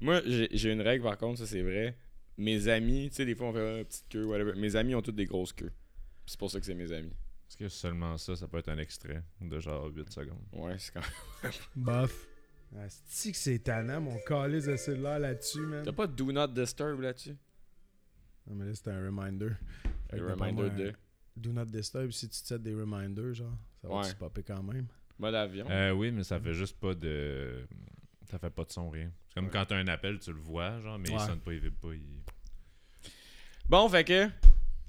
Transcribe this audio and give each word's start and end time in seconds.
Moi, 0.00 0.20
j'ai 0.24 0.72
une 0.72 0.80
règle 0.80 1.04
par 1.04 1.18
contre, 1.18 1.38
ça 1.40 1.46
c'est 1.46 1.62
vrai. 1.62 1.96
Mes 2.36 2.68
amis, 2.68 3.08
tu 3.10 3.16
sais, 3.16 3.24
des 3.26 3.34
fois 3.34 3.48
on 3.48 3.52
fait 3.52 3.78
une 3.80 3.84
petite 3.84 4.08
queue, 4.08 4.24
whatever. 4.24 4.54
Mes 4.54 4.76
amis 4.76 4.94
ont 4.94 5.02
toutes 5.02 5.16
des 5.16 5.24
grosses 5.26 5.52
queues. 5.52 5.72
C'est 6.26 6.38
pour 6.38 6.50
ça 6.50 6.60
que 6.60 6.66
c'est 6.66 6.74
mes 6.74 6.92
amis. 6.92 7.14
Est-ce 7.48 7.56
que 7.56 7.68
seulement 7.68 8.16
ça, 8.18 8.36
ça 8.36 8.46
peut 8.46 8.58
être 8.58 8.68
un 8.68 8.78
extrait 8.78 9.22
de 9.40 9.58
genre 9.58 9.86
8 9.86 10.10
secondes? 10.10 10.44
Ouais, 10.52 10.76
c'est 10.78 10.92
quand 10.92 11.00
Bof. 11.76 12.26
Asti 12.78 13.32
que 13.32 13.38
c'est 13.38 13.58
tannant, 13.60 14.02
mon 14.02 14.18
calice 14.26 14.66
de 14.66 14.76
cellulaire 14.76 15.18
là-dessus, 15.18 15.60
man. 15.62 15.82
T'as 15.84 15.92
pas 15.92 16.06
de 16.06 16.12
Do 16.14 16.30
Not 16.30 16.48
Disturb 16.48 17.00
là-dessus? 17.00 17.34
Non, 18.46 18.54
mais 18.56 18.66
là, 18.66 18.74
c'était 18.74 18.90
un 18.90 19.04
reminder. 19.06 19.50
D'après 20.10 20.32
reminder 20.32 20.70
de? 20.70 20.92
Do 21.36 21.52
not 21.52 21.66
disturb, 21.66 22.10
si 22.10 22.28
tu 22.28 22.40
te 22.42 22.46
sets 22.48 22.58
des 22.58 22.74
reminders, 22.74 23.32
genre, 23.32 23.56
ça 23.80 23.88
va 23.88 23.98
Ouais. 23.98 24.04
se 24.04 24.14
popper 24.14 24.42
quand 24.42 24.62
même. 24.62 24.86
Mode 25.18 25.34
avion. 25.34 25.66
Euh, 25.70 25.92
oui, 25.92 26.10
mais 26.10 26.24
ça 26.24 26.38
fait 26.40 26.52
juste 26.54 26.78
pas 26.78 26.94
de. 26.94 27.64
Ça 28.30 28.38
fait 28.38 28.50
pas 28.50 28.64
de 28.64 28.72
son, 28.72 28.90
rien. 28.90 29.10
C'est 29.28 29.34
comme 29.34 29.46
Ouais. 29.46 29.50
quand 29.52 29.64
t'as 29.66 29.76
un 29.76 29.88
appel, 29.88 30.18
tu 30.18 30.32
le 30.32 30.38
vois, 30.40 30.78
genre, 30.80 30.98
mais 30.98 31.08
il 31.08 31.14
Ouais. 31.14 31.18
sonne 31.26 31.40
pas, 31.40 31.52
il 31.52 31.60
vibre 31.60 31.76
pas. 31.80 31.94
Il... 31.94 33.10
Bon, 33.68 33.88
fait 33.88 34.04
que. 34.04 34.28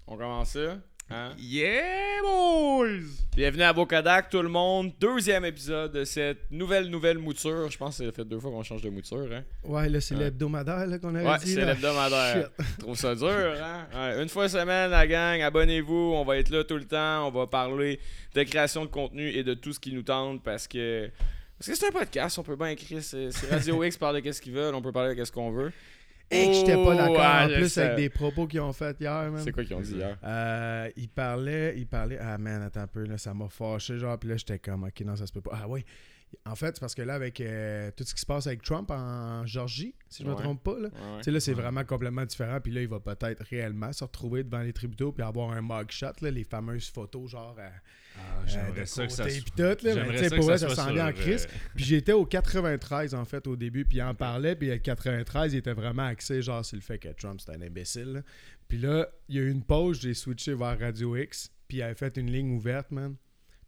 On 0.07 0.17
commence 0.17 0.49
ça. 0.51 0.77
Hein? 1.11 1.31
Yeah, 1.39 2.21
boys! 2.21 3.01
Bienvenue 3.35 3.63
à 3.63 3.73
Bocadak, 3.73 4.29
tout 4.29 4.41
le 4.43 4.49
monde. 4.49 4.91
Deuxième 4.99 5.43
épisode 5.45 5.91
de 5.93 6.03
cette 6.03 6.51
nouvelle, 6.51 6.87
nouvelle 6.89 7.17
mouture. 7.17 7.69
Je 7.71 7.77
pense 7.79 7.97
que 7.97 8.05
ça 8.05 8.11
fait 8.11 8.25
deux 8.25 8.39
fois 8.39 8.51
qu'on 8.51 8.61
change 8.61 8.81
de 8.83 8.89
mouture. 8.89 9.27
Hein? 9.31 9.43
Ouais, 9.63 9.89
là, 9.89 10.01
c'est 10.01 10.13
Ouais. 10.15 10.25
l'hebdomadaire 10.25 10.99
qu'on 11.01 11.15
avait 11.15 11.27
Ouais, 11.27 11.37
dit. 11.39 11.53
c'est 11.53 11.61
là. 11.65 11.73
l'hebdomadaire. 11.73 12.49
Trouve 12.77 12.95
ça 12.95 13.15
dur, 13.15 13.25
hein? 13.63 13.87
Ouais, 13.93 14.21
une 14.21 14.29
fois 14.29 14.47
semaine, 14.49 14.91
la 14.91 15.07
gang, 15.07 15.41
abonnez-vous. 15.41 16.13
On 16.15 16.23
va 16.25 16.37
être 16.37 16.49
là 16.49 16.63
tout 16.63 16.77
le 16.77 16.85
temps. 16.85 17.27
On 17.27 17.31
va 17.31 17.47
parler 17.47 17.99
de 18.35 18.43
création 18.43 18.85
de 18.85 18.89
contenu 18.91 19.29
et 19.29 19.43
de 19.43 19.55
tout 19.55 19.73
ce 19.73 19.79
qui 19.79 19.93
nous 19.93 20.03
tente 20.03 20.43
parce 20.43 20.67
que. 20.67 21.09
Parce 21.59 21.71
que 21.71 21.75
c'est 21.75 21.87
un 21.87 21.91
podcast, 21.91 22.39
on 22.39 22.43
peut 22.43 22.55
bien 22.55 22.69
écrire. 22.69 23.03
C'est 23.03 23.31
c'est 23.31 23.49
Radio 23.49 23.83
X 23.83 23.97
parle 23.97 24.15
de 24.15 24.19
qu'est-ce 24.21 24.41
qu'ils 24.41 24.53
veulent, 24.53 24.73
on 24.73 24.81
peut 24.81 24.93
parler 24.93 25.09
de 25.09 25.13
qu'est-ce 25.15 25.31
qu'on 25.31 25.51
veut. 25.51 25.73
Et 26.31 26.47
que 26.47 26.53
j'étais 26.53 26.75
pas 26.75 26.95
d'accord 26.95 27.17
Oh, 27.19 27.43
en 27.43 27.47
plus 27.47 27.77
avec 27.77 27.97
des 27.97 28.09
propos 28.09 28.47
qu'ils 28.47 28.61
ont 28.61 28.71
fait 28.71 28.95
hier, 28.99 29.31
man. 29.31 29.41
C'est 29.43 29.51
quoi 29.51 29.63
qu'ils 29.65 29.75
ont 29.75 29.81
dit 29.81 29.95
hier? 29.95 30.17
Euh, 30.23 30.89
il 30.95 31.09
parlait, 31.09 31.73
il 31.75 31.87
parlait. 31.87 32.19
Ah 32.21 32.37
man, 32.37 32.61
attends 32.61 32.81
un 32.81 32.87
peu, 32.87 33.03
là, 33.03 33.17
ça 33.17 33.33
m'a 33.33 33.49
fâché, 33.49 33.97
genre, 33.97 34.17
puis 34.17 34.29
là, 34.29 34.37
j'étais 34.37 34.59
comme, 34.59 34.83
ok, 34.83 35.01
non, 35.01 35.15
ça 35.15 35.25
se 35.25 35.33
peut 35.33 35.41
pas. 35.41 35.59
Ah 35.61 35.67
oui. 35.67 35.83
En 36.45 36.55
fait, 36.55 36.75
c'est 36.75 36.79
parce 36.79 36.95
que 36.95 37.01
là, 37.01 37.15
avec 37.15 37.41
euh, 37.41 37.91
tout 37.95 38.03
ce 38.03 38.13
qui 38.13 38.21
se 38.21 38.25
passe 38.25 38.45
avec 38.47 38.61
Trump 38.61 38.89
en 38.91 39.45
Georgie, 39.45 39.95
si 40.09 40.23
je 40.23 40.27
me 40.27 40.33
Ouais. 40.35 40.41
trompe 40.41 40.63
pas, 40.63 40.79
là, 40.79 40.89
Ouais, 40.89 40.93
ouais. 40.93 41.17
tu 41.17 41.23
sais, 41.23 41.31
là, 41.31 41.39
c'est 41.39 41.53
vraiment 41.53 41.83
complètement 41.83 42.25
différent. 42.25 42.59
Puis 42.61 42.71
là, 42.71 42.81
il 42.81 42.87
va 42.87 42.99
peut-être 42.99 43.43
réellement 43.49 43.91
se 43.93 44.03
retrouver 44.03 44.43
devant 44.43 44.61
les 44.61 44.73
tribunaux 44.73 45.11
puis 45.11 45.23
avoir 45.23 45.51
un 45.51 45.61
mugshot, 45.61 46.07
là, 46.21 46.31
les 46.31 46.43
fameuses 46.43 46.89
photos, 46.89 47.31
genre, 47.31 47.55
euh, 47.59 47.67
Ah, 48.17 48.41
euh, 48.57 48.81
de 48.81 48.85
ça 48.85 49.05
que 49.07 49.11
ça 49.13 49.23
côté, 49.23 49.35
soit. 49.35 49.43
puis 49.43 49.51
tout, 49.55 49.61
là, 49.63 49.75
mais 49.85 49.93
J'aimerais 49.93 50.11
tu 50.11 50.17
sais, 50.17 50.29
ça 50.29 50.35
pour 50.35 50.45
que 50.45 50.49
vrai, 50.51 50.57
ça 50.57 50.69
ça 50.69 50.75
soit 50.75 50.83
s'en 50.85 50.93
vient 50.93 51.07
en 51.07 51.13
crise. 51.13 51.47
Puis 51.75 51.85
j'étais 51.85 52.11
au 52.11 52.25
93, 52.25 53.13
en 53.15 53.25
fait, 53.25 53.47
au 53.47 53.55
début, 53.55 53.85
puis 53.85 53.97
il 53.99 54.01
en 54.03 54.13
parlait, 54.15 54.55
puis 54.55 54.67
le 54.67 54.77
93, 54.77 55.53
il 55.53 55.57
était 55.57 55.73
vraiment 55.73 56.05
axé, 56.05 56.41
genre, 56.41 56.65
sur 56.65 56.75
le 56.75 56.81
fait 56.81 56.97
que 56.99 57.09
Trump, 57.09 57.39
c'était 57.39 57.53
un 57.57 57.61
imbécile. 57.61 58.11
là. 58.13 58.21
Puis 58.67 58.77
là, 58.77 59.07
il 59.29 59.35
y 59.35 59.39
a 59.39 59.41
eu 59.43 59.49
une 59.51 59.63
pause, 59.63 59.99
j'ai 60.01 60.13
switché 60.13 60.53
vers 60.53 60.77
Radio 60.79 61.15
X, 61.15 61.49
puis 61.67 61.77
il 61.77 61.81
avait 61.81 61.95
fait 61.95 62.17
une 62.17 62.29
ligne 62.31 62.51
ouverte, 62.55 62.91
man. 62.91 63.15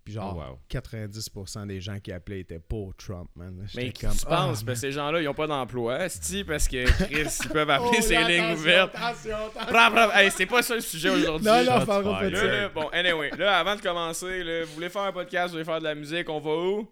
Puis 0.04 0.14
genre, 0.14 0.36
Oh, 0.36 0.52
wow. 0.52 0.60
90% 0.70 1.68
des 1.68 1.80
gens 1.80 2.00
qui 2.00 2.12
appelaient 2.12 2.40
étaient 2.40 2.60
pour 2.60 2.96
Trump, 2.96 3.30
man. 3.36 3.68
Mais 3.76 3.92
qui 3.92 4.06
comme, 4.06 4.16
tu 4.16 4.26
ah, 4.28 4.36
penses? 4.36 4.64
Parce 4.64 4.80
que 4.80 4.88
ces 4.88 4.92
gens-là, 4.92 5.22
ils 5.22 5.28
ont 5.28 5.34
pas 5.34 5.48
d'emploi. 5.48 6.10
Sti, 6.10 6.44
parce 6.44 6.68
que 6.68 6.86
Chris, 7.04 7.28
ils 7.44 7.50
peuvent 7.50 7.70
appeler 7.70 7.90
Oh, 8.00 8.02
ces 8.02 8.14
là, 8.16 8.28
lignes 8.28 8.54
ouvertes. 8.54 8.96
attention, 8.96 9.36
attention. 9.56 10.12
Hey, 10.14 10.32
c'est 10.32 10.46
pas 10.48 10.64
ça 10.64 10.76
le 10.76 10.82
sujet 10.82 11.10
aujourd'hui. 11.10 11.48
Non, 11.48 11.64
non, 11.64 11.86
pas. 11.86 12.02
Là, 12.02 12.30
là, 12.30 12.70
bon, 12.70 12.88
anyway, 12.90 13.30
là, 13.38 13.60
avant 13.60 13.76
de 13.76 13.82
commencer, 13.82 14.44
là, 14.44 14.66
vous 14.66 14.74
voulez 14.74 14.90
faire 14.90 15.04
un 15.04 15.12
podcast, 15.12 15.48
vous 15.48 15.54
voulez 15.54 15.66
faire 15.66 15.80
de 15.80 15.84
la 15.84 15.96
musique, 15.96 16.30
on 16.30 16.40
va 16.40 16.52
où? 16.52 16.90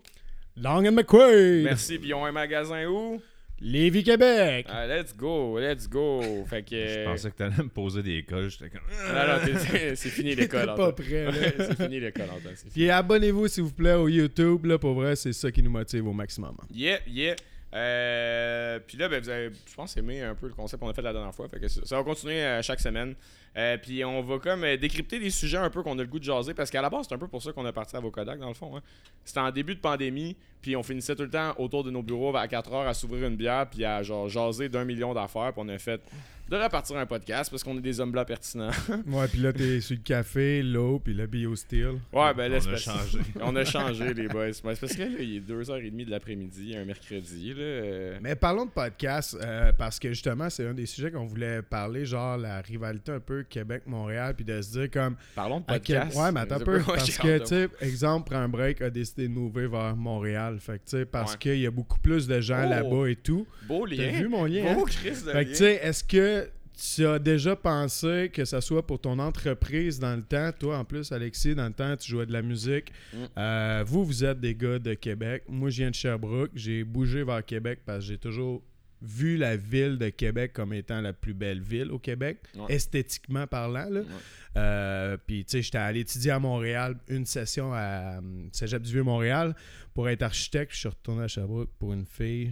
Long 0.58 0.86
and 0.86 0.92
McQuaid. 0.92 1.64
Merci, 1.64 1.98
puis 1.98 2.10
ils 2.10 2.14
ont 2.14 2.26
un 2.26 2.32
magasin 2.32 2.86
où? 2.86 3.22
Lévis, 3.62 4.04
Québec. 4.04 4.66
Ah, 4.70 4.88
let's 4.88 5.16
go, 5.16 5.60
let's 5.60 5.88
go. 5.88 6.22
Fait 6.50 6.64
que. 6.64 6.76
Je 6.76 7.04
pensais 7.06 7.30
que 7.32 7.36
t'allais 7.36 7.58
me 7.58 7.70
poser 7.70 8.02
des 8.02 8.24
cols, 8.24 8.50
j'étais 8.50 8.70
comme. 8.70 8.82
Non, 8.90 9.28
non, 9.28 9.46
t'es- 9.46 9.96
c'est 9.96 10.10
fini 10.10 10.34
l'école. 10.36 10.74
Pas 10.76 10.92
prêt, 10.94 11.28
c'est 11.58 11.76
fini 11.82 12.00
l'école, 12.00 12.30
Antoine. 12.36 12.56
Puis 12.74 12.90
abonnez-vous, 12.90 13.48
s'il 13.48 13.64
vous 13.64 13.72
plaît, 13.74 13.94
au 13.94 14.08
YouTube. 14.08 14.66
Là, 14.66 14.78
pour 14.78 14.94
vrai, 14.94 15.16
c'est 15.16 15.34
ça 15.34 15.52
qui 15.52 15.62
nous 15.62 15.72
motive 15.72 16.08
au 16.08 16.14
maximum. 16.14 16.56
Yeah, 16.74 17.00
yeah. 17.08 17.36
Euh, 17.74 18.80
puis 18.86 18.98
là, 18.98 19.08
ben, 19.10 19.22
vous 19.22 19.30
avez, 19.30 19.52
je 19.68 19.76
pense, 19.76 19.96
aimé 19.98 20.22
un 20.22 20.34
peu 20.36 20.48
le 20.48 20.54
concept 20.54 20.82
qu'on 20.82 20.90
a 20.90 20.94
fait 20.94 21.02
la 21.02 21.14
dernière 21.14 21.34
fois. 21.34 21.48
Ça 21.86 21.98
va 21.98 22.04
continuer 22.04 22.42
euh, 22.42 22.62
chaque 22.62 22.80
semaine. 22.80 23.16
Euh, 23.58 23.78
puis 23.78 24.04
on 24.06 24.22
va 24.22 24.40
comme 24.40 24.64
euh, 24.64 24.78
décrypter 24.78 25.20
des 25.20 25.30
sujets 25.30 25.58
un 25.58 25.70
peu 25.70 25.84
qu'on 25.84 25.98
a 26.00 26.02
le 26.02 26.08
goût 26.08 26.20
de 26.20 26.24
jaser. 26.24 26.54
Parce 26.54 26.70
qu'à 26.70 26.82
la 26.82 26.90
base, 26.90 27.06
c'est 27.08 27.16
un 27.16 27.20
peu 27.20 27.28
pour 27.28 27.42
ça 27.44 27.52
qu'on 27.52 27.66
est 27.68 27.72
parti 27.72 27.96
à 27.96 28.00
Vocodac, 28.00 28.40
dans 28.40 28.48
le 28.48 28.54
fond. 28.54 28.76
hein. 28.78 28.82
C'était 29.24 29.40
en 29.40 29.52
début 29.52 29.76
de 29.76 29.80
pandémie. 29.82 30.36
Puis 30.62 30.76
on 30.76 30.84
finissait 30.84 31.16
tout 31.16 31.24
le 31.24 31.30
temps 31.30 31.54
autour 31.58 31.84
de 31.84 31.92
nos 31.92 32.02
bureaux 32.02 32.36
à 32.36 32.48
4 32.48 32.74
heures 32.74 32.88
à 32.88 32.94
s'ouvrir 32.94 33.28
une 33.28 33.36
bière. 33.36 33.68
Puis 33.70 33.86
à 33.86 34.02
genre 34.04 34.28
jaser 34.30 34.70
d'un 34.70 34.86
million 34.86 35.14
d'affaires. 35.14 35.54
Puis 35.54 35.62
on 35.64 35.70
a 35.70 35.78
fait 35.78 36.02
de 36.50 36.56
repartir 36.64 36.98
un 36.98 37.06
podcast 37.06 37.50
parce 37.52 37.64
qu'on 37.64 37.78
est 37.78 37.82
des 37.82 38.00
hommes 38.00 38.12
blancs 38.12 38.28
pertinents. 38.28 38.72
Ouais, 39.08 39.28
puis 39.28 39.40
là, 39.40 39.54
t'es 39.54 39.82
sur 39.82 39.96
le 39.96 40.02
café, 40.04 40.62
l'eau, 40.62 41.00
puis 41.00 41.14
le 41.14 41.28
BioSteel. 41.28 42.00
Ouais, 42.14 42.34
ben 42.34 42.52
là, 42.52 42.58
On 42.58 42.62
c'est 42.62 42.74
a 42.74 42.78
changé. 42.78 43.20
on 43.42 43.56
a 43.56 43.66
changé, 43.66 44.14
les 44.14 44.28
boys. 44.28 44.54
C'est 44.54 44.64
parce 44.64 44.80
que 44.80 45.02
là, 45.02 45.08
il 45.20 45.38
est 45.38 45.40
2h30 45.50 46.06
de 46.06 46.12
l'après-midi, 46.12 46.76
un 46.76 46.86
mercredi. 46.86 47.54
Là, 47.54 48.18
Mais 48.22 48.36
parlons 48.36 48.66
de 48.66 48.72
podcast, 48.72 49.38
euh, 49.42 49.72
parce 49.78 50.00
que 50.00 50.10
justement, 50.10 50.50
c'est 50.50 50.66
un 50.68 50.74
des 50.74 50.86
sujets 50.86 51.12
qu'on 51.12 51.26
voulait 51.26 51.62
parler, 51.62 52.06
genre 52.06 52.38
la 52.38 52.62
rivalité 52.62 53.12
un 53.12 53.20
peu 53.20 53.44
Québec-Montréal, 53.44 54.34
puis 54.36 54.46
de 54.46 54.62
se 54.62 54.72
dire 54.72 54.92
comme. 54.92 55.16
Parlons 55.36 55.60
de 55.60 55.66
quel- 55.68 55.80
podcast. 56.00 56.18
Ouais, 56.18 56.32
mais 56.32 56.40
attends 56.42 56.56
un 56.56 56.60
peu. 56.60 56.82
Parce 56.86 57.18
que, 57.18 57.38
tu 57.40 57.46
sais, 57.46 57.70
exemple, 57.82 58.30
Prends 58.30 58.40
un 58.42 58.50
break 58.50 58.82
a 58.82 58.90
décidé 58.90 59.28
de 59.28 59.34
m'ouvrir 59.34 59.70
vers 59.72 59.96
Montréal. 59.96 60.58
Fait 60.60 60.74
que, 60.74 60.84
tu 60.90 60.98
sais, 60.98 61.06
parce 61.06 61.32
Ouais. 61.34 61.38
qu'il 61.40 61.60
y 61.60 61.66
a 61.66 61.72
beaucoup 61.72 61.98
plus 62.00 62.28
de 62.28 62.40
gens 62.42 62.64
Oh! 62.66 62.70
là-bas 62.70 63.08
et 63.10 63.16
tout. 63.16 63.48
Beau 63.68 63.88
T'as 63.88 63.96
lien. 63.96 64.12
vu 64.20 64.28
mon 64.28 64.46
lien? 64.46 64.74
Beau 64.74 64.82
hein? 64.82 64.86
Chris 64.88 65.10
de 65.26 65.32
Fait 65.32 65.46
que, 65.46 65.50
lien. 65.50 65.52
tu 65.52 65.56
sais, 65.56 65.80
est-ce 65.82 66.04
que 66.04 66.39
tu 66.96 67.06
as 67.06 67.20
déjà 67.20 67.56
pensé 67.56 68.30
que 68.34 68.46
ça 68.46 68.62
soit 68.62 68.86
pour 68.86 69.00
ton 69.02 69.20
entreprise 69.20 70.00
dans 70.00 70.16
le 70.16 70.22
temps? 70.24 70.52
Toi, 70.58 70.78
en 70.78 70.86
plus, 70.86 71.12
Alexis, 71.12 71.56
dans 71.56 71.68
le 71.68 71.74
temps, 71.74 71.96
tu 71.98 72.10
jouais 72.10 72.26
de 72.26 72.34
la 72.34 72.42
musique. 72.42 72.92
Mm. 73.14 73.18
Euh, 73.38 73.84
vous, 73.86 74.06
vous 74.06 74.24
êtes 74.24 74.40
des 74.40 74.56
gars 74.56 74.80
de 74.80 74.94
Québec. 74.94 75.44
Moi, 75.50 75.70
je 75.70 75.78
viens 75.78 75.90
de 75.90 75.96
Sherbrooke. 75.96 76.52
J'ai 76.56 76.84
bougé 76.84 77.24
vers 77.24 77.46
Québec 77.46 77.80
parce 77.86 78.00
que 78.00 78.06
j'ai 78.06 78.18
toujours 78.18 78.62
vu 79.02 79.38
la 79.38 79.56
ville 79.56 79.98
de 79.98 80.10
Québec 80.10 80.52
comme 80.54 80.74
étant 80.74 81.00
la 81.00 81.14
plus 81.14 81.34
belle 81.34 81.62
ville 81.62 81.90
au 81.92 82.00
Québec, 82.00 82.40
Ouais. 82.56 82.66
esthétiquement 82.76 83.48
parlant. 83.48 83.90
Là. 83.90 84.02
Ouais. 84.02 84.06
Euh, 84.58 85.18
Puis, 85.26 85.46
tu 85.46 85.52
sais, 85.52 85.62
j'étais 85.62 85.78
allé 85.78 86.02
étudier 86.02 86.32
à 86.32 86.40
Montréal, 86.40 86.98
une 87.08 87.26
session 87.26 87.72
à 87.74 88.18
euh, 88.18 88.22
Cégep 88.52 88.82
du 88.82 88.92
Vieux-Montréal 88.92 89.56
pour 89.94 90.10
être 90.10 90.22
architecte. 90.24 90.74
Je 90.74 90.80
suis 90.80 90.90
retourné 90.90 91.24
à 91.24 91.28
Sherbrooke 91.30 91.70
pour 91.80 91.94
une 91.94 92.06
fille. 92.06 92.52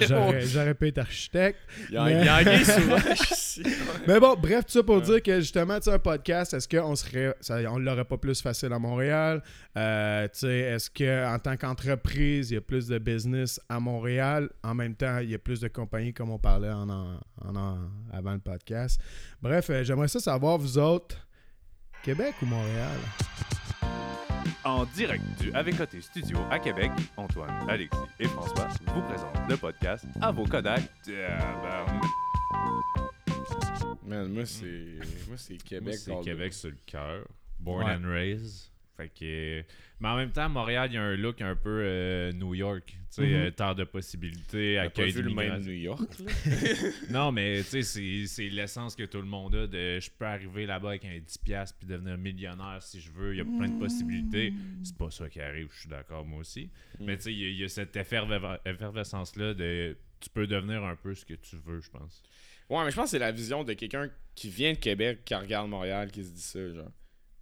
J'aurais 0.00 0.74
pu 0.74 0.88
être 0.88 0.98
architecte. 0.98 1.58
Il 1.88 1.94
y 1.94 1.96
a 1.98 2.04
Mais- 2.04 2.20
il 2.20 2.24
y 2.24 2.28
a 2.28 2.36
un 2.36 2.42
gay 2.42 2.64
souvent. 2.64 2.96
Mais 4.06 4.20
bon, 4.20 4.34
bref, 4.36 4.66
tout 4.66 4.72
ça 4.72 4.82
pour 4.82 5.00
dire 5.00 5.22
que 5.22 5.40
justement, 5.40 5.76
tu 5.78 5.84
sais, 5.84 5.92
un 5.92 5.98
podcast, 5.98 6.54
est-ce 6.54 6.68
qu'on 6.68 6.94
serait. 6.96 7.34
Ça, 7.40 7.58
on 7.70 7.78
l'aurait 7.78 8.04
pas 8.04 8.18
plus 8.18 8.40
facile 8.42 8.72
à 8.72 8.78
Montréal? 8.78 9.42
Euh, 9.76 10.24
tu 10.28 10.40
sais, 10.40 10.58
est-ce 10.58 10.90
qu'en 10.90 11.38
tant 11.38 11.56
qu'entreprise, 11.56 12.50
il 12.50 12.54
y 12.54 12.56
a 12.56 12.60
plus 12.60 12.86
de 12.86 12.98
business 12.98 13.60
à 13.68 13.80
Montréal? 13.80 14.50
En 14.62 14.74
même 14.74 14.94
temps, 14.94 15.18
il 15.18 15.30
y 15.30 15.34
a 15.34 15.38
plus 15.38 15.60
de 15.60 15.68
compagnies, 15.68 16.12
comme 16.12 16.30
on 16.30 16.38
parlait 16.38 16.70
en, 16.70 16.88
en- 16.88 17.20
en- 17.44 17.56
en- 17.56 17.78
avant 18.12 18.32
le 18.32 18.40
podcast. 18.40 19.00
Bref, 19.40 19.70
euh, 19.70 19.84
j'aimerais 19.84 20.08
ça 20.08 20.20
savoir, 20.20 20.58
vous 20.58 20.78
autres, 20.78 21.16
Québec 22.02 22.34
ou 22.42 22.46
Montréal? 22.46 22.98
En 24.64 24.84
direct 24.86 25.22
du 25.40 25.52
Avec 25.52 25.76
Côté 25.76 26.00
Studio 26.00 26.38
à 26.50 26.58
Québec, 26.58 26.90
Antoine, 27.16 27.50
Alexis 27.68 27.98
et 28.18 28.26
François 28.26 28.68
vous 28.94 29.02
présentent 29.02 29.48
le 29.48 29.56
podcast 29.56 30.04
à 30.20 30.30
vos 30.32 30.44
Kodak. 30.44 30.82
Man, 34.06 34.32
moi, 34.32 34.44
c'est. 34.46 34.64
Moi, 35.28 35.36
c'est 35.36 35.54
Moi, 35.54 35.62
Québec. 35.64 35.94
c'est 35.96 36.20
Québec 36.22 36.52
sur 36.52 36.70
le 36.70 36.76
cœur. 36.86 37.26
Born 37.58 37.84
Ouais. 37.86 37.94
and 37.94 38.06
raised. 38.08 38.70
Fait 38.96 39.08
que. 39.08 39.62
Mais 40.00 40.08
en 40.08 40.16
même 40.16 40.30
temps, 40.30 40.48
Montréal, 40.48 40.88
il 40.90 40.94
y 40.94 40.98
a 40.98 41.02
un 41.02 41.16
look 41.16 41.40
un 41.40 41.56
peu 41.56 41.80
euh, 41.82 42.32
New 42.32 42.54
York. 42.54 42.84
Tu 42.86 42.96
sais, 43.10 43.22
Mhm. 43.22 43.34
euh, 43.34 43.50
terre 43.50 43.74
de 43.74 43.84
possibilités, 43.84 44.74
T'as 44.76 44.82
pas 44.82 44.86
accueil 45.02 45.10
vu 45.12 45.22
le 45.22 45.34
même. 45.34 45.62
New 45.62 45.72
York, 45.72 46.00
là? 46.20 46.24
Non, 47.10 47.32
mais 47.32 47.58
tu 47.58 47.70
sais, 47.70 47.82
c'est- 47.82 48.26
c'est 48.26 48.48
l'essence 48.48 48.94
que 48.94 49.04
tout 49.04 49.18
le 49.18 49.26
monde 49.26 49.54
a 49.54 49.66
de 49.66 49.98
je 50.00 50.10
peux 50.16 50.24
arriver 50.26 50.66
là-bas 50.66 50.90
avec 50.90 51.04
un 51.04 51.18
10$ 51.18 51.72
puis 51.76 51.86
devenir 51.88 52.16
millionnaire 52.18 52.78
si 52.82 53.00
je 53.00 53.10
veux. 53.10 53.34
Il 53.34 53.38
y 53.38 53.40
a 53.40 53.44
plein 53.44 53.68
de 53.68 53.78
possibilités. 53.78 54.52
C'est 54.82 54.96
pas 54.96 55.10
ça 55.10 55.28
qui 55.28 55.40
arrive, 55.40 55.68
je 55.74 55.80
suis 55.80 55.88
d'accord, 55.88 56.24
moi 56.24 56.40
aussi. 56.40 56.70
Mm. 57.00 57.04
Mais 57.04 57.16
tu 57.16 57.22
sais, 57.24 57.32
il 57.32 57.38
y, 57.40 57.44
a- 57.46 57.48
il 57.50 57.56
y 57.60 57.64
a 57.64 57.68
cette 57.68 57.96
efferve- 57.96 58.58
effervescence-là 58.64 59.54
de 59.54 59.96
tu 60.20 60.30
peux 60.30 60.46
devenir 60.46 60.84
un 60.84 60.96
peu 60.96 61.14
ce 61.14 61.24
que 61.24 61.34
tu 61.34 61.56
veux, 61.56 61.80
je 61.80 61.90
pense. 61.90 62.22
Ouais, 62.70 62.82
mais 62.84 62.90
je 62.90 62.96
pense 62.96 63.06
que 63.06 63.10
c'est 63.10 63.18
la 63.18 63.32
vision 63.32 63.62
de 63.64 63.72
quelqu'un 63.74 64.08
qui 64.34 64.48
vient 64.48 64.72
de 64.72 64.78
Québec, 64.78 65.20
qui 65.24 65.34
regarde 65.34 65.68
Montréal, 65.68 66.10
qui 66.10 66.24
se 66.24 66.30
dit 66.30 66.40
ça, 66.40 66.68
genre. 66.72 66.90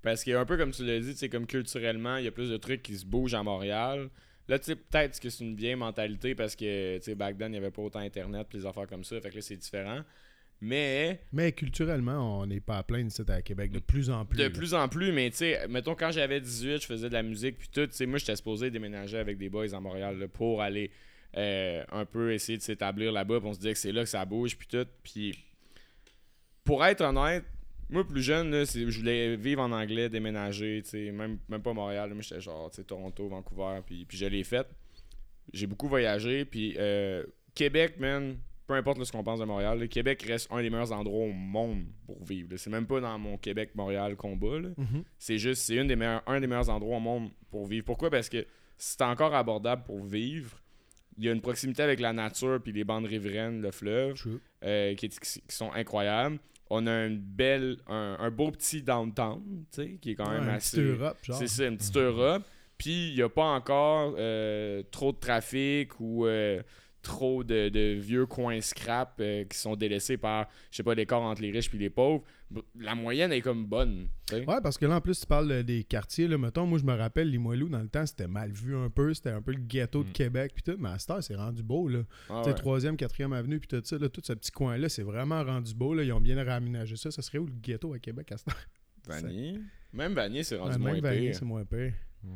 Parce 0.02 0.24
que 0.24 0.32
un 0.32 0.44
peu 0.44 0.56
comme 0.56 0.72
tu 0.72 0.84
l'as 0.84 1.00
dit, 1.00 1.14
c'est 1.16 1.28
comme 1.28 1.46
culturellement, 1.46 2.16
il 2.16 2.24
y 2.24 2.28
a 2.28 2.32
plus 2.32 2.50
de 2.50 2.56
trucs 2.56 2.82
qui 2.82 2.96
se 2.96 3.06
bougent 3.06 3.34
à 3.34 3.42
Montréal. 3.42 4.08
Là, 4.48 4.58
tu 4.58 4.66
sais, 4.66 4.76
peut-être 4.76 5.20
que 5.20 5.30
c'est 5.30 5.44
une 5.44 5.54
vieille 5.54 5.76
mentalité 5.76 6.34
parce 6.34 6.56
que, 6.56 6.98
tu 6.98 7.04
sais, 7.04 7.14
back 7.14 7.38
then, 7.38 7.48
il 7.48 7.52
n'y 7.52 7.58
avait 7.58 7.70
pas 7.70 7.82
autant 7.82 8.00
Internet 8.00 8.48
les 8.52 8.66
affaires 8.66 8.88
comme 8.88 9.04
ça. 9.04 9.20
Fait 9.20 9.30
que 9.30 9.36
là, 9.36 9.40
c'est 9.40 9.56
différent. 9.56 10.02
Mais, 10.60 11.20
Mais 11.32 11.50
culturellement, 11.50 12.40
on 12.40 12.46
n'est 12.46 12.60
pas 12.60 12.78
à 12.78 12.82
plaindre 12.84 13.08
ici 13.08 13.22
à 13.26 13.42
Québec 13.42 13.72
de 13.72 13.80
plus 13.80 14.10
en 14.10 14.24
plus. 14.24 14.38
de 14.38 14.44
là. 14.44 14.50
plus 14.50 14.74
en 14.74 14.88
plus, 14.88 15.10
mais 15.10 15.28
tu 15.30 15.38
sais, 15.38 15.66
mettons, 15.68 15.96
quand 15.96 16.12
j'avais 16.12 16.40
18, 16.40 16.82
je 16.82 16.86
faisais 16.86 17.08
de 17.08 17.14
la 17.14 17.24
musique 17.24 17.58
puis 17.58 17.68
tout, 17.68 17.86
tu 17.86 17.94
sais, 17.94 18.06
moi, 18.06 18.18
j'étais 18.18 18.36
supposé 18.36 18.70
déménager 18.70 19.18
avec 19.18 19.38
des 19.38 19.48
boys 19.48 19.74
à 19.74 19.80
Montréal 19.80 20.18
là, 20.18 20.28
pour 20.28 20.62
aller 20.62 20.92
euh, 21.36 21.82
un 21.90 22.04
peu 22.04 22.32
essayer 22.32 22.58
de 22.58 22.62
s'établir 22.62 23.10
là-bas. 23.10 23.40
puis 23.40 23.48
on 23.48 23.52
se 23.54 23.58
disait 23.58 23.72
que 23.72 23.78
c'est 23.78 23.90
là 23.90 24.04
que 24.04 24.08
ça 24.08 24.24
bouge, 24.24 24.56
puis 24.56 24.68
tout. 24.68 24.86
Puis 25.02 25.36
pour 26.62 26.84
être 26.84 27.00
honnête, 27.00 27.44
moi, 27.92 28.06
plus 28.06 28.22
jeune, 28.22 28.50
là, 28.50 28.64
je 28.64 28.98
voulais 28.98 29.36
vivre 29.36 29.62
en 29.62 29.70
anglais, 29.70 30.08
déménager, 30.08 30.82
même, 31.12 31.38
même 31.48 31.62
pas 31.62 31.72
Montréal. 31.72 32.08
là, 32.08 32.14
Moi, 32.14 32.22
j'étais 32.22 32.40
genre, 32.40 32.70
tu 32.70 32.76
sais, 32.76 32.84
Toronto, 32.84 33.28
Vancouver, 33.28 33.80
puis, 33.84 34.04
puis 34.04 34.16
je 34.16 34.26
l'ai 34.26 34.44
fait. 34.44 34.66
J'ai 35.52 35.66
beaucoup 35.66 35.88
voyagé, 35.88 36.44
puis 36.44 36.74
euh, 36.78 37.24
Québec, 37.54 37.96
man, 37.98 38.38
peu 38.66 38.74
importe 38.74 38.98
là, 38.98 39.04
ce 39.04 39.12
qu'on 39.12 39.24
pense 39.24 39.40
de 39.40 39.44
Montréal, 39.44 39.78
le 39.78 39.86
Québec 39.86 40.22
reste 40.22 40.50
un 40.50 40.62
des 40.62 40.70
meilleurs 40.70 40.92
endroits 40.92 41.26
au 41.26 41.32
monde 41.32 41.84
pour 42.06 42.24
vivre. 42.24 42.56
C'est 42.56 42.70
même 42.70 42.86
pas 42.86 43.00
dans 43.00 43.18
mon 43.18 43.36
Québec-Montréal 43.36 44.16
combat. 44.16 44.60
Mhm. 44.76 45.04
C'est 45.18 45.38
juste, 45.38 45.62
c'est 45.62 45.78
un 45.78 45.84
des 45.84 45.96
meilleurs 46.46 46.70
endroits 46.70 46.96
au 46.96 47.00
monde 47.00 47.30
pour 47.50 47.66
vivre. 47.66 47.84
Pourquoi? 47.84 48.08
Parce 48.10 48.28
que 48.28 48.46
c'est 48.78 49.02
encore 49.02 49.34
abordable 49.34 49.84
pour 49.84 50.02
vivre. 50.04 50.58
Il 51.18 51.24
y 51.24 51.28
a 51.28 51.32
une 51.32 51.42
proximité 51.42 51.82
avec 51.82 52.00
la 52.00 52.12
nature 52.14 52.60
puis 52.62 52.72
les 52.72 52.84
bandes 52.84 53.04
riveraines, 53.04 53.60
le 53.60 53.70
fleuve, 53.70 54.14
euh, 54.64 54.94
qui 54.94 55.10
sont 55.48 55.70
incroyables. 55.72 56.38
On 56.74 56.86
a 56.86 57.04
une 57.04 57.18
belle, 57.18 57.76
un, 57.86 58.16
un 58.18 58.30
beau 58.30 58.50
petit 58.50 58.82
downtown, 58.82 59.42
tu 59.72 59.82
sais, 59.82 59.98
qui 60.00 60.12
est 60.12 60.14
quand 60.14 60.30
même 60.30 60.40
Ouais, 60.44 60.48
une 60.48 60.54
assez. 60.54 60.76
petite 60.78 61.00
Europe, 61.00 61.18
genre. 61.22 61.36
C'est 61.36 61.48
ça, 61.48 61.66
une 61.66 61.76
petite 61.76 61.96
Europe. 61.96 62.42
Puis 62.78 63.10
il 63.10 63.14
n'y 63.14 63.22
a 63.22 63.28
pas 63.28 63.44
encore 63.44 64.14
euh, 64.18 64.82
trop 64.90 65.12
de 65.12 65.18
trafic 65.18 66.00
ou 66.00 66.26
euh, 66.26 66.62
trop 67.02 67.44
de, 67.44 67.68
de 67.68 67.94
vieux 67.98 68.26
coins 68.26 68.60
scrap 68.60 69.16
euh, 69.20 69.44
qui 69.44 69.58
sont 69.58 69.76
délaissés 69.76 70.16
par, 70.16 70.48
je 70.70 70.76
sais 70.78 70.82
pas, 70.82 70.94
l'écart 70.94 71.20
entre 71.22 71.42
les 71.42 71.50
riches 71.50 71.68
puis 71.68 71.78
les 71.78 71.90
pauvres. 71.90 72.22
La 72.78 72.94
moyenne 72.94 73.32
est 73.32 73.40
comme 73.40 73.64
bonne. 73.66 74.08
tu 74.28 74.34
sais. 74.36 74.44
Ouais, 74.46 74.60
parce 74.62 74.76
que 74.78 74.84
là, 74.86 74.96
en 74.96 75.00
plus, 75.00 75.18
tu 75.20 75.26
parles 75.26 75.62
des 75.62 75.84
quartiers. 75.84 76.28
Là, 76.28 76.36
mettons, 76.38 76.66
moi, 76.66 76.78
je 76.78 76.84
me 76.84 76.94
rappelle, 76.94 77.30
Limoilou, 77.30 77.68
dans 77.68 77.80
le 77.80 77.88
temps, 77.88 78.04
c'était 78.04 78.26
mal 78.26 78.50
vu 78.52 78.76
un 78.76 78.90
peu. 78.90 79.14
C'était 79.14 79.30
un 79.30 79.40
peu 79.42 79.52
le 79.52 79.60
ghetto 79.60 80.02
de 80.04 80.08
Mm. 80.10 80.12
Québec. 80.12 80.52
Puis 80.54 80.62
tout. 80.62 80.76
Mais 80.78 80.90
à 80.90 80.98
cette 80.98 81.10
heure, 81.10 81.22
c'est 81.22 81.34
rendu 81.34 81.62
beau. 81.62 81.88
Là. 81.88 82.00
Ah 82.28 82.42
ouais. 82.42 82.52
3e, 82.52 82.96
4e 82.96 83.32
avenue, 83.32 83.58
puis 83.58 83.68
tout 83.68 83.80
ça. 83.84 83.96
Là, 83.98 84.08
tout 84.10 84.20
ce 84.22 84.34
petit 84.34 84.50
coin-là, 84.52 84.88
c'est 84.90 85.02
vraiment 85.02 85.42
rendu 85.42 85.74
beau. 85.74 85.94
Là. 85.94 86.02
Ils 86.02 86.12
ont 86.12 86.20
bien 86.20 86.36
réaménagé 86.42 86.96
ça. 86.96 87.10
Ça 87.10 87.22
serait 87.22 87.38
où 87.38 87.46
le 87.46 87.52
ghetto 87.62 87.94
à 87.94 87.98
Québec 87.98 88.30
à 88.32 88.36
cette 88.36 88.48
heure? 88.48 88.56
Vanier. 89.06 89.58
Même 89.94 90.12
Vanier, 90.14 90.42
c'est 90.44 90.56
rendu 90.56 90.72
Ouais, 90.74 90.78
moins 90.78 90.92
même 90.92 91.00
Vanier, 91.02 91.20
pire. 91.30 91.34
c'est 91.36 91.44
moins 91.44 91.64
pire. 91.64 91.92
Ouais. 92.24 92.30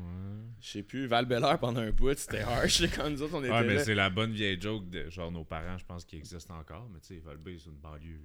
Je 0.60 0.68
sais 0.68 0.82
plus, 0.82 1.06
val 1.06 1.28
pendant 1.60 1.80
un 1.80 1.90
bout, 1.90 2.16
c'était 2.16 2.40
harsh 2.40 2.82
quand 2.94 3.08
nous 3.10 3.22
autres 3.22 3.34
on 3.34 3.44
était 3.44 3.52
Ouais, 3.52 3.64
mais 3.64 3.74
là. 3.74 3.84
c'est 3.84 3.94
la 3.94 4.10
bonne 4.10 4.32
vieille 4.32 4.60
joke 4.60 4.88
de 4.88 5.08
genre 5.10 5.30
nos 5.30 5.44
parents, 5.44 5.78
je 5.78 5.84
pense, 5.84 6.04
qui 6.04 6.16
existent 6.16 6.58
encore. 6.58 6.88
Mais 6.92 6.98
tu 7.00 7.08
sais, 7.14 7.20
Val-Bay, 7.20 7.56
c'est 7.58 7.70
une 7.70 7.76
banlieue. 7.76 8.18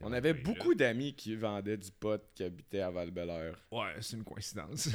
On 0.00 0.12
avait 0.12 0.34
beaucoup 0.34 0.74
d'amis 0.74 1.14
qui 1.14 1.34
vendaient 1.36 1.76
du 1.76 1.90
pot 1.90 2.20
qui 2.34 2.44
habitaient 2.44 2.80
à 2.80 2.90
val 2.90 3.10
Ouais, 3.72 3.84
c'est 4.00 4.16
une 4.16 4.24
coïncidence. 4.24 4.88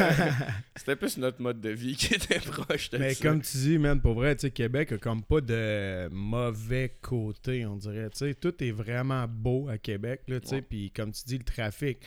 C'était 0.76 0.96
plus 0.96 1.16
notre 1.18 1.40
mode 1.40 1.60
de 1.60 1.70
vie 1.70 1.96
qui 1.96 2.14
était 2.14 2.40
proche 2.40 2.90
de 2.90 2.98
Mais 2.98 3.14
ça. 3.14 3.28
comme 3.28 3.40
tu 3.40 3.56
dis, 3.56 3.78
man, 3.78 4.00
pour 4.00 4.14
vrai, 4.14 4.34
tu 4.36 4.42
sais, 4.42 4.50
Québec 4.50 4.92
a 4.92 4.98
comme 4.98 5.22
pas 5.22 5.40
de 5.40 6.08
mauvais 6.10 6.96
côté, 7.00 7.64
on 7.66 7.76
dirait. 7.76 8.10
Tu 8.10 8.18
sais, 8.18 8.34
tout 8.34 8.62
est 8.62 8.72
vraiment 8.72 9.26
beau 9.28 9.68
à 9.68 9.78
Québec, 9.78 10.22
là, 10.28 10.40
tu 10.40 10.48
sais. 10.48 10.62
Puis 10.62 10.90
comme 10.90 11.12
tu 11.12 11.22
dis, 11.26 11.38
le 11.38 11.44
trafic. 11.44 11.98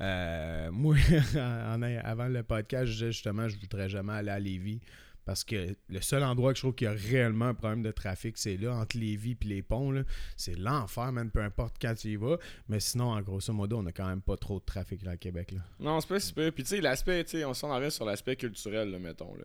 euh, 0.00 0.70
moi, 0.70 0.96
en- 1.36 1.82
avant 1.82 2.28
le 2.28 2.42
podcast, 2.42 2.86
je 2.86 2.92
disais 2.92 3.12
justement, 3.12 3.48
je 3.48 3.56
voudrais 3.58 3.88
jamais 3.88 4.12
aller 4.12 4.30
à 4.30 4.38
Lévis. 4.38 4.80
Parce 5.28 5.44
que 5.44 5.76
le 5.90 6.00
seul 6.00 6.24
endroit 6.24 6.54
que 6.54 6.56
je 6.56 6.62
trouve 6.62 6.74
qu'il 6.74 6.86
y 6.86 6.88
a 6.88 6.94
réellement 6.94 7.48
un 7.48 7.54
problème 7.54 7.82
de 7.82 7.90
trafic, 7.90 8.38
c'est 8.38 8.56
là, 8.56 8.74
entre 8.74 8.96
Lévis 8.96 9.36
et 9.42 9.44
les 9.44 9.60
ponts. 9.60 10.02
C'est 10.38 10.54
l'enfer, 10.54 11.12
man, 11.12 11.30
peu 11.30 11.42
importe 11.42 11.76
quand 11.78 11.94
tu 11.94 12.08
y 12.08 12.16
vas. 12.16 12.38
Mais 12.70 12.80
sinon, 12.80 13.10
en 13.10 13.20
grosso 13.20 13.52
modo, 13.52 13.76
on 13.76 13.84
a 13.84 13.92
quand 13.92 14.06
même 14.06 14.22
pas 14.22 14.38
trop 14.38 14.58
de 14.58 14.64
trafic 14.64 15.02
là, 15.02 15.10
à 15.10 15.16
Québec. 15.18 15.52
Là. 15.52 15.58
Non, 15.80 16.00
c'est 16.00 16.08
pas 16.08 16.18
super. 16.18 16.50
Puis 16.50 16.62
tu 16.62 16.70
sais, 16.70 16.80
l'aspect, 16.80 17.22
tu 17.24 17.32
sais, 17.32 17.44
on 17.44 17.52
s'en 17.52 17.70
arrive 17.70 17.90
sur 17.90 18.06
l'aspect 18.06 18.36
culturel, 18.36 18.90
là, 18.90 18.98
mettons. 18.98 19.34
Là. 19.34 19.44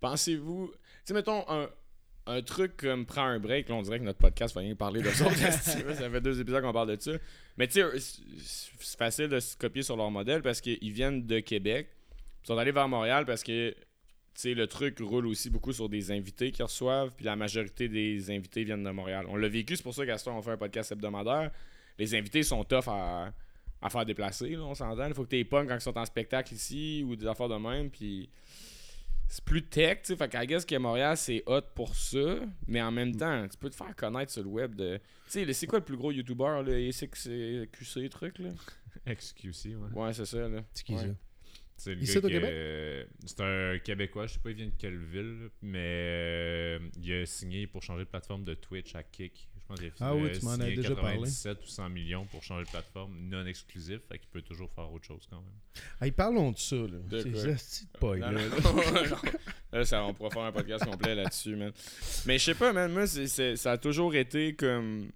Pensez-vous, 0.00 0.70
tu 0.70 0.78
sais, 1.04 1.14
mettons, 1.14 1.48
un, 1.48 1.70
un 2.26 2.42
truc 2.42 2.76
comme 2.76 3.06
prends 3.06 3.24
un 3.24 3.38
break, 3.40 3.70
là, 3.70 3.76
on 3.76 3.82
dirait 3.82 4.00
que 4.00 4.04
notre 4.04 4.18
podcast 4.18 4.54
va 4.54 4.60
rien 4.60 4.74
parler 4.74 5.00
de 5.00 5.08
ça. 5.08 5.34
ça 5.50 6.10
fait 6.10 6.20
deux 6.20 6.38
épisodes 6.42 6.62
qu'on 6.62 6.74
parle 6.74 6.94
de 6.94 7.00
ça. 7.00 7.12
Mais 7.56 7.68
tu 7.68 7.80
sais, 7.80 7.82
euh, 7.84 7.98
c'est- 7.98 8.98
facile 8.98 9.28
de 9.28 9.40
se 9.40 9.56
copier 9.56 9.82
sur 9.82 9.96
leur 9.96 10.10
modèle 10.10 10.42
parce 10.42 10.60
qu'ils 10.60 10.92
viennent 10.92 11.26
de 11.26 11.40
Québec. 11.40 11.88
Ils 12.44 12.48
sont 12.48 12.58
allés 12.58 12.72
vers 12.72 12.86
Montréal 12.86 13.24
parce 13.24 13.42
que 13.42 13.74
sais, 14.34 14.54
le 14.54 14.66
truc 14.66 14.98
roule 15.00 15.26
aussi 15.26 15.50
beaucoup 15.50 15.72
sur 15.72 15.88
des 15.88 16.10
invités 16.12 16.50
qu'ils 16.52 16.64
reçoivent, 16.64 17.10
puis 17.16 17.24
la 17.24 17.36
majorité 17.36 17.88
des 17.88 18.30
invités 18.30 18.64
viennent 18.64 18.84
de 18.84 18.90
Montréal. 18.90 19.26
On 19.28 19.36
l'a 19.36 19.48
vécu, 19.48 19.76
c'est 19.76 19.82
pour 19.82 19.94
ça 19.94 20.04
qu'à 20.06 20.18
ce 20.18 20.24
temps, 20.26 20.36
on 20.38 20.42
fait 20.42 20.52
un 20.52 20.56
podcast 20.56 20.92
hebdomadaire. 20.92 21.50
Les 21.98 22.14
invités 22.14 22.42
sont 22.42 22.64
tough 22.64 22.88
à, 22.88 23.32
à 23.82 23.90
faire 23.90 24.04
déplacer, 24.06 24.50
là, 24.50 24.60
on 24.64 24.74
s'entend. 24.74 25.06
Il 25.08 25.14
faut 25.14 25.24
que 25.24 25.30
tu 25.30 25.36
les 25.36 25.44
pognes 25.44 25.66
quand 25.68 25.74
ils 25.74 25.80
sont 25.80 25.96
en 25.98 26.04
spectacle 26.04 26.54
ici 26.54 27.04
ou 27.06 27.16
des 27.16 27.26
affaires 27.26 27.48
de 27.48 27.56
même, 27.56 27.90
puis 27.90 28.28
c'est 29.28 29.44
plus 29.44 29.62
tech, 29.62 29.98
tu 30.02 30.06
sais. 30.06 30.16
Fait 30.16 30.28
qu'à 30.28 30.44
guess 30.44 30.64
que 30.64 30.74
Montréal, 30.76 31.16
c'est 31.16 31.42
hot 31.46 31.60
pour 31.74 31.94
ça, 31.94 32.36
mais 32.66 32.82
en 32.82 32.90
même 32.90 33.14
temps, 33.14 33.46
tu 33.48 33.56
peux 33.58 33.70
te 33.70 33.76
faire 33.76 33.94
connaître 33.94 34.32
sur 34.32 34.42
le 34.42 34.48
web 34.48 34.74
de... 34.74 34.96
Tu 34.96 35.02
sais, 35.28 35.44
le- 35.44 35.52
c'est 35.52 35.66
quoi 35.68 35.78
le 35.78 35.84
plus 35.84 35.96
gros 35.96 36.10
YouTuber, 36.10 36.62
là, 36.66 37.66
QC 37.70 38.08
truc, 38.10 38.38
là? 38.40 38.50
XQC, 39.14 39.76
ouais. 39.76 39.76
Ouais, 39.94 40.12
c'est 40.12 40.24
ça, 40.26 40.48
là. 40.48 40.62
C'est 40.74 40.84
qui 40.84 40.94
Ouais. 40.94 41.00
ça? 41.02 41.06
C'est 41.82 41.94
le 41.94 42.02
Ici, 42.02 42.12
gars 42.12 42.18
au 42.18 42.22
qui, 42.28 42.32
Québec? 42.34 42.50
euh, 42.52 43.04
c'est 43.24 43.40
un 43.40 43.78
Québécois, 43.78 44.26
je 44.26 44.34
sais 44.34 44.38
pas 44.38 44.50
il 44.50 44.56
vient 44.56 44.66
de 44.66 44.72
quelle 44.76 44.98
ville, 44.98 45.48
mais 45.62 45.78
euh, 45.82 46.78
il 47.02 47.10
a 47.14 47.24
signé 47.24 47.66
pour 47.66 47.82
changer 47.82 48.04
de 48.04 48.08
plateforme 48.10 48.44
de 48.44 48.52
Twitch 48.52 48.94
à 48.94 49.02
Kick. 49.02 49.48
Je 49.58 49.64
pense 49.66 49.78
qu'il 49.78 49.88
a 49.88 49.92
Ah 50.00 50.14
oui, 50.14 50.24
euh, 50.28 50.38
tu 50.38 50.44
m'en 50.44 50.50
as 50.50 50.54
signé 50.56 50.76
déjà 50.76 50.94
parlé. 50.94 51.12
97 51.20 51.58
ou 51.62 51.66
100 51.66 51.88
millions 51.88 52.26
pour 52.26 52.42
changer 52.42 52.64
de 52.66 52.68
plateforme 52.70 53.16
non 53.30 53.46
exclusif, 53.46 54.00
fait 54.06 54.18
qu'il 54.18 54.28
peut 54.28 54.42
toujours 54.42 54.70
faire 54.72 54.92
autre 54.92 55.06
chose 55.06 55.26
quand 55.30 55.40
même. 55.40 55.84
Hey, 56.02 56.10
parlons 56.12 56.50
de 56.52 56.58
ça, 56.58 56.76
là. 56.76 56.98
De 57.08 57.22
Ces 57.22 57.30
quoi? 57.30 57.44
hosties 57.46 57.86
de 57.86 57.98
paille, 57.98 58.20
Non, 58.20 58.30
là. 58.30 58.42
non, 58.62 58.74
non. 59.08 59.16
Là, 59.72 59.84
ça, 59.86 60.04
on 60.04 60.12
pourra 60.12 60.28
faire 60.30 60.42
un 60.42 60.52
podcast 60.52 60.84
complet 60.84 61.14
là-dessus, 61.14 61.56
man. 61.56 61.72
Mais 62.26 62.38
je 62.38 62.44
sais 62.44 62.54
pas, 62.54 62.74
man. 62.74 62.92
Moi, 62.92 63.06
c'est- 63.06 63.26
c'est- 63.26 63.56
ça 63.56 63.72
a 63.72 63.78
toujours 63.78 64.14
été 64.14 64.54
comme. 64.54 65.10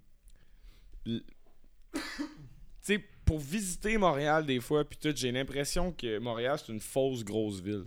Pour 3.25 3.39
visiter 3.39 3.97
Montréal 3.97 4.45
des 4.45 4.59
fois, 4.59 4.87
puis 4.87 4.97
tout, 4.97 5.13
j'ai 5.15 5.31
l'impression 5.31 5.91
que 5.91 6.19
Montréal, 6.19 6.59
c'est 6.59 6.71
une 6.71 6.79
fausse 6.79 7.23
grosse 7.23 7.59
ville. 7.59 7.85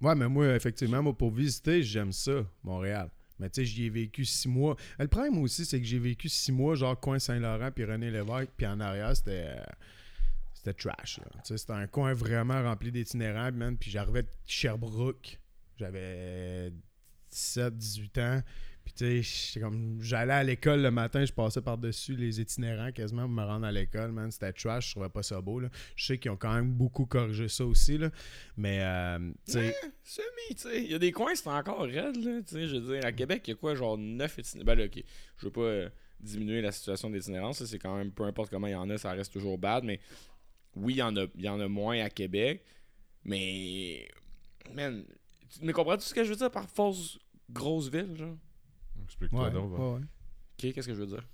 Ouais, 0.00 0.14
mais 0.14 0.28
moi, 0.28 0.54
effectivement, 0.54 1.02
moi, 1.02 1.16
pour 1.16 1.30
visiter, 1.30 1.82
j'aime 1.82 2.12
ça, 2.12 2.46
Montréal. 2.62 3.10
Mais 3.38 3.48
tu 3.50 3.60
sais, 3.60 3.66
j'y 3.66 3.86
ai 3.86 3.90
vécu 3.90 4.24
six 4.24 4.48
mois. 4.48 4.76
Le 4.98 5.08
problème 5.08 5.38
aussi, 5.38 5.64
c'est 5.64 5.80
que 5.80 5.86
j'ai 5.86 5.98
vécu 5.98 6.28
six 6.28 6.52
mois, 6.52 6.74
genre 6.74 6.98
coin 6.98 7.18
Saint-Laurent, 7.18 7.70
puis 7.72 7.84
René 7.84 8.10
Lévesque, 8.10 8.50
puis 8.56 8.66
en 8.66 8.80
arrière, 8.80 9.16
c'était. 9.16 9.56
C'était 10.54 10.74
trash, 10.74 11.20
c'était 11.44 11.72
un 11.72 11.86
coin 11.86 12.12
vraiment 12.14 12.60
rempli 12.60 12.90
d'itinérants. 12.90 13.50
Puis 13.78 13.92
j'arrivais 13.92 14.24
de 14.24 14.28
Sherbrooke. 14.44 15.38
J'avais 15.76 16.72
17, 17.30 17.78
18 17.78 18.18
ans. 18.18 18.42
Comme. 19.60 19.98
J'allais 20.00 20.32
à 20.32 20.42
l'école 20.42 20.82
le 20.82 20.90
matin, 20.90 21.24
je 21.24 21.32
passais 21.32 21.60
par-dessus 21.60 22.16
les 22.16 22.40
itinérants 22.40 22.92
quasiment 22.92 23.22
pour 23.22 23.30
me 23.30 23.44
rendre 23.44 23.66
à 23.66 23.72
l'école, 23.72 24.12
man. 24.12 24.30
C'était 24.30 24.52
trash, 24.52 24.88
je 24.88 24.90
trouvais 24.92 25.08
pas 25.08 25.22
ça 25.22 25.40
beau. 25.40 25.60
Je 25.96 26.04
sais 26.04 26.18
qu'ils 26.18 26.30
ont 26.30 26.36
quand 26.36 26.52
même 26.54 26.72
beaucoup 26.72 27.06
corrigé 27.06 27.48
ça 27.48 27.64
aussi, 27.64 27.98
là. 27.98 28.10
Mais, 28.56 28.80
euh, 28.82 29.32
sais. 29.44 29.74
Semi, 30.02 30.54
tu. 30.56 30.68
Il 30.76 30.90
y 30.90 30.94
a 30.94 30.98
des 30.98 31.12
coins, 31.12 31.34
c'est 31.34 31.48
encore 31.48 31.82
raide, 31.82 32.16
là. 32.16 32.40
Tu 32.46 32.68
je 32.68 32.76
veux 32.76 32.94
dire, 32.94 33.04
à 33.04 33.12
Québec, 33.12 33.42
il 33.46 33.50
y 33.50 33.52
a 33.52 33.56
quoi, 33.56 33.74
genre 33.74 33.98
9 33.98 34.38
itinérants? 34.38 34.66
Ben 34.66 34.80
ok. 34.86 35.04
Je 35.38 35.44
veux 35.46 35.52
pas 35.52 35.60
euh, 35.60 35.88
diminuer 36.20 36.60
la 36.60 36.72
situation 36.72 37.10
d'itinérance. 37.10 37.64
C'est 37.64 37.78
quand 37.78 37.96
même, 37.96 38.10
peu 38.10 38.24
importe 38.24 38.50
comment 38.50 38.66
il 38.66 38.72
y 38.72 38.76
en 38.76 38.88
a, 38.90 38.98
ça 38.98 39.12
reste 39.12 39.32
toujours 39.32 39.58
bad. 39.58 39.84
Mais 39.84 40.00
oui, 40.76 40.94
il 40.94 40.98
y 40.98 41.02
en 41.02 41.16
a, 41.16 41.26
il 41.34 41.44
y 41.44 41.48
en 41.48 41.60
a 41.60 41.68
moins 41.68 42.00
à 42.00 42.10
Québec. 42.10 42.64
Mais. 43.24 44.08
Man. 44.74 45.04
Tu 45.50 45.64
me 45.64 45.72
comprends 45.72 45.96
tout 45.96 46.02
ce 46.02 46.12
que 46.12 46.24
je 46.24 46.30
veux 46.30 46.36
dire 46.36 46.50
par 46.50 46.68
fausse 46.68 47.18
grosse 47.50 47.88
ville, 47.88 48.14
genre? 48.16 48.36
Explique-toi 49.08 49.44
Ouais, 49.44 49.50
donc. 49.50 49.72
va. 49.72 49.78
ouais, 49.78 49.92
ouais. 49.94 50.00
Ok, 50.00 50.72
qu'est-ce 50.74 50.86
que 50.88 50.94
je 50.94 51.00
veux 51.00 51.06
dire? 51.06 51.24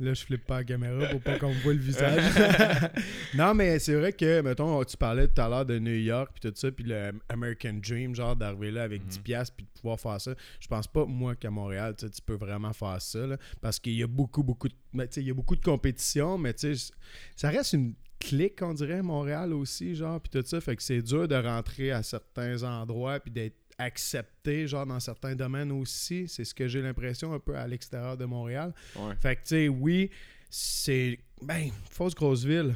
Là, 0.00 0.14
je 0.14 0.24
flippe 0.24 0.46
pas 0.46 0.58
la 0.58 0.64
caméra 0.64 1.06
pour 1.08 1.20
pas 1.20 1.38
qu'on 1.38 1.50
me 1.54 1.60
voit 1.60 1.74
le 1.74 1.78
visage. 1.80 2.22
non, 3.34 3.54
mais 3.54 3.78
c'est 3.78 3.94
vrai 3.94 4.12
que, 4.12 4.40
mettons, 4.40 4.82
tu 4.84 4.96
parlais 4.96 5.28
tout 5.28 5.40
à 5.40 5.48
l'heure 5.48 5.66
de 5.66 5.78
New 5.78 5.90
York, 5.94 6.30
puis 6.34 6.50
tout 6.50 6.56
ça, 6.56 6.70
puis 6.72 6.84
le 6.84 7.12
American 7.28 7.74
Dream, 7.86 8.14
genre 8.14 8.34
d'arriver 8.36 8.70
là 8.70 8.84
avec 8.84 9.02
Mhm. 9.02 9.08
10 9.08 9.18
piastres, 9.18 9.56
puis 9.56 9.66
de 9.66 9.80
pouvoir 9.80 10.00
faire 10.00 10.20
ça. 10.20 10.34
Je 10.60 10.66
pense 10.68 10.86
pas, 10.86 11.04
moi, 11.04 11.34
qu'à 11.36 11.50
Montréal, 11.50 11.94
tu 11.96 12.06
peux 12.24 12.34
vraiment 12.36 12.72
faire 12.72 13.00
ça, 13.00 13.26
là, 13.26 13.36
parce 13.60 13.78
qu'il 13.78 13.94
y 13.94 14.02
a 14.02 14.06
beaucoup, 14.06 14.42
beaucoup 14.42 14.68
de, 14.68 14.74
mais, 14.92 15.06
tu 15.08 15.14
sais, 15.14 15.20
il 15.22 15.26
y 15.28 15.30
a 15.30 15.34
beaucoup 15.34 15.56
de 15.56 15.64
compétition, 15.64 16.38
mais 16.38 16.54
tu 16.54 16.74
sais, 16.74 16.92
ça 17.36 17.50
reste 17.50 17.74
une 17.74 17.94
clique, 18.20 18.62
on 18.62 18.72
dirait, 18.72 19.02
Montréal 19.02 19.52
aussi, 19.52 19.94
genre, 19.94 20.18
puis 20.20 20.30
tout 20.30 20.46
ça, 20.46 20.60
fait 20.60 20.76
que 20.76 20.82
c'est 20.82 21.02
dur 21.02 21.28
de 21.28 21.34
rentrer 21.34 21.90
à 21.92 22.02
certains 22.02 22.62
endroits, 22.62 23.20
puis 23.20 23.30
d'être 23.30 23.56
accepté, 23.78 24.66
genre, 24.66 24.86
dans 24.86 25.00
certains 25.00 25.34
domaines 25.34 25.72
aussi. 25.72 26.26
C'est 26.28 26.44
ce 26.44 26.54
que 26.54 26.68
j'ai 26.68 26.82
l'impression 26.82 27.32
un 27.32 27.38
peu 27.40 27.56
à 27.56 27.66
l'extérieur 27.66 28.16
de 28.16 28.24
Montréal. 28.24 28.72
Ouais. 28.96 29.14
Fait 29.20 29.36
que, 29.36 29.40
tu 29.42 29.46
sais, 29.48 29.68
oui, 29.68 30.10
c'est. 30.50 31.18
Ben, 31.42 31.70
fausse 31.90 32.14
grosse 32.14 32.44
ville. 32.44 32.74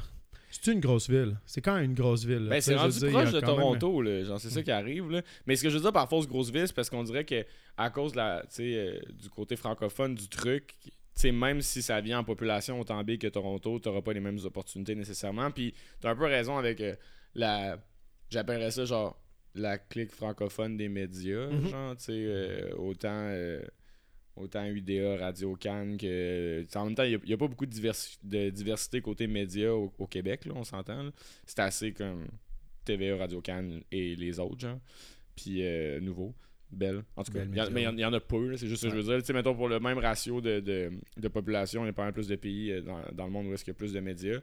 C'est 0.51 0.73
une 0.73 0.81
grosse 0.81 1.09
ville. 1.09 1.37
C'est 1.47 1.61
quand 1.61 1.75
même 1.77 1.85
une 1.85 1.95
grosse 1.95 2.25
ville. 2.25 2.47
Ben, 2.49 2.57
Tu 2.57 2.63
c'est 2.63 2.75
rendu 2.75 2.99
dire, 2.99 3.11
proche 3.11 3.31
de 3.33 3.37
même- 3.37 3.45
Toronto, 3.45 4.03
là. 4.03 4.25
Genre, 4.25 4.41
c'est 4.41 4.51
ça 4.51 4.63
qui 4.63 4.71
arrive, 4.71 5.11
là. 5.11 5.23
Mais 5.47 5.57
ce 5.57 5.63
que 5.63 5.69
je 5.71 5.77
veux 5.77 5.83
dire 5.83 5.93
par 5.93 6.09
fausse 6.09 6.27
grosse 6.27 6.51
ville, 6.51 6.67
c'est 6.67 6.75
parce 6.75 6.91
qu'on 6.91 7.05
dirait 7.05 7.25
que 7.25 7.45
à 7.77 7.91
cause 7.91 8.13
de 8.13 8.17
la, 8.17 8.41
tu 8.49 8.57
sais, 8.57 8.75
euh, 8.75 9.01
du 9.13 9.29
côté 9.31 9.57
francophone 9.57 10.15
du 10.15 10.27
truc, 10.29 10.75
tu 10.83 10.91
sais, 11.15 11.33
même 11.33 11.61
si 11.61 11.83
ça 11.83 12.01
vient 12.01 12.21
en 12.21 12.25
population 12.25 12.81
autant 12.81 13.03
big 13.05 13.21
que 13.21 13.27
Toronto, 13.29 13.79
t'auras 13.79 14.01
pas 14.03 14.13
les 14.13 14.21
mêmes 14.21 14.39
opportunités 14.45 14.95
nécessairement. 14.95 15.51
Puis 15.51 15.75
t'as 16.01 16.11
un 16.11 16.17
peu 16.17 16.25
raison 16.25 16.57
avec 16.57 16.81
euh, 16.81 16.97
la. 17.35 17.79
J'appellerais 18.31 18.71
ça 18.71 18.85
genre 18.85 19.21
la 19.61 19.79
clique 19.79 20.13
francophone 20.13 20.77
des 20.77 20.89
médias, 20.89 21.49
Mhm. 21.49 21.69
genre, 21.69 21.97
tu 21.97 22.05
sais, 22.05 22.13
euh, 22.15 22.71
autant, 22.77 23.09
euh, 23.13 23.61
autant 24.37 24.65
UDA, 24.67 25.17
Radio 25.19 25.55
Cannes 25.57 25.97
que. 25.97 26.65
En 26.77 26.87
même 26.87 26.95
temps, 26.95 27.03
il 27.05 27.19
n'y 27.25 27.33
a, 27.33 27.37
pas 27.37 27.49
beaucoup 27.49 27.67
de, 27.67 27.73
diversi- 27.73 28.19
de 28.23 28.51
diversité 28.51 29.01
côté 29.01 29.27
médias 29.27 29.71
au, 29.73 29.93
au 29.99 30.07
Québec, 30.07 30.45
là, 30.47 30.53
on 30.57 30.65
s'entend. 30.65 31.11
C'est 31.45 31.59
assez 31.61 31.93
comme 31.93 32.27
TVA, 32.85 33.17
Radio 33.17 33.41
Cannes 33.41 33.83
et 33.91 34.15
les 34.17 34.39
autres, 34.41 34.61
genre. 34.61 34.81
Puis 35.37 35.63
euh, 35.65 36.01
nouveau. 36.01 36.35
Belle. 36.71 37.03
En 37.17 37.23
tout 37.25 37.33
cas, 37.33 37.45
il 37.45 37.57
y 37.57 37.61
en- 37.87 37.97
y 37.97 38.03
a 38.05 38.21
peu, 38.21 38.55
c'est 38.59 38.67
juste 38.69 38.83
ça 38.83 38.89
que 38.89 38.95
je 38.95 39.01
veux 39.01 39.07
dire. 39.07 39.19
Tu 39.21 39.25
sais, 39.25 39.33
mettons, 39.33 39.55
pour 39.55 39.71
le 39.71 39.81
même 39.81 39.97
ratio 39.97 40.43
de, 40.43 40.61
de, 40.61 40.91
de 41.17 41.29
population, 41.29 41.83
il 41.85 41.87
y 41.87 41.89
a 41.89 41.93
pas 41.95 42.05
mal 42.05 42.13
plus 42.13 42.29
de 42.29 42.37
pays 42.37 42.73
euh, 42.73 42.83
dans, 42.83 43.01
dans 43.13 43.25
le 43.25 43.31
monde 43.33 43.47
où 43.47 43.55
est-ce 43.55 43.65
qu'il 43.65 43.73
y 43.73 43.77
a 43.77 43.79
plus 43.79 43.95
de 43.95 44.01
médias. 44.01 44.39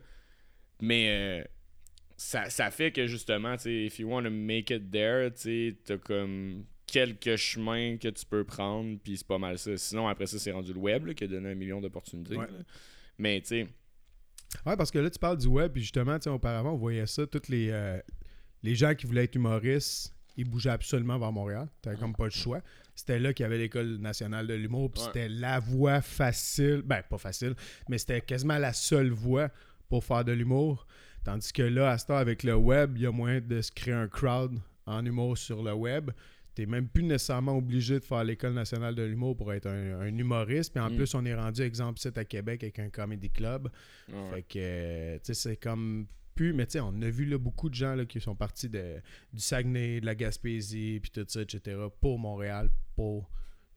Mais 0.82 1.42
euh, 1.42 1.44
ça, 2.18 2.50
ça 2.50 2.72
fait 2.72 2.92
que 2.92 3.08
justement, 3.08 3.58
tu 3.58 3.86
if 3.86 4.00
you 4.00 4.10
want 4.10 4.24
to 4.24 4.30
make 4.32 4.70
it 4.70 4.90
there, 4.92 5.32
tu 5.34 5.78
t'as 5.84 5.98
comme 5.98 6.66
quelques 6.88 7.36
chemins 7.36 7.98
que 7.98 8.08
tu 8.10 8.26
peux 8.26 8.44
prendre, 8.44 8.98
puis 9.04 9.18
c'est 9.18 9.28
pas 9.28 9.38
mal 9.40 9.58
ça. 9.58 9.76
Sinon, 9.78 10.08
après 10.08 10.28
ça, 10.28 10.40
c'est 10.40 10.52
rendu 10.52 10.72
le 10.74 10.80
web 10.80 11.06
là, 11.08 11.14
qui 11.14 11.24
a 11.24 11.28
donné 11.28 11.52
un 11.52 11.56
million 11.56 11.82
d'opportunités. 11.82 12.38
Ouais. 12.38 12.48
Mais 13.18 13.42
tu 13.42 13.48
sais, 13.48 13.68
Ouais, 14.66 14.78
parce 14.78 14.92
que 14.92 15.00
là, 15.00 15.10
tu 15.10 15.20
parles 15.20 15.38
du 15.38 15.48
web, 15.48 15.74
puis 15.74 15.82
justement, 15.82 16.18
tu 16.18 16.24
sais, 16.26 16.30
auparavant, 16.30 16.72
on 16.74 16.78
voyait 16.78 17.08
ça, 17.08 17.28
tous 17.28 17.50
les, 17.50 17.70
euh, 17.72 18.00
les 18.64 18.74
gens 18.76 18.94
qui 18.96 19.06
voulaient 19.06 19.26
être 19.26 19.36
humoristes, 19.36 20.16
ils 20.38 20.48
bougeaient 20.50 20.70
absolument 20.70 21.18
vers 21.20 21.32
Montréal. 21.34 21.68
T'avais 21.82 21.98
comme 21.98 22.16
pas 22.16 22.26
le 22.26 22.30
choix. 22.30 22.62
C'était 22.94 23.20
là 23.20 23.34
qu'il 23.34 23.44
y 23.44 23.48
avait 23.48 23.58
l'École 23.58 23.98
nationale 23.98 24.48
de 24.48 24.54
l'humour, 24.54 24.92
puis 24.92 25.02
Ouais. 25.02 25.08
c'était 25.08 25.28
la 25.28 25.60
voie 25.60 26.00
facile, 26.02 26.84
ben 26.86 27.02
pas 27.10 27.18
facile, 27.18 27.56
mais 27.90 27.98
c'était 27.98 28.22
quasiment 28.22 28.58
la 28.58 28.72
seule 28.72 29.10
voie 29.10 29.50
pour 29.90 30.06
faire 30.06 30.24
de 30.24 30.32
l'humour. 30.32 30.88
Tandis 31.26 31.52
que 31.52 31.64
là, 31.64 31.92
à 31.92 31.98
ce 31.98 32.06
temps, 32.06 32.16
avec 32.18 32.44
le 32.44 32.56
web, 32.56 32.94
il 32.96 33.02
y 33.02 33.06
a 33.06 33.12
moyen 33.12 33.42
de 33.42 33.62
se 33.62 33.72
créer 33.72 33.94
un 33.94 34.08
crowd 34.08 34.60
en 34.86 35.06
humour 35.06 35.38
sur 35.38 35.62
le 35.64 35.74
web. 35.74 36.12
T'es 36.54 36.66
même 36.66 36.88
plus 36.88 37.04
nécessairement 37.04 37.58
obligé 37.58 37.96
de 37.96 38.04
faire 38.06 38.24
l'École 38.24 38.54
nationale 38.54 38.96
de 38.96 39.04
l'humour 39.04 39.36
pour 39.36 39.52
être 39.52 39.66
un, 39.68 40.00
un 40.00 40.18
humoriste. 40.18 40.72
Puis 40.74 40.82
en 40.82 40.90
Mm. 40.90 40.96
plus, 40.96 41.14
on 41.16 41.26
est 41.26 41.36
rendu, 41.36 41.62
exemple, 41.64 42.00
ici 42.00 42.08
à 42.16 42.24
Québec 42.24 42.64
avec 42.64 42.80
un 42.80 42.90
comedy 42.90 43.30
club. 43.30 43.70
ouais. 44.08 44.30
Fait 44.36 44.42
que, 44.44 44.60
euh, 44.60 45.16
tu 45.16 45.20
sais, 45.26 45.34
c'est 45.34 45.58
comme 45.58 46.06
plus, 46.34 46.54
mais 46.54 46.66
tu 46.66 46.74
sais, 46.74 46.80
on 46.80 47.02
a 47.02 47.10
vu 47.10 47.26
là, 47.26 47.38
beaucoup 47.38 47.70
de 47.70 47.76
gens 47.76 47.96
là, 47.96 48.06
qui 48.06 48.22
sont 48.22 48.36
partis 48.36 48.70
de, 48.70 49.02
du 49.34 49.40
Saguenay, 49.42 50.00
de 50.02 50.06
la 50.06 50.16
Gaspésie, 50.16 51.00
puis 51.02 51.12
tout 51.12 51.26
ça, 51.28 51.42
etc., 51.42 51.78
pour 52.00 52.20
Montréal, 52.20 52.70
pour 52.96 53.30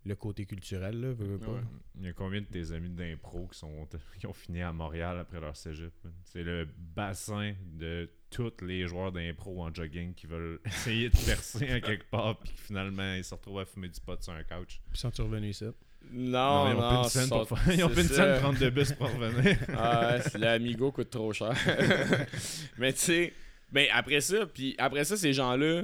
le 0.07 0.15
côté 0.15 0.47
culturel, 0.47 1.01
là, 1.01 1.09
veux, 1.13 1.27
veux 1.27 1.39
pas. 1.39 1.51
Ouais. 1.53 1.61
Il 2.01 2.07
y 2.07 2.09
a 2.09 2.13
combien 2.13 2.41
de 2.41 2.47
tes 2.47 2.73
amis 2.73 2.89
d'impro 2.91 3.47
qui, 3.53 3.59
sont, 3.59 3.87
qui 4.19 4.27
ont 4.27 4.33
fini 4.33 4.63
à 4.63 4.73
Montréal 4.73 5.19
après 5.19 5.41
leur 5.41 5.57
cégep? 5.57 5.93
C'est 6.25 6.43
le 6.43 6.67
bassin 6.79 7.55
de 7.75 8.09
tous 8.31 8.53
les 8.63 8.87
joueurs 8.87 9.11
d'impro 9.13 9.63
en 9.63 9.73
jogging 9.75 10.15
qui 10.15 10.27
veulent 10.27 10.61
essayer 10.67 11.09
de 11.11 11.17
percer 11.27 11.69
à 11.71 11.81
quelque 11.81 12.09
part 12.11 12.39
puis 12.39 12.53
finalement 12.57 13.15
ils 13.15 13.25
se 13.25 13.35
retrouvent 13.35 13.61
à 13.61 13.65
fumer 13.67 13.89
du 13.89 14.01
pot 14.01 14.23
sur 14.23 14.33
un 14.33 14.43
couch. 14.45 14.81
Puis 14.91 14.99
sont 15.01 15.11
revenus 15.19 15.57
ici? 15.61 15.65
Non, 16.11 16.69
ils 16.71 16.75
ont 16.77 16.81
non, 16.81 16.81
pas 16.81 17.03
une 17.03 17.09
scène 17.09 17.27
sont- 17.29 17.45
pour 17.45 17.59
faire- 17.59 17.75
ils 17.75 17.85
ont 17.85 17.89
c'est 17.89 17.95
pas 17.95 18.01
une 18.03 18.09
scène 18.09 18.41
prendre 18.41 18.59
de 18.59 18.71
bus 18.71 18.93
pour 18.93 19.09
revenir. 19.13 19.59
Ah 19.77 20.13
ouais, 20.15 20.23
c'est- 20.23 20.39
l'Amigo 20.39 20.93
coûte 20.93 21.11
trop 21.11 21.33
cher. 21.33 21.53
mais 22.79 22.93
tu 22.93 22.99
sais, 23.01 23.33
ben 23.73 23.89
après 23.93 24.21
ça, 24.21 24.47
puis 24.47 24.75
après 24.79 25.05
ça, 25.05 25.17
ces 25.17 25.33
gens-là, 25.33 25.83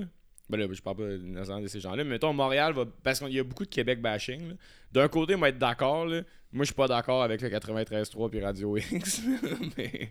ben 0.49 0.59
là, 0.59 0.67
je 0.71 0.83
parle 0.83 0.97
pas 0.97 1.07
nécessairement 1.07 1.63
de 1.63 1.67
ces 1.69 1.81
gens-là, 1.81 2.05
mais 2.05 2.11
mettons, 2.11 2.33
Montréal 2.33 2.73
va. 2.75 2.85
Parce 3.03 3.19
qu'il 3.19 3.33
y 3.33 3.39
a 3.39 3.45
beaucoup 3.45 3.65
de 3.65 3.71
Québec 3.71 4.01
bashing. 4.01 4.49
là. 4.51 4.55
D'un 4.93 5.09
côté, 5.09 5.35
on 5.35 5.39
va 5.39 5.49
être 5.49 5.59
d'accord, 5.59 6.07
là. 6.07 6.23
Moi, 6.53 6.63
je 6.63 6.67
suis 6.67 6.75
pas 6.75 6.87
d'accord 6.87 7.23
avec 7.23 7.41
le 7.43 7.49
93.3 7.49 8.31
puis 8.31 8.41
Radio 8.41 8.77
X. 8.77 9.23
mais 9.77 10.11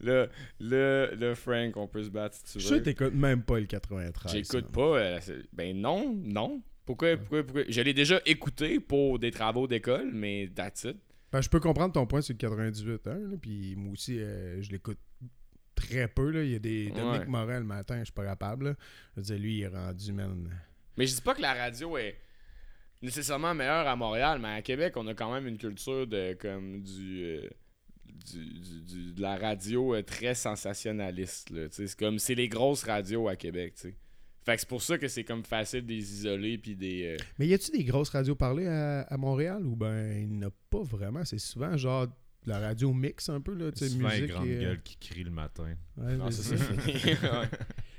là, 0.00 0.26
là, 0.58 1.14
là, 1.14 1.34
Frank, 1.34 1.76
on 1.76 1.86
peut 1.86 2.02
se 2.02 2.08
battre 2.08 2.34
si 2.36 2.44
tu 2.58 2.60
Je 2.60 2.68
veux. 2.68 2.78
que 2.78 2.84
t'écoutes 2.84 3.12
même 3.12 3.42
pas 3.42 3.60
le 3.60 3.66
93. 3.66 4.32
J'écoute 4.32 4.72
pas. 4.72 4.96
euh, 4.98 5.20
ben 5.52 5.76
non, 5.78 6.14
non. 6.24 6.62
Pourquoi, 6.86 7.16
pourquoi, 7.18 7.42
pourquoi? 7.42 7.62
Je 7.68 7.80
l'ai 7.82 7.92
déjà 7.92 8.20
écouté 8.24 8.80
pour 8.80 9.18
des 9.18 9.30
travaux 9.30 9.66
d'école, 9.66 10.10
mais 10.14 10.48
that's 10.54 10.84
it. 10.84 10.96
Ben, 11.32 11.42
je 11.42 11.48
peux 11.50 11.60
comprendre 11.60 11.92
ton 11.92 12.06
point 12.06 12.22
sur 12.22 12.32
le 12.32 12.38
98, 12.38 13.08
hein, 13.08 13.18
puis 13.42 13.74
moi 13.76 13.92
aussi, 13.92 14.18
euh, 14.18 14.62
je 14.62 14.70
l'écoute 14.70 14.98
très 15.76 16.08
peu. 16.08 16.30
Là. 16.30 16.42
Il 16.42 16.50
y 16.50 16.54
a 16.56 16.58
des 16.58 16.90
Dominique 16.90 17.20
Ouais. 17.20 17.26
Morin 17.26 17.60
le 17.60 17.64
matin, 17.66 17.98
je 18.00 18.04
suis 18.06 18.12
pas 18.12 18.24
capable. 18.24 18.70
là. 18.70 18.74
Je 19.14 19.20
veux 19.20 19.26
dire, 19.26 19.38
lui, 19.38 19.58
il 19.58 19.62
est 19.62 19.68
rendu, 19.68 20.12
man. 20.12 20.50
Mais 20.96 21.06
je 21.06 21.14
dis 21.14 21.20
pas 21.22 21.34
que 21.34 21.42
la 21.42 21.54
radio 21.54 21.96
est 21.98 22.16
nécessairement 23.02 23.54
meilleure 23.54 23.86
à 23.86 23.94
Montréal, 23.94 24.38
mais 24.40 24.48
à 24.48 24.62
Québec, 24.62 24.94
on 24.96 25.06
a 25.06 25.14
quand 25.14 25.32
même 25.32 25.46
une 25.46 25.58
culture 25.58 26.06
de 26.06 26.32
comme 26.40 26.82
du, 26.82 27.22
euh, 27.24 27.48
du, 28.32 28.44
du- 28.60 28.80
du- 28.82 29.12
de 29.12 29.20
la 29.22 29.36
radio 29.36 29.94
euh, 29.94 30.02
très 30.02 30.34
sensationnaliste. 30.34 31.52
C'est 31.70 31.94
comme 31.96 32.18
c'est 32.18 32.34
les 32.34 32.48
grosses 32.48 32.84
radios 32.84 33.28
à 33.28 33.36
Québec, 33.36 33.74
tu 33.76 33.82
sais. 33.90 33.94
Fait 34.44 34.54
que 34.54 34.60
c'est 34.60 34.68
pour 34.68 34.80
ça 34.82 34.96
que 34.96 35.08
c'est 35.08 35.24
comme 35.24 35.42
facile 35.44 35.84
de 35.84 35.92
les 35.92 36.12
isoler 36.12 36.56
puis 36.56 36.76
des. 36.76 37.16
euh, 37.20 37.24
Mais 37.38 37.48
y 37.48 37.54
a-tu 37.54 37.72
des 37.72 37.82
grosses 37.84 38.10
radios 38.10 38.36
parlées 38.36 38.68
à, 38.68 39.00
à 39.02 39.16
Montréal 39.16 39.66
ou 39.66 39.74
ben 39.74 40.16
il 40.18 40.28
n'y 40.28 40.44
en 40.44 40.48
a 40.48 40.52
pas 40.70 40.82
vraiment? 40.82 41.24
C'est 41.24 41.38
souvent 41.40 41.76
genre 41.76 42.06
la 42.46 42.58
radio 42.60 42.92
mix 42.92 43.28
un 43.28 43.40
peu, 43.40 43.54
là, 43.54 43.70
tu 43.72 43.88
sais, 43.88 43.94
musique. 43.96 44.26
grande 44.28 44.46
et, 44.46 44.56
euh, 44.56 44.60
gueule 44.60 44.82
qui 44.82 44.96
crie 44.96 45.24
le 45.24 45.30
matin. 45.30 45.64
ouais, 45.96 46.14
Non, 46.16 46.30
c'est 46.30 46.56
c'est 46.56 47.16
ça. 47.16 47.42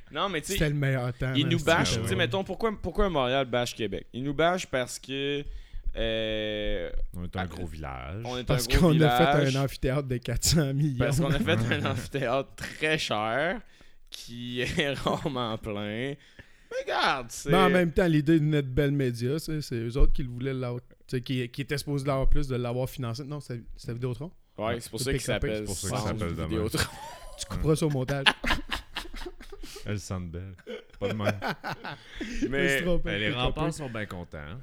Non, 0.09 0.29
mais 0.29 0.39
tu 0.39 0.47
sais, 0.47 0.53
C'était 0.53 0.69
le 0.69 0.75
meilleur 0.75 1.11
temps. 1.13 1.33
Ils 1.35 1.47
nous 1.49 1.61
bâchent, 1.61 1.99
tu 2.01 2.07
sais, 2.07 2.15
mettons, 2.15 2.41
pourquoi, 2.45 2.71
pourquoi 2.81 3.09
Montréal 3.09 3.45
bâche 3.45 3.75
Québec? 3.75 4.07
Ils 4.13 4.23
nous 4.23 4.33
bâchent 4.33 4.65
parce 4.67 4.99
que. 4.99 5.43
euh, 5.97 6.89
On 7.13 7.23
est 7.25 7.35
un 7.35 7.39
Ah, 7.41 7.45
gros 7.47 7.65
village. 7.65 8.21
on 8.23 8.37
est 8.37 8.43
Parce 8.45 8.67
un 8.67 8.77
gros 8.77 8.89
qu'on 8.93 9.01
a 9.01 9.09
fait 9.35 9.57
un 9.57 9.61
amphithéâtre 9.63 10.07
de 10.07 10.15
400 10.17 10.73
millions. 10.73 10.97
Parce 10.99 11.19
qu'on 11.19 11.31
a 11.31 11.39
fait 11.39 11.59
un 11.73 11.85
amphithéâtre 11.91 12.55
très 12.55 12.97
cher 12.97 13.59
qui 14.09 14.61
est 14.77 14.93
rarement 14.93 15.57
plein. 15.57 16.13
Mais 16.71 16.77
regarde, 16.83 17.27
c'est. 17.29 17.49
Mais 17.49 17.57
en 17.57 17.69
même 17.69 17.91
temps, 17.91 18.07
l'idée 18.07 18.39
de 18.39 18.45
notre 18.45 18.69
belle 18.69 18.91
média, 18.91 19.39
c'est 19.39 19.59
c'est 19.61 19.75
eux 19.75 19.97
autres 19.97 20.13
qui 20.13 20.23
le 20.23 20.29
voulaient 20.29 20.53
Qui, 21.07 21.47
qui 21.49 21.61
étaient 21.61 21.77
supposés 21.77 22.05
l'avoir 22.05 22.27
plus, 22.29 22.47
de 22.47 22.55
l'avoir 22.57 22.89
financé. 22.89 23.23
Non, 23.23 23.39
c'était 23.39 23.63
Vidéotron. 23.93 24.29
Ouais, 24.57 24.79
c'est 24.81 24.89
pour 24.89 24.99
ça 24.99 25.11
qu'il 25.11 25.21
s'appelle 25.21 25.57
c'est 25.59 25.63
pour 25.65 25.75
ça 25.75 25.87
qu'il 25.89 25.97
Centre 25.97 26.07
s'appelle 26.19 26.35
de 26.35 26.41
même. 26.41 26.49
Vidéotron. 26.49 26.83
Tu 27.39 27.45
couperas 27.45 27.75
ça 27.75 27.85
au 27.85 27.89
montage. 27.89 28.25
Elles 29.85 29.99
sentent 29.99 30.31
belle. 30.31 30.55
Pas 30.99 31.09
de 31.09 31.13
même. 31.13 31.39
Mais, 32.49 32.81
Ben, 33.03 33.19
les 33.19 33.31
remparts 33.31 33.73
sont 33.73 33.89
bien 33.89 34.05
contents. 34.05 34.37
hein. 34.37 34.59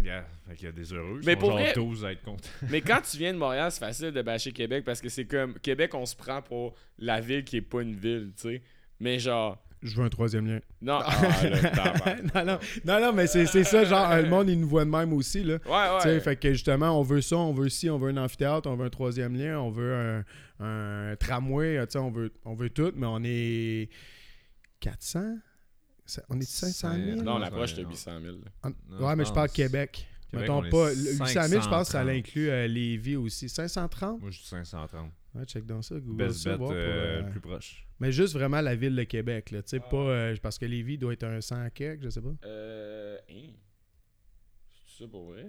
Il 0.00 0.06
y 0.06 0.10
a, 0.10 0.24
fait 0.48 0.54
qu'il 0.54 0.66
y 0.66 0.68
a 0.68 0.72
des 0.72 0.92
heureux. 0.92 1.18
Ils 1.22 1.26
Mais 1.26 1.34
pour 1.34 1.50
genre 1.50 1.58
vrai- 1.58 1.72
12 1.72 2.04
à 2.04 2.12
être 2.12 2.22
contents. 2.22 2.48
mais 2.70 2.80
quand 2.80 3.00
tu 3.00 3.16
viens 3.16 3.32
de 3.32 3.38
Montréal, 3.38 3.72
c'est 3.72 3.80
facile 3.80 4.12
de 4.12 4.22
bâcher 4.22 4.52
Québec 4.52 4.84
parce 4.84 5.00
que 5.00 5.08
c'est 5.08 5.24
comme. 5.26 5.58
Québec, 5.58 5.92
on 5.94 6.06
se 6.06 6.14
prend 6.14 6.40
pour 6.40 6.74
la 6.98 7.20
ville 7.20 7.42
qui 7.42 7.56
est 7.56 7.62
pas 7.62 7.82
une 7.82 7.96
ville, 7.96 8.32
tu 8.36 8.42
sais. 8.42 8.62
Mais 9.00 9.18
genre. 9.18 9.60
Je 9.82 9.96
veux 9.96 10.04
un 10.04 10.08
troisième 10.08 10.46
lien. 10.46 10.58
Non, 10.82 10.98
ah, 11.04 12.16
non, 12.34 12.44
non, 12.44 12.58
non, 12.84 13.00
non, 13.00 13.12
mais 13.12 13.26
c'est 13.26 13.46
c'est 13.46 13.64
ça, 13.64 13.84
genre, 13.84 14.14
le 14.16 14.28
monde, 14.28 14.48
il 14.48 14.58
nous 14.60 14.68
voit 14.68 14.84
de 14.84 14.90
même 14.90 15.12
aussi, 15.12 15.42
là. 15.44 15.54
Ouais, 15.66 15.96
Tu 15.98 16.02
sais, 16.02 16.14
ouais. 16.14 16.20
fait 16.20 16.36
que 16.36 16.52
justement, 16.52 16.98
on 16.98 17.02
veut 17.02 17.20
ça, 17.20 17.36
on 17.36 17.52
veut 17.52 17.68
ci, 17.68 17.88
on 17.88 17.98
veut 17.98 18.10
un 18.10 18.16
amphithéâtre, 18.16 18.68
on 18.68 18.76
veut 18.76 18.86
un 18.86 18.90
troisième 18.90 19.36
lien, 19.36 19.58
on 19.60 19.70
veut 19.70 19.94
un, 19.94 20.24
un 21.12 21.16
tramway, 21.16 21.78
tu 21.86 21.92
sais, 21.92 21.98
on 21.98 22.10
veut, 22.10 22.32
on 22.44 22.54
veut 22.54 22.70
tout, 22.70 22.92
mais 22.96 23.06
on 23.06 23.20
est 23.24 23.88
400? 24.80 25.36
Ça- 26.06 26.22
On 26.30 26.40
est 26.40 26.48
500 26.48 26.92
000? 26.94 27.22
Non, 27.22 27.34
Ouais, 27.34 27.40
l'approche 27.40 27.74
de 27.74 27.82
non. 27.82 27.90
800 27.90 28.20
000. 28.22 28.36
là. 28.36 28.40
En- 28.62 28.70
Non, 28.70 29.06
ouais, 29.06 29.12
je 29.12 29.16
mais 29.16 29.24
je 29.26 29.32
parle. 29.32 29.48
Québec. 29.50 30.08
Québec, 30.30 30.40
Mettons 30.48 30.58
on 30.66 30.70
pas. 30.70 30.90
le 30.90 30.94
800 31.18 31.42
000, 31.48 31.62
je 31.62 31.68
pense 31.68 31.86
que 31.86 31.92
ça 31.92 31.98
530. 32.00 32.06
l'inclut 32.06 32.50
euh, 32.50 32.66
Lévis 32.66 33.16
aussi. 33.16 33.48
530? 33.48 34.20
Moi, 34.20 34.30
je 34.30 34.38
dis 34.38 34.46
530. 34.46 35.10
Ouais, 35.34 35.44
check 35.44 35.66
dans 35.66 35.82
ça, 35.82 35.94
Google 35.96 36.16
Best 36.26 36.38
ça, 36.40 36.50
bet 36.50 36.56
voir 36.56 36.68
pour, 36.70 36.76
euh, 36.78 37.20
euh, 37.20 37.30
plus 37.30 37.40
proche. 37.40 37.86
Mais 38.00 38.12
juste 38.12 38.34
vraiment 38.34 38.60
la 38.60 38.76
ville 38.76 38.94
de 38.94 39.02
Québec, 39.04 39.50
là. 39.50 39.62
Tu 39.62 39.70
sais, 39.70 39.80
Ah. 39.84 39.88
pas. 39.88 39.96
euh, 39.96 40.36
parce 40.42 40.58
que 40.58 40.66
Lévis 40.66 40.98
doit 40.98 41.12
être 41.12 41.24
un 41.24 41.40
100 41.40 41.68
quelque, 41.70 42.04
je 42.04 42.10
sais 42.10 42.22
pas. 42.22 42.34
Euh. 42.44 43.18
hein? 43.28 43.50
C'est 44.86 45.04
ça 45.04 45.08
pour 45.10 45.32
vrai? 45.32 45.46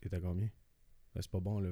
T'es 0.00 0.12
à 0.14 0.20
combien? 0.20 0.46
Là, 1.14 1.22
c'est 1.22 1.30
pas 1.30 1.40
bon, 1.40 1.60
là. 1.60 1.70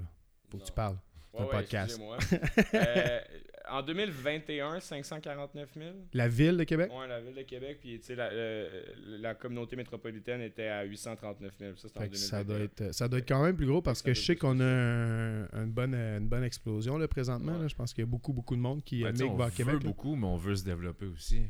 Faut 0.51 0.59
que 0.59 0.65
tu 0.65 0.73
parles. 0.73 0.99
C'est 1.33 1.39
un 1.41 1.45
Ouais, 1.45 1.49
ouais, 1.51 1.57
podcast. 1.61 2.01
Euh, 2.75 3.21
en 3.69 3.83
2021, 3.83 4.81
549 4.81 5.69
000. 5.77 5.91
La 6.15 6.27
ville 6.29 6.57
de 6.57 6.65
Québec? 6.65 6.91
Ouais, 6.93 7.07
la 7.07 7.21
ville 7.21 7.35
de 7.35 7.43
Québec, 7.43 7.79
puis 7.81 8.01
tu 8.01 8.07
sais, 8.07 8.15
la, 8.17 8.31
euh, 8.33 8.83
la 9.21 9.35
communauté 9.37 9.77
métropolitaine 9.77 10.41
était 10.41 10.67
à 10.67 10.83
839 10.83 11.53
000. 11.61 11.77
Ça, 11.77 11.89
en 11.95 12.01
ça, 12.15 12.43
2021. 12.43 12.45
doit 12.45 12.59
être, 12.65 12.93
ça 12.95 13.07
doit 13.09 13.19
être 13.21 13.29
quand 13.29 13.45
même 13.45 13.55
plus 13.57 13.67
gros 13.67 13.81
parce 13.81 14.01
Ça 14.01 14.07
que 14.07 14.15
je 14.15 14.21
sais 14.23 14.35
qu'on 14.35 14.59
a 14.59 14.65
un- 14.65 15.47
une, 15.63 15.71
bonne, 15.71 15.95
une 15.95 16.27
bonne 16.29 16.43
explosion 16.45 16.99
là, 16.99 17.07
présentement. 17.07 17.53
Ouais. 17.53 17.63
là. 17.63 17.69
Je 17.69 17.75
pense 17.77 17.93
qu'il 17.95 18.03
y 18.03 18.07
a 18.07 18.11
beaucoup, 18.11 18.33
beaucoup 18.33 18.57
de 18.57 18.61
monde 18.61 18.83
qui 18.83 19.03
sais, 19.03 19.13
migre 19.13 19.33
on 19.33 19.37
vers 19.37 19.47
veut 19.49 19.53
Québec. 19.53 19.75
là. 19.75 19.81
beaucoup, 19.81 20.17
mais 20.17 20.27
on 20.27 20.37
veut 20.37 20.57
se 20.57 20.65
développer 20.65 21.07
aussi. 21.07 21.43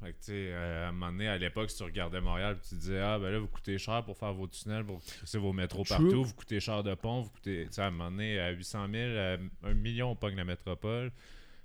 Fait 0.00 0.12
que, 0.12 0.18
tu 0.18 0.24
sais, 0.26 0.32
euh, 0.52 0.86
à 0.86 0.88
un 0.88 0.92
moment 0.92 1.10
donné, 1.10 1.26
à 1.28 1.36
l'époque, 1.38 1.70
si 1.70 1.76
tu 1.78 1.82
regardais 1.82 2.20
Montréal, 2.20 2.56
tu 2.68 2.76
disais, 2.76 3.00
ah, 3.00 3.18
ben 3.18 3.30
là, 3.30 3.38
vous 3.40 3.48
coûtez 3.48 3.78
cher 3.78 4.04
pour 4.04 4.16
faire 4.16 4.32
vos 4.32 4.46
tunnels, 4.46 4.84
pour 4.84 5.02
crisser 5.04 5.38
vos 5.38 5.52
métros 5.52 5.82
True. 5.82 5.96
partout, 5.96 6.22
vous 6.24 6.34
coûtez 6.34 6.60
cher 6.60 6.82
de 6.84 6.94
pont, 6.94 7.22
vous 7.22 7.30
coûtez, 7.30 7.66
tu 7.66 7.72
sais, 7.72 7.82
à 7.82 7.86
un 7.86 7.90
moment 7.90 8.10
donné, 8.10 8.38
à 8.38 8.50
800 8.50 8.86
000, 8.92 9.18
à 9.18 9.68
1 9.68 9.74
million, 9.74 10.10
on 10.12 10.16
pogne 10.16 10.36
la 10.36 10.44
métropole. 10.44 11.10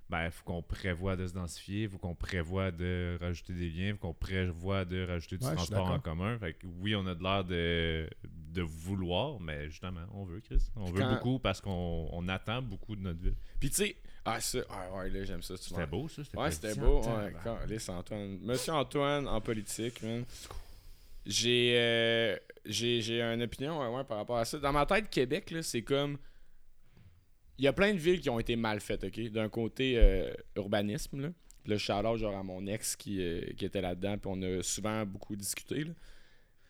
Ben, 0.09 0.25
il 0.25 0.31
faut 0.31 0.43
qu'on 0.43 0.61
prévoie 0.61 1.15
de 1.15 1.25
se 1.27 1.33
densifier, 1.33 1.83
il 1.83 1.89
faut 1.89 1.97
qu'on 1.97 2.13
prévoit 2.15 2.71
de 2.71 3.17
rajouter 3.21 3.53
des 3.53 3.69
liens, 3.69 3.87
il 3.89 3.93
faut 3.93 4.07
qu'on 4.07 4.13
prévoit 4.13 4.83
de 4.85 5.05
rajouter 5.07 5.37
du 5.37 5.45
Ouais, 5.45 5.55
transport 5.55 5.87
en 5.89 5.99
commun. 5.99 6.37
Fait 6.39 6.53
que 6.53 6.67
oui, 6.81 6.95
on 6.95 7.05
a 7.07 7.15
de 7.15 7.23
l'air 7.23 7.43
de 7.43 8.09
de 8.53 8.61
vouloir, 8.61 9.39
mais 9.39 9.67
justement, 9.69 10.01
on 10.13 10.25
veut, 10.25 10.39
Chris. 10.41 10.61
On 10.75 10.85
veut 10.91 10.99
Quand- 11.01 11.09
beaucoup 11.13 11.39
parce 11.39 11.61
qu'on 11.61 12.07
on 12.11 12.27
attend 12.29 12.61
beaucoup 12.61 12.95
de 12.95 13.01
notre 13.01 13.19
ville. 13.19 13.33
Puis 13.59 13.69
tu 13.69 13.75
sais, 13.77 13.95
ah 14.25 14.39
ça, 14.39 14.59
ah, 14.69 14.95
ouais, 14.95 15.09
là, 15.09 15.23
j'aime 15.25 15.41
ça. 15.41 15.55
C'était 15.57 15.85
beau, 15.85 16.07
ça. 16.07 16.21
Ouais, 16.35 16.51
c'était 16.51 16.75
beau. 16.75 17.01
Ouais, 17.03 17.33
calisse, 17.43 17.89
Antoine. 17.89 18.39
Monsieur 18.41 18.73
Antoine 18.73 19.27
en 19.27 19.41
politique, 19.41 20.01
man. 20.01 20.23
J'ai 21.25 21.75
euh, 21.77 22.37
j'ai 22.65 23.01
j'ai 23.01 23.21
une 23.21 23.41
opinion 23.43 23.79
ouais, 23.79 23.97
ouais, 23.97 24.03
par 24.03 24.17
rapport 24.17 24.37
à 24.37 24.45
ça. 24.45 24.57
Dans 24.59 24.71
ma 24.71 24.85
tête, 24.85 25.09
Québec, 25.09 25.51
là, 25.51 25.61
c'est 25.61 25.81
comme. 25.81 26.17
Il 27.57 27.65
y 27.65 27.67
a 27.67 27.73
plein 27.73 27.93
de 27.93 27.99
villes 27.99 28.19
qui 28.19 28.29
ont 28.29 28.39
été 28.39 28.55
mal 28.55 28.79
faites, 28.79 29.03
OK? 29.03 29.19
D'un 29.29 29.47
côté, 29.47 29.93
euh, 29.97 30.33
urbanisme, 30.55 31.21
là. 31.21 31.29
Là, 31.65 31.77
shout-out, 31.77 32.17
genre 32.17 32.35
à 32.35 32.43
mon 32.43 32.65
ex 32.65 32.95
qui, 32.95 33.21
euh, 33.21 33.41
qui 33.55 33.65
était 33.65 33.79
là-dedans, 33.79 34.17
puis 34.17 34.31
on 34.33 34.41
a 34.41 34.63
souvent 34.63 35.05
beaucoup 35.05 35.35
discuté, 35.35 35.83
là. 35.83 35.91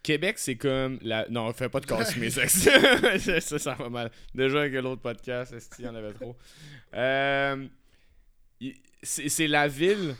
Québec, 0.03 0.37
c'est 0.37 0.57
comme 0.57 0.99
la. 1.01 1.27
Non, 1.29 1.51
fais 1.53 1.69
pas 1.69 1.79
de 1.79 1.85
casser 1.85 2.19
mes 2.19 2.37
ex. 2.39 2.69
ça, 3.39 3.59
ça, 3.59 3.73
va 3.75 3.89
mal. 3.89 4.11
Déjà 4.35 4.59
avec 4.59 4.73
l'autre 4.73 5.01
podcast, 5.01 5.55
il 5.79 5.85
y 5.85 5.87
en 5.87 5.95
avait 5.95 6.13
trop? 6.13 6.35
Euh, 6.93 7.65
c'est 9.01 9.47
la 9.47 9.67
ville. 9.67 10.15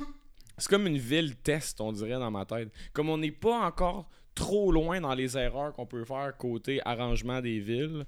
C'est 0.58 0.70
comme 0.70 0.88
une 0.88 0.98
ville 0.98 1.36
test, 1.36 1.82
on 1.82 1.92
dirait, 1.92 2.12
dans 2.12 2.32
ma 2.32 2.46
tête. 2.46 2.70
Comme 2.94 3.10
on 3.10 3.18
n'est 3.18 3.32
pas 3.32 3.66
encore 3.66 4.10
trop 4.36 4.72
loin 4.72 5.02
dans 5.02 5.14
les 5.14 5.38
erreurs 5.38 5.74
qu'on 5.74 5.86
peut 5.86 6.06
faire 6.06 6.36
côté 6.38 6.80
arrangement 6.86 7.42
des 7.42 7.60
villes 7.60 8.06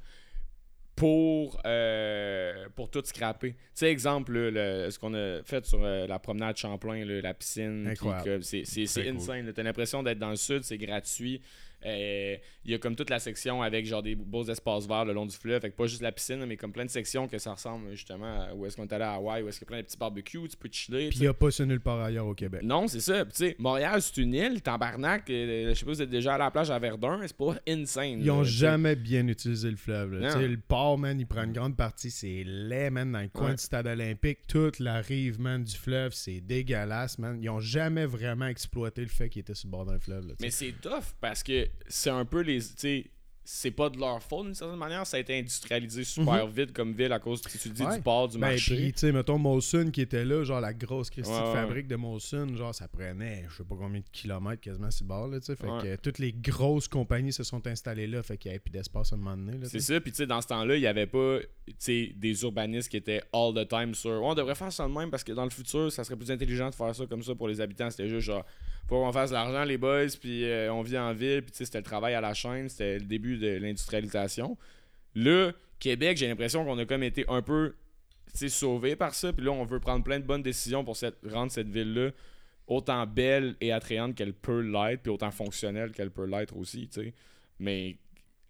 pour, 0.96 1.60
euh, 1.66 2.68
pour 2.76 2.90
tout 2.90 3.02
scraper. 3.04 3.52
Tu 3.52 3.58
sais, 3.74 3.92
exemple, 3.92 4.32
là, 4.34 4.86
le- 4.86 4.92
ce 4.92 4.98
qu'on 4.98 5.14
a 5.14 5.44
fait 5.44 5.66
sur 5.66 5.84
euh, 5.84 6.08
la 6.08 6.20
promenade 6.20 6.56
Champlain, 6.58 7.04
là, 7.04 7.22
la 7.22 7.34
piscine, 7.34 7.84
c'est 8.86 9.02
cool. 9.12 9.16
insane. 9.18 9.52
T'as 9.54 9.64
l'impression 9.64 10.04
d'être 10.04 10.20
dans 10.20 10.30
le 10.30 10.36
sud, 10.38 10.64
c'est 10.64 10.78
gratuit. 10.78 11.42
Euh, 11.86 12.36
Il 12.66 12.72
y 12.72 12.74
a 12.74 12.80
comme 12.80 12.96
toute 12.96 13.12
la 13.12 13.20
section 13.20 13.62
avec 13.62 13.86
genre 13.86 14.02
des 14.02 14.16
beaux 14.16 14.44
espaces 14.46 14.88
verts 14.88 15.06
le 15.06 15.14
long 15.14 15.26
du 15.28 15.36
fleuve. 15.36 15.62
Fait 15.62 15.70
que 15.70 15.76
pas 15.76 15.86
juste 15.86 16.02
la 16.02 16.12
piscine, 16.12 16.44
mais 16.46 16.58
comme 16.58 16.72
plein 16.72 16.86
de 16.86 16.90
sections 16.90 17.28
que 17.28 17.38
ça 17.38 17.54
ressemble 17.54 17.92
justement 17.92 18.42
à 18.42 18.54
où 18.56 18.66
est-ce 18.66 18.76
qu'on 18.76 18.84
est 18.88 18.94
allé 18.94 19.04
à 19.04 19.14
Hawaï, 19.14 19.44
où 19.44 19.48
est-ce 19.50 19.60
qu'il 19.60 19.66
y 19.66 19.70
a 19.70 19.72
plein 19.74 19.78
de 19.82 19.86
petits 19.86 19.98
barbecues, 19.98 20.48
tu 20.50 20.58
peux 20.58 20.70
chiller. 20.72 21.10
Puis 21.10 21.20
il 21.20 21.22
n'y 21.22 21.28
a 21.28 21.34
pas 21.36 21.52
ça 21.52 21.64
nulle 21.66 21.80
part 21.80 22.02
ailleurs 22.02 22.26
au 22.26 22.34
Québec. 22.34 22.62
Non, 22.64 22.88
c'est 22.88 23.02
ça. 23.02 23.24
Tu 23.26 23.32
sais, 23.34 23.56
Montréal, 23.60 24.02
c'est 24.02 24.18
une 24.18 24.34
île, 24.34 24.62
Tambarnac, 24.64 25.30
euh, 25.30 25.70
je 25.70 25.80
sais 25.80 25.86
pas 25.86 25.92
si 25.92 25.98
vous 25.98 26.02
êtes 26.02 26.10
déjà 26.10 26.34
allé 26.34 26.42
à 26.42 26.46
la 26.46 26.52
plage 26.52 26.72
à 26.72 26.80
Verdun, 26.80 27.20
c'est 27.22 27.38
pas 27.38 27.56
insane. 27.68 28.20
Ils 28.20 28.32
ont 28.32 28.40
là, 28.40 28.46
sais. 28.46 28.52
jamais 28.52 28.96
bien 28.96 29.28
utilisé 29.28 29.70
le 29.70 29.78
fleuve. 29.78 30.14
Le 30.16 30.58
port, 30.58 30.98
man, 30.98 31.20
il 31.20 31.28
prend 31.28 31.44
une 31.44 31.54
grande 31.54 31.76
partie. 31.78 32.10
C'est 32.10 32.44
laid, 32.46 32.90
man, 32.90 33.12
dans 33.12 33.22
le 33.22 33.28
coin 33.30 33.50
Ouais. 33.50 33.56
du 33.56 33.62
stade 33.62 33.86
olympique. 33.86 34.40
Toute 34.48 34.80
la 34.80 35.02
rive, 35.02 35.40
man, 35.40 35.64
du 35.64 35.76
fleuve, 35.76 36.14
c'est 36.14 36.42
dégueulasse, 36.42 37.20
man. 37.20 37.38
Ils 37.42 37.50
ont 37.50 37.60
jamais 37.60 38.06
vraiment 38.08 38.48
exploité 38.48 39.02
le 39.02 39.08
fait 39.08 39.30
qu'ils 39.30 39.42
étaient 39.42 39.54
sur 39.54 39.68
le 39.68 39.72
bord 39.72 39.86
d'un 39.86 40.00
fleuve. 40.00 40.28
là. 40.28 40.34
Mais 40.42 40.50
c'est 40.50 40.74
tough 40.82 41.14
parce 41.22 41.44
que 41.44 41.68
c'est 41.88 42.10
un 42.10 42.26
peu 42.26 42.42
les. 42.42 42.60
Tu 42.60 42.68
sais, 42.78 43.06
c'est 43.48 43.70
pas 43.70 43.92
de 43.92 44.00
leur 44.00 44.24
faute 44.24 44.46
d'une 44.46 44.56
certaine 44.56 44.80
manière. 44.80 45.06
Ça 45.06 45.18
a 45.18 45.20
été 45.20 45.38
industrialisé 45.38 46.04
super 46.04 46.48
vite 46.48 46.74
comme 46.74 46.94
ville 46.94 47.12
à 47.14 47.20
cause, 47.20 47.42
tu 47.44 47.70
dis, 47.70 47.84
Mhm. 47.84 47.90
Ouais. 47.90 47.96
du 47.98 48.02
port, 48.02 48.28
du 48.28 48.40
Ben, 48.40 48.48
marché. 48.50 48.76
puis, 48.76 48.94
tu 48.94 49.00
sais, 49.02 49.12
mettons, 49.12 49.38
Molson 49.38 49.92
qui 49.94 50.02
était 50.02 50.26
là, 50.26 50.44
genre 50.44 50.60
la 50.60 50.74
grosse 50.74 51.12
Christie 51.12 51.32
Ouais, 51.32 51.40
de 51.42 51.46
ouais. 51.50 51.54
fabrique 51.54 51.88
de 51.88 51.96
Molson, 51.96 52.56
genre 52.56 52.74
ça 52.74 52.88
prenait, 52.88 53.46
je 53.48 53.58
sais 53.58 53.64
pas 53.64 53.76
combien 53.76 54.00
de 54.00 54.06
kilomètres 54.12 54.62
quasiment 54.64 54.90
sur 54.90 55.04
le 55.04 55.10
bord, 55.10 55.28
là, 55.28 55.40
tu 55.40 55.46
sais. 55.46 55.56
Fait 55.56 55.68
que 55.68 55.86
euh, 55.90 55.96
toutes 56.02 56.18
les 56.18 56.34
grosses 56.34 56.88
compagnies 56.88 57.32
se 57.34 57.44
sont 57.44 57.68
installées 57.68 58.08
là, 58.08 58.24
fait 58.24 58.36
qu'il 58.38 58.50
y 58.50 58.54
avait 58.54 58.60
plus 58.60 58.72
d'espace 58.72 59.12
à 59.14 59.16
un 59.16 59.20
moment 59.20 59.38
donné, 59.38 59.60
C'est 59.68 59.80
ça, 59.80 60.02
puis 60.02 60.10
tu 60.12 60.18
sais, 60.18 60.26
dans 60.26 60.42
ce 60.42 60.48
temps-là, 60.48 60.76
il 60.76 60.82
n'y 60.82 60.88
avait 60.88 61.06
pas 61.06 61.38
tu 61.68 61.74
sais, 61.78 62.14
des 62.16 62.42
urbanistes 62.42 62.90
qui 62.90 62.98
étaient 62.98 63.22
all 63.32 63.54
the 63.54 63.68
time 63.68 63.94
sur. 63.94 64.10
Ouais, 64.10 64.20
on 64.24 64.34
devrait 64.34 64.56
faire 64.56 64.74
ça 64.74 64.88
de 64.88 64.92
même 64.92 65.12
parce 65.12 65.24
que 65.24 65.34
dans 65.34 65.44
le 65.44 65.52
futur, 65.52 65.92
ça 65.92 66.04
serait 66.04 66.16
plus 66.16 66.32
intelligent 66.32 66.72
de 66.72 66.76
faire 66.76 66.96
ça 66.96 67.06
comme 67.06 67.22
ça 67.22 67.36
pour 67.36 67.48
les 67.48 67.62
habitants. 67.62 67.92
C'était 67.92 68.10
juste 68.10 68.26
genre, 68.26 68.44
faut 68.88 69.04
qu'on 69.04 69.12
fasse 69.12 69.32
de 69.32 69.36
l'argent, 69.36 69.64
les 69.64 69.78
boys, 69.78 70.08
puis 70.20 70.46
euh, 70.46 70.72
on 70.72 70.82
vit 70.82 70.98
en 70.98 71.14
ville, 71.14 71.42
puis 71.42 71.52
c'était 71.54 71.80
le 71.80 71.84
travail 71.84 72.14
à 72.14 72.22
la 72.22 72.34
chaîne, 72.34 72.70
c'était 72.70 73.00
le 73.00 73.06
début 73.06 73.38
de 73.38 73.58
l'industrialisation. 73.58 74.58
Là, 75.16 75.52
Québec, 75.80 76.18
j'ai 76.18 76.28
l'impression 76.28 76.64
qu'on 76.66 76.78
a 76.78 76.86
comme 76.86 77.04
été 77.04 77.26
un 77.28 77.42
peu 77.42 77.76
sauvé 78.34 78.96
par 78.96 79.16
ça, 79.16 79.34
puis 79.34 79.46
là, 79.46 79.52
on 79.52 79.66
veut 79.66 79.80
prendre 79.80 80.04
plein 80.04 80.20
de 80.20 80.26
bonnes 80.26 80.44
décisions 80.44 80.84
pour 80.84 80.98
rendre 81.26 81.52
cette 81.52 81.70
ville-là 81.70 82.12
autant 82.68 83.06
belle 83.06 83.56
et 83.62 83.72
attrayante 83.72 84.16
qu'elle 84.16 84.34
peut 84.34 84.62
l'être, 84.62 85.04
puis 85.04 85.12
autant 85.12 85.32
fonctionnelle 85.32 85.92
qu'elle 85.92 86.12
peut 86.12 86.26
l'être 86.26 86.56
aussi, 86.58 86.88
tu 86.88 87.02
sais. 87.02 87.14
Mais 87.60 87.98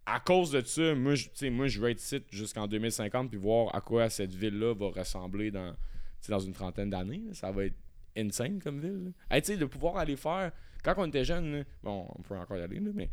à 0.06 0.20
cause 0.20 0.51
de 0.51 0.62
ça, 0.62 0.96
moi, 0.96 1.15
je, 1.15 1.50
moi, 1.50 1.68
je 1.68 1.80
veux 1.80 1.89
être 1.89 2.01
ici 2.01 2.22
jusqu'en 2.32 2.68
2050 2.68 3.30
puis 3.30 3.39
voir 3.39 3.74
à 3.75 3.81
quoi 3.81 4.09
cette 4.09 4.33
ville-là 4.33 4.74
va 4.74 4.90
ressembler 4.90 5.51
dans, 5.51 5.75
dans 6.29 6.40
une 6.40 6.53
trentaine 6.53 6.90
d'années. 6.90 7.24
Ça 7.33 7.51
va 7.51 7.66
être 7.66 7.75
insane 8.18 8.60
comme 8.62 8.80
ville. 8.80 9.14
tu 9.32 9.42
sais, 9.44 9.58
de 9.58 9.66
pouvoir 9.66 9.98
aller 9.98 10.16
faire. 10.16 10.51
Quand 10.84 10.94
on 10.98 11.06
était 11.06 11.25
jeune, 11.25 11.66
bon, 11.84 12.08
on 12.16 12.22
peut 12.22 12.36
encore 12.36 12.58
y 12.58 12.62
aller, 12.62 12.80
mais. 12.80 13.10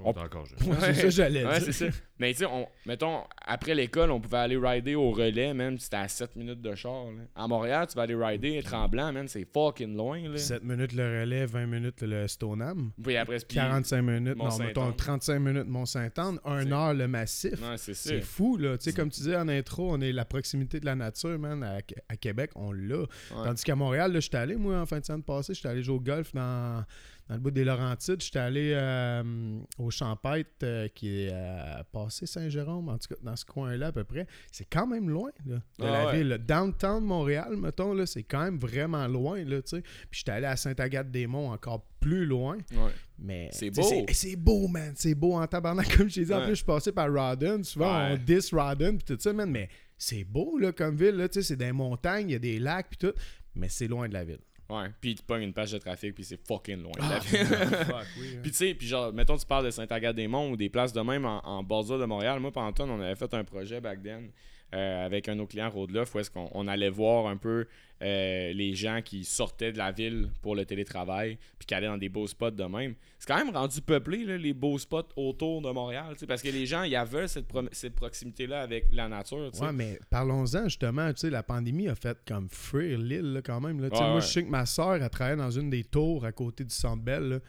On 0.00 0.12
est 0.12 0.18
encore 0.18 0.44
jeune. 0.46 0.58
Ouais, 0.68 0.76
c'est 0.80 0.94
ça 0.94 1.02
que 1.02 1.10
j'allais 1.10 1.44
Ouais, 1.46 1.60
dire. 1.60 1.72
ça. 1.74 1.86
Mais 2.18 2.32
tu 2.32 2.38
sais, 2.40 2.46
on- 2.46 2.66
mettons, 2.86 3.22
après 3.44 3.74
l'école, 3.74 4.10
on 4.10 4.20
pouvait 4.20 4.38
aller 4.38 4.56
rider 4.56 4.94
au 4.94 5.10
relais, 5.10 5.52
même, 5.54 5.78
c'était 5.78 5.96
à 5.96 6.08
7 6.08 6.36
minutes 6.36 6.60
de 6.60 6.74
char. 6.74 7.06
là. 7.06 7.22
À 7.36 7.46
Montréal, 7.48 7.86
tu 7.88 7.94
vas 7.96 8.02
aller 8.02 8.14
rider 8.14 8.60
tremblant, 8.62 9.12
man, 9.12 9.26
c'est 9.28 9.46
fucking 9.52 9.96
loin. 9.96 10.28
Là. 10.28 10.36
7 10.38 10.62
minutes 10.64 10.92
le 10.94 11.20
relais, 11.22 11.46
20 11.46 11.66
minutes 11.66 12.02
le 12.02 12.26
Stoneham. 12.28 12.90
Puis 13.02 13.16
après, 13.16 13.36
puis- 13.38 13.56
45 13.56 14.02
minutes, 14.02 14.36
non, 14.36 14.56
mettons 14.58 14.92
35 14.92 15.38
minutes 15.38 15.66
Mont-Saint-Anne, 15.68 16.38
1 16.44 16.62
C'est- 16.64 16.72
heure 16.72 16.94
le 16.94 17.08
massif. 17.08 17.52
Ouais, 17.62 17.76
c'est 17.76 18.20
fou, 18.20 18.56
là. 18.56 18.76
Tu 18.78 18.84
sais, 18.84 18.92
comme 18.92 19.10
tu 19.10 19.20
disais 19.20 19.36
en 19.36 19.48
intro, 19.48 19.92
on 19.92 20.00
est 20.00 20.12
la 20.12 20.24
proximité 20.24 20.80
de 20.80 20.86
la 20.86 20.94
nature, 20.96 21.38
man. 21.38 21.62
À, 21.62 21.78
à 22.08 22.16
Québec, 22.16 22.50
on 22.56 22.72
l'a. 22.72 23.04
Tandis 23.30 23.62
qu'à 23.64 23.76
Montréal, 23.76 24.12
là, 24.12 24.20
j'étais 24.20 24.36
allé, 24.38 24.56
moi, 24.56 24.80
en 24.80 24.86
fin 24.86 24.98
de 25.00 25.04
semaine 25.04 25.22
passée, 25.22 25.54
j'étais 25.54 25.68
allé 25.68 25.82
jouer 25.82 25.96
au 25.96 26.00
golf 26.00 26.32
dans, 26.32 26.84
dans 27.28 27.34
le 27.34 27.40
bout 27.40 27.50
des 27.50 27.64
Laurentides. 27.64 28.20
J'étais 28.20 28.38
allé 28.38 28.72
euh, 28.74 29.58
au 29.78 29.90
Champêtre, 29.90 30.50
euh, 30.62 30.88
qui 30.88 31.08
est 31.22 31.30
euh, 31.32 31.82
passé 31.92 32.26
Saint-Jérôme, 32.26 32.88
en 32.88 32.98
tout 32.98 33.14
cas, 33.14 33.20
dans 33.22 33.36
ce 33.36 33.44
coin-là, 33.44 33.88
à 33.88 33.92
peu 33.92 34.04
près. 34.04 34.26
C'est 34.52 34.66
quand 34.66 34.86
même 34.86 35.08
loin, 35.08 35.30
là, 35.46 35.56
de 35.56 35.84
Ah 35.84 35.90
la 35.90 36.06
ouais. 36.06 36.18
ville. 36.18 36.28
Le 36.28 36.38
downtown 36.38 37.02
de 37.02 37.06
Montréal, 37.06 37.56
mettons, 37.56 37.94
là, 37.94 38.04
c'est 38.06 38.24
quand 38.24 38.42
même 38.42 38.58
vraiment 38.58 39.06
loin, 39.06 39.42
là, 39.44 39.62
tu 39.62 39.76
sais. 39.76 39.82
Puis 40.10 40.20
j'étais 40.20 40.32
allé 40.32 40.46
à 40.46 40.56
Sainte-Agathe-des-Monts, 40.56 41.50
encore 41.52 41.86
plus 41.98 42.26
loin. 42.26 42.58
Ouais. 42.72 42.92
Mais 43.18 43.48
C'est 43.52 43.70
beau. 43.70 43.82
C'est 43.82 44.04
c'est 44.12 44.36
beau, 44.36 44.68
man. 44.68 44.92
C'est 44.94 45.14
beau 45.14 45.34
en 45.34 45.46
tabarnak. 45.46 45.88
Comme 45.96 46.10
je 46.10 46.16
t'ai 46.16 46.24
dit, 46.26 46.34
en 46.34 46.40
plus, 46.42 46.50
je 46.50 46.54
suis 46.56 46.64
passé 46.64 46.92
par 46.92 47.10
Rodden. 47.10 47.64
Souvent, 47.64 48.10
on 48.10 48.16
diss 48.16 48.52
Rodden 48.52 48.98
puis 48.98 49.16
tout 49.16 49.20
ça, 49.20 49.32
man. 49.32 49.50
Mais 49.50 49.70
c'est 49.96 50.24
beau, 50.24 50.58
là, 50.58 50.72
comme 50.72 50.96
ville. 50.96 51.14
Là, 51.14 51.28
tu 51.28 51.40
sais, 51.40 51.48
c'est 51.48 51.56
des 51.56 51.72
montagnes, 51.72 52.28
il 52.28 52.32
y 52.32 52.36
a 52.36 52.40
des 52.40 52.58
lacs 52.58 52.88
puis 52.90 52.98
tout. 52.98 53.14
Mais 53.54 53.68
c'est 53.70 53.86
loin 53.88 54.08
de 54.08 54.12
la 54.14 54.24
ville. 54.24 54.40
Ouais, 54.70 54.86
puis 55.00 55.14
tu 55.14 55.22
pognes 55.22 55.42
une 55.42 55.52
page 55.52 55.72
de 55.72 55.78
trafic, 55.78 56.14
puis 56.14 56.24
c'est 56.24 56.40
fucking 56.46 56.82
loin. 56.82 56.92
de 56.96 57.02
Ah, 57.02 57.08
la 57.10 57.18
ville. 57.20 57.46
fuck, 57.46 58.06
oui, 58.18 58.34
hein. 58.36 58.40
Puis 58.42 58.50
tu 58.50 58.56
sais, 58.56 58.74
puis 58.74 58.86
genre, 58.86 59.12
mettons, 59.12 59.36
tu 59.36 59.44
parles 59.46 59.66
de 59.66 59.70
Saint-Agathe-des-Monts 59.70 60.50
ou 60.52 60.56
des 60.56 60.70
places 60.70 60.92
de 60.92 61.00
même 61.02 61.26
en, 61.26 61.46
en 61.46 61.62
bordure 61.62 61.98
de 61.98 62.06
Montréal. 62.06 62.40
Moi, 62.40 62.50
pendant 62.50 62.72
on 62.90 63.00
avait 63.00 63.14
fait 63.14 63.32
un 63.34 63.44
projet 63.44 63.80
back 63.80 64.02
then 64.02 64.30
euh, 64.74 65.06
avec 65.06 65.28
un 65.28 65.34
de 65.34 65.38
nos 65.38 65.46
clients, 65.46 65.70
Rodeloff, 65.70 66.14
où 66.14 66.18
est-ce 66.18 66.30
qu'on 66.30 66.50
on 66.52 66.66
allait 66.68 66.90
voir 66.90 67.26
un 67.26 67.36
peu 67.36 67.66
euh, 68.02 68.52
les 68.52 68.74
gens 68.74 69.00
qui 69.02 69.24
sortaient 69.24 69.72
de 69.72 69.78
la 69.78 69.92
ville 69.92 70.28
pour 70.42 70.56
le 70.56 70.64
télétravail, 70.66 71.38
puis 71.58 71.66
qui 71.66 71.74
allaient 71.74 71.86
dans 71.86 71.96
des 71.96 72.08
beaux 72.08 72.26
spots 72.26 72.50
de 72.50 72.64
même. 72.64 72.94
C'est 73.18 73.28
quand 73.28 73.42
même 73.42 73.54
rendu 73.54 73.80
peuplé, 73.80 74.24
là, 74.24 74.36
les 74.36 74.52
beaux 74.52 74.78
spots 74.78 75.08
autour 75.16 75.62
de 75.62 75.70
Montréal, 75.70 76.14
parce 76.26 76.42
que 76.42 76.48
les 76.48 76.66
gens, 76.66 76.82
il 76.82 76.90
y 76.90 76.96
avait 76.96 77.28
cette, 77.28 77.46
pro- 77.46 77.68
cette 77.72 77.94
proximité-là 77.94 78.60
avec 78.62 78.86
la 78.92 79.08
nature. 79.08 79.50
Ouais, 79.60 79.72
mais 79.72 79.98
parlons-en 80.10 80.64
justement. 80.64 81.10
Tu 81.12 81.20
sais, 81.20 81.30
la 81.30 81.42
pandémie 81.42 81.88
a 81.88 81.94
fait 81.94 82.18
comme 82.26 82.48
fuir 82.50 82.98
l'île, 82.98 83.40
quand 83.44 83.60
même. 83.60 83.80
Là. 83.80 83.88
Ouais, 83.88 84.00
moi, 84.00 84.14
ouais. 84.16 84.20
je 84.20 84.26
sais 84.26 84.42
que 84.42 84.50
ma 84.50 84.66
soeur, 84.66 84.96
elle 84.96 85.08
travaillait 85.08 85.40
dans 85.40 85.50
une 85.50 85.70
des 85.70 85.84
tours 85.84 86.24
à 86.24 86.32
côté 86.32 86.64
du 86.64 86.74
Centre 86.74 87.02
Bell. 87.02 87.40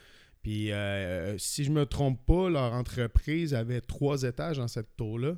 Puis, 0.43 0.71
euh, 0.71 1.37
si 1.39 1.63
je 1.63 1.71
me 1.71 1.87
trompe 1.87 2.23
pas, 2.23 2.49
leur 2.51 2.71
entreprise 2.73 3.55
avait 3.55 3.81
trois 3.81 4.21
étages 4.21 4.57
dans 4.57 4.67
cette 4.67 4.95
tour-là. 4.95 5.33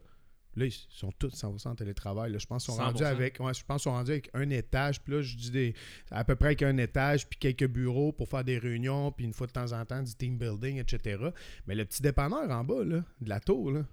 Là, 0.58 0.66
ils 0.66 0.74
sont 0.90 1.12
tous 1.20 1.30
100% 1.30 1.68
en 1.68 1.76
télétravail. 1.76 2.32
là. 2.32 2.40
Je 2.40 2.48
pense 2.48 2.66
qu'ils 2.66 2.74
sont 2.74 2.82
rendus 2.82 3.04
100%. 3.04 3.06
avec, 3.06 3.40
ouais, 3.40 3.54
je 3.54 3.64
pense 3.64 3.84
qu'ils 3.84 3.92
sont 3.92 3.96
rendus 3.96 4.12
avec 4.12 4.30
un 4.34 4.50
étage. 4.50 5.02
Puis 5.02 5.14
là, 5.14 5.22
je 5.22 5.36
dis 5.36 5.52
des, 5.52 5.76
à 6.10 6.24
peu 6.24 6.36
près 6.36 6.48
avec 6.48 6.64
un 6.64 6.78
étage, 6.78 7.28
puis 7.30 7.38
quelques 7.38 7.68
bureaux 7.68 8.12
pour 8.12 8.28
faire 8.28 8.44
des 8.44 8.58
réunions, 8.58 9.12
puis 9.12 9.26
une 9.26 9.34
fois 9.34 9.46
de 9.48 9.52
temps 9.52 9.72
en 9.72 9.86
temps, 9.86 10.02
du 10.02 10.16
team 10.16 10.38
building, 10.38 10.80
etc. 10.80 11.30
Mais 11.68 11.76
le 11.76 11.86
petit 11.86 12.02
dépanneur 12.02 12.50
en 12.50 12.64
bas, 12.64 12.84
là, 12.84 13.04
de 13.22 13.30
la 13.30 13.40
tour, 13.40 13.72
là, 13.72 13.86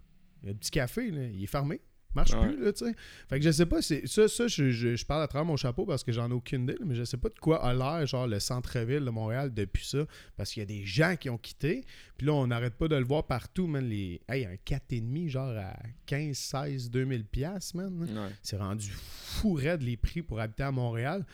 le 0.42 0.54
petit 0.54 0.70
café, 0.70 1.10
là, 1.10 1.26
il 1.26 1.42
est 1.44 1.46
fermé. 1.46 1.80
Marche 2.14 2.32
Ouais. 2.34 2.48
plus, 2.48 2.64
là, 2.64 2.72
tu 2.72 2.84
sais. 2.86 2.94
Fait 3.28 3.38
que 3.38 3.44
je 3.44 3.50
sais 3.50 3.66
pas, 3.66 3.82
c'est 3.82 4.06
ça, 4.06 4.28
ça 4.28 4.46
je, 4.46 4.70
je- 4.70 4.94
je 4.96 5.04
parle 5.06 5.22
à 5.22 5.26
travers 5.26 5.44
mon 5.44 5.56
chapeau 5.56 5.84
parce 5.84 6.04
que 6.04 6.12
j'en 6.12 6.30
ai 6.30 6.32
aucune 6.32 6.62
idée, 6.64 6.76
mais 6.84 6.94
je 6.94 7.04
sais 7.04 7.16
pas 7.16 7.28
de 7.28 7.38
quoi 7.38 7.64
a 7.64 7.74
l'air, 7.74 8.06
genre, 8.06 8.26
le 8.26 8.38
centre-ville 8.40 9.04
de 9.04 9.10
Montréal 9.10 9.52
depuis 9.52 9.84
ça. 9.84 10.06
Parce 10.36 10.52
qu'il 10.52 10.60
y 10.60 10.62
a 10.62 10.66
des 10.66 10.84
gens 10.84 11.16
qui 11.16 11.28
ont 11.30 11.38
quitté. 11.38 11.84
Puis 12.16 12.26
là, 12.26 12.34
on 12.34 12.46
n'arrête 12.46 12.74
pas 12.74 12.86
de 12.88 12.96
le 12.96 13.04
voir 13.04 13.24
partout, 13.26 13.66
man. 13.66 13.84
Les... 13.88 14.20
Hey, 14.28 14.44
un 14.46 14.54
4,5, 14.64 15.28
genre 15.28 15.56
à 15.56 15.74
15, 16.06 16.36
16, 16.36 16.90
2000 16.90 17.24
piastres, 17.24 17.76
man. 17.76 17.92
Ouais. 18.00 18.30
C'est 18.42 18.56
rendu 18.56 18.88
fou 18.90 19.54
raide 19.54 19.82
les 19.82 19.96
prix 19.96 20.22
pour 20.22 20.38
habiter 20.40 20.62
à 20.62 20.70
Montréal. 20.70 21.24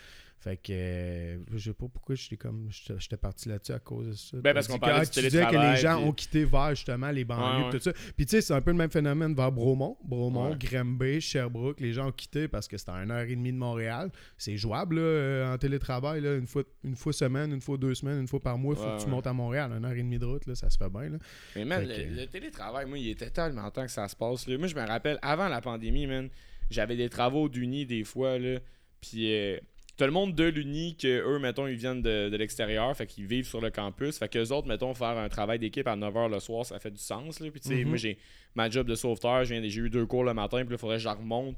Fait 0.43 0.57
que 0.57 0.73
euh, 0.73 1.37
je 1.53 1.59
sais 1.59 1.75
pas 1.75 1.85
pourquoi 1.93 2.15
j'étais 2.15 2.39
comme 2.39 2.69
j'étais 2.71 3.19
parti 3.19 3.51
là-dessus 3.51 3.73
à 3.73 3.79
cause 3.79 4.07
de 4.07 4.13
ça. 4.15 4.37
Ben, 4.41 4.55
parce 4.55 4.69
qu'on 4.69 4.79
parlait 4.79 5.05
du 5.05 5.11
tu 5.11 5.21
disais 5.21 5.45
que 5.45 5.51
les 5.73 5.77
gens 5.77 5.99
puis- 5.99 6.07
ont 6.09 6.13
quitté 6.13 6.45
vers 6.47 6.71
justement 6.75 7.11
les 7.11 7.25
banlieues 7.27 7.65
Ouais, 7.65 7.69
et 7.69 7.73
tout 7.73 7.79
ça. 7.81 7.93
Puis 8.17 8.25
tu 8.25 8.31
sais, 8.31 8.41
c'est 8.41 8.55
un 8.55 8.63
peu 8.63 8.71
le 8.71 8.79
même 8.79 8.91
phénomène 8.91 9.35
vers 9.35 9.53
Bromont, 9.53 9.99
Bromont, 10.03 10.57
Ouais. 10.59 11.21
Sherbrooke, 11.21 11.79
les 11.81 11.93
gens 11.93 12.09
ont 12.09 12.13
quitté 12.13 12.49
parce 12.49 12.69
que 12.69 12.79
c'était 12.79 12.93
à 12.93 13.03
une 13.03 13.11
heure 13.11 13.21
et 13.29 13.37
demie 13.37 13.53
de 13.53 13.59
Montréal. 13.59 14.11
C'est 14.39 14.57
jouable 14.57 14.97
là, 14.97 15.03
euh, 15.03 15.53
en 15.55 15.59
télétravail 15.59 16.23
là, 16.23 16.37
une 16.37 16.47
fois 16.47 16.63
une 16.85 16.97
fois 16.97 17.13
semaine, 17.13 17.53
une 17.53 17.61
fois 17.61 17.77
deux 17.77 17.95
semaines, 17.95 18.21
une 18.21 18.29
fois 18.29 18.41
par 18.41 18.57
mois, 18.57 18.75
il 18.79 18.83
faut 18.83 18.97
que 18.97 19.03
tu 19.03 19.09
montes 19.11 19.27
à 19.27 19.35
Montréal, 19.35 19.71
une 19.77 19.85
heure 19.85 19.93
et 19.93 19.97
demie 20.03 20.19
de 20.19 20.25
route 20.25 20.47
là, 20.47 20.55
ça 20.55 20.71
se 20.71 20.79
fait 20.79 20.89
bien 20.89 21.11
là. 21.11 21.19
Mais 21.55 21.67
man, 21.67 21.87
Fait 21.87 21.99
le, 22.07 22.15
que- 22.17 22.21
le 22.23 22.27
télétravail, 22.27 22.87
moi, 22.87 22.97
il 22.99 23.11
était 23.11 23.29
tellement 23.29 23.71
temps 23.71 23.85
que 23.85 23.91
ça 23.93 24.09
se 24.09 24.17
passe. 24.17 24.47
Là. 24.49 24.57
Moi, 24.57 24.69
je 24.69 24.75
me 24.75 24.87
rappelle, 24.87 25.19
avant 25.21 25.49
la 25.49 25.61
pandémie, 25.61 26.07
man, 26.07 26.31
j'avais 26.71 26.97
des 26.97 27.11
travaux 27.11 27.51
d'Uni 27.51 27.85
des 27.85 28.05
fois, 28.05 28.39
là. 28.39 28.59
Puis 29.03 29.35
euh, 29.35 29.59
t'as 30.01 30.07
le 30.07 30.13
monde 30.13 30.35
de 30.35 30.45
l'Uni 30.45 30.97
que 30.97 31.07
eux, 31.07 31.39
mettons, 31.39 31.67
ils 31.67 31.77
viennent 31.77 32.01
de, 32.03 32.31
de 32.31 32.37
l'extérieur, 32.39 32.97
fait 32.97 33.07
qu'ils 33.07 33.27
vivent 33.27 33.47
sur 33.47 33.61
le 33.61 33.71
campus. 33.71 34.19
Fait 34.19 34.29
qu'eux 34.29 34.49
autres, 34.51 34.67
mettons, 34.67 34.95
faire 34.95 35.19
un 35.19 35.29
travail 35.29 35.59
d'équipe 35.59 35.87
à 35.87 35.95
9h 35.95 36.31
le 36.31 36.41
soir, 36.41 36.65
ça 36.65 36.79
fait 36.79 36.91
du 36.91 36.99
sens, 37.03 37.39
là. 37.39 37.51
Puis 37.51 37.61
tu 37.61 37.69
sais, 37.69 37.77
Mhm. 37.85 37.89
moi, 37.89 37.97
j'ai 37.99 38.17
ma 38.55 38.71
job 38.71 38.87
de 38.87 38.95
sauveteur, 38.95 39.45
j'ai 39.45 39.59
eu 39.59 39.91
deux 39.91 40.07
cours 40.07 40.25
le 40.25 40.33
matin, 40.35 40.59
puis 40.61 40.71
là, 40.71 40.75
il 40.77 40.79
faudrait 40.79 40.97
que 40.97 41.03
je 41.03 41.09
la 41.09 41.15
remonte 41.15 41.57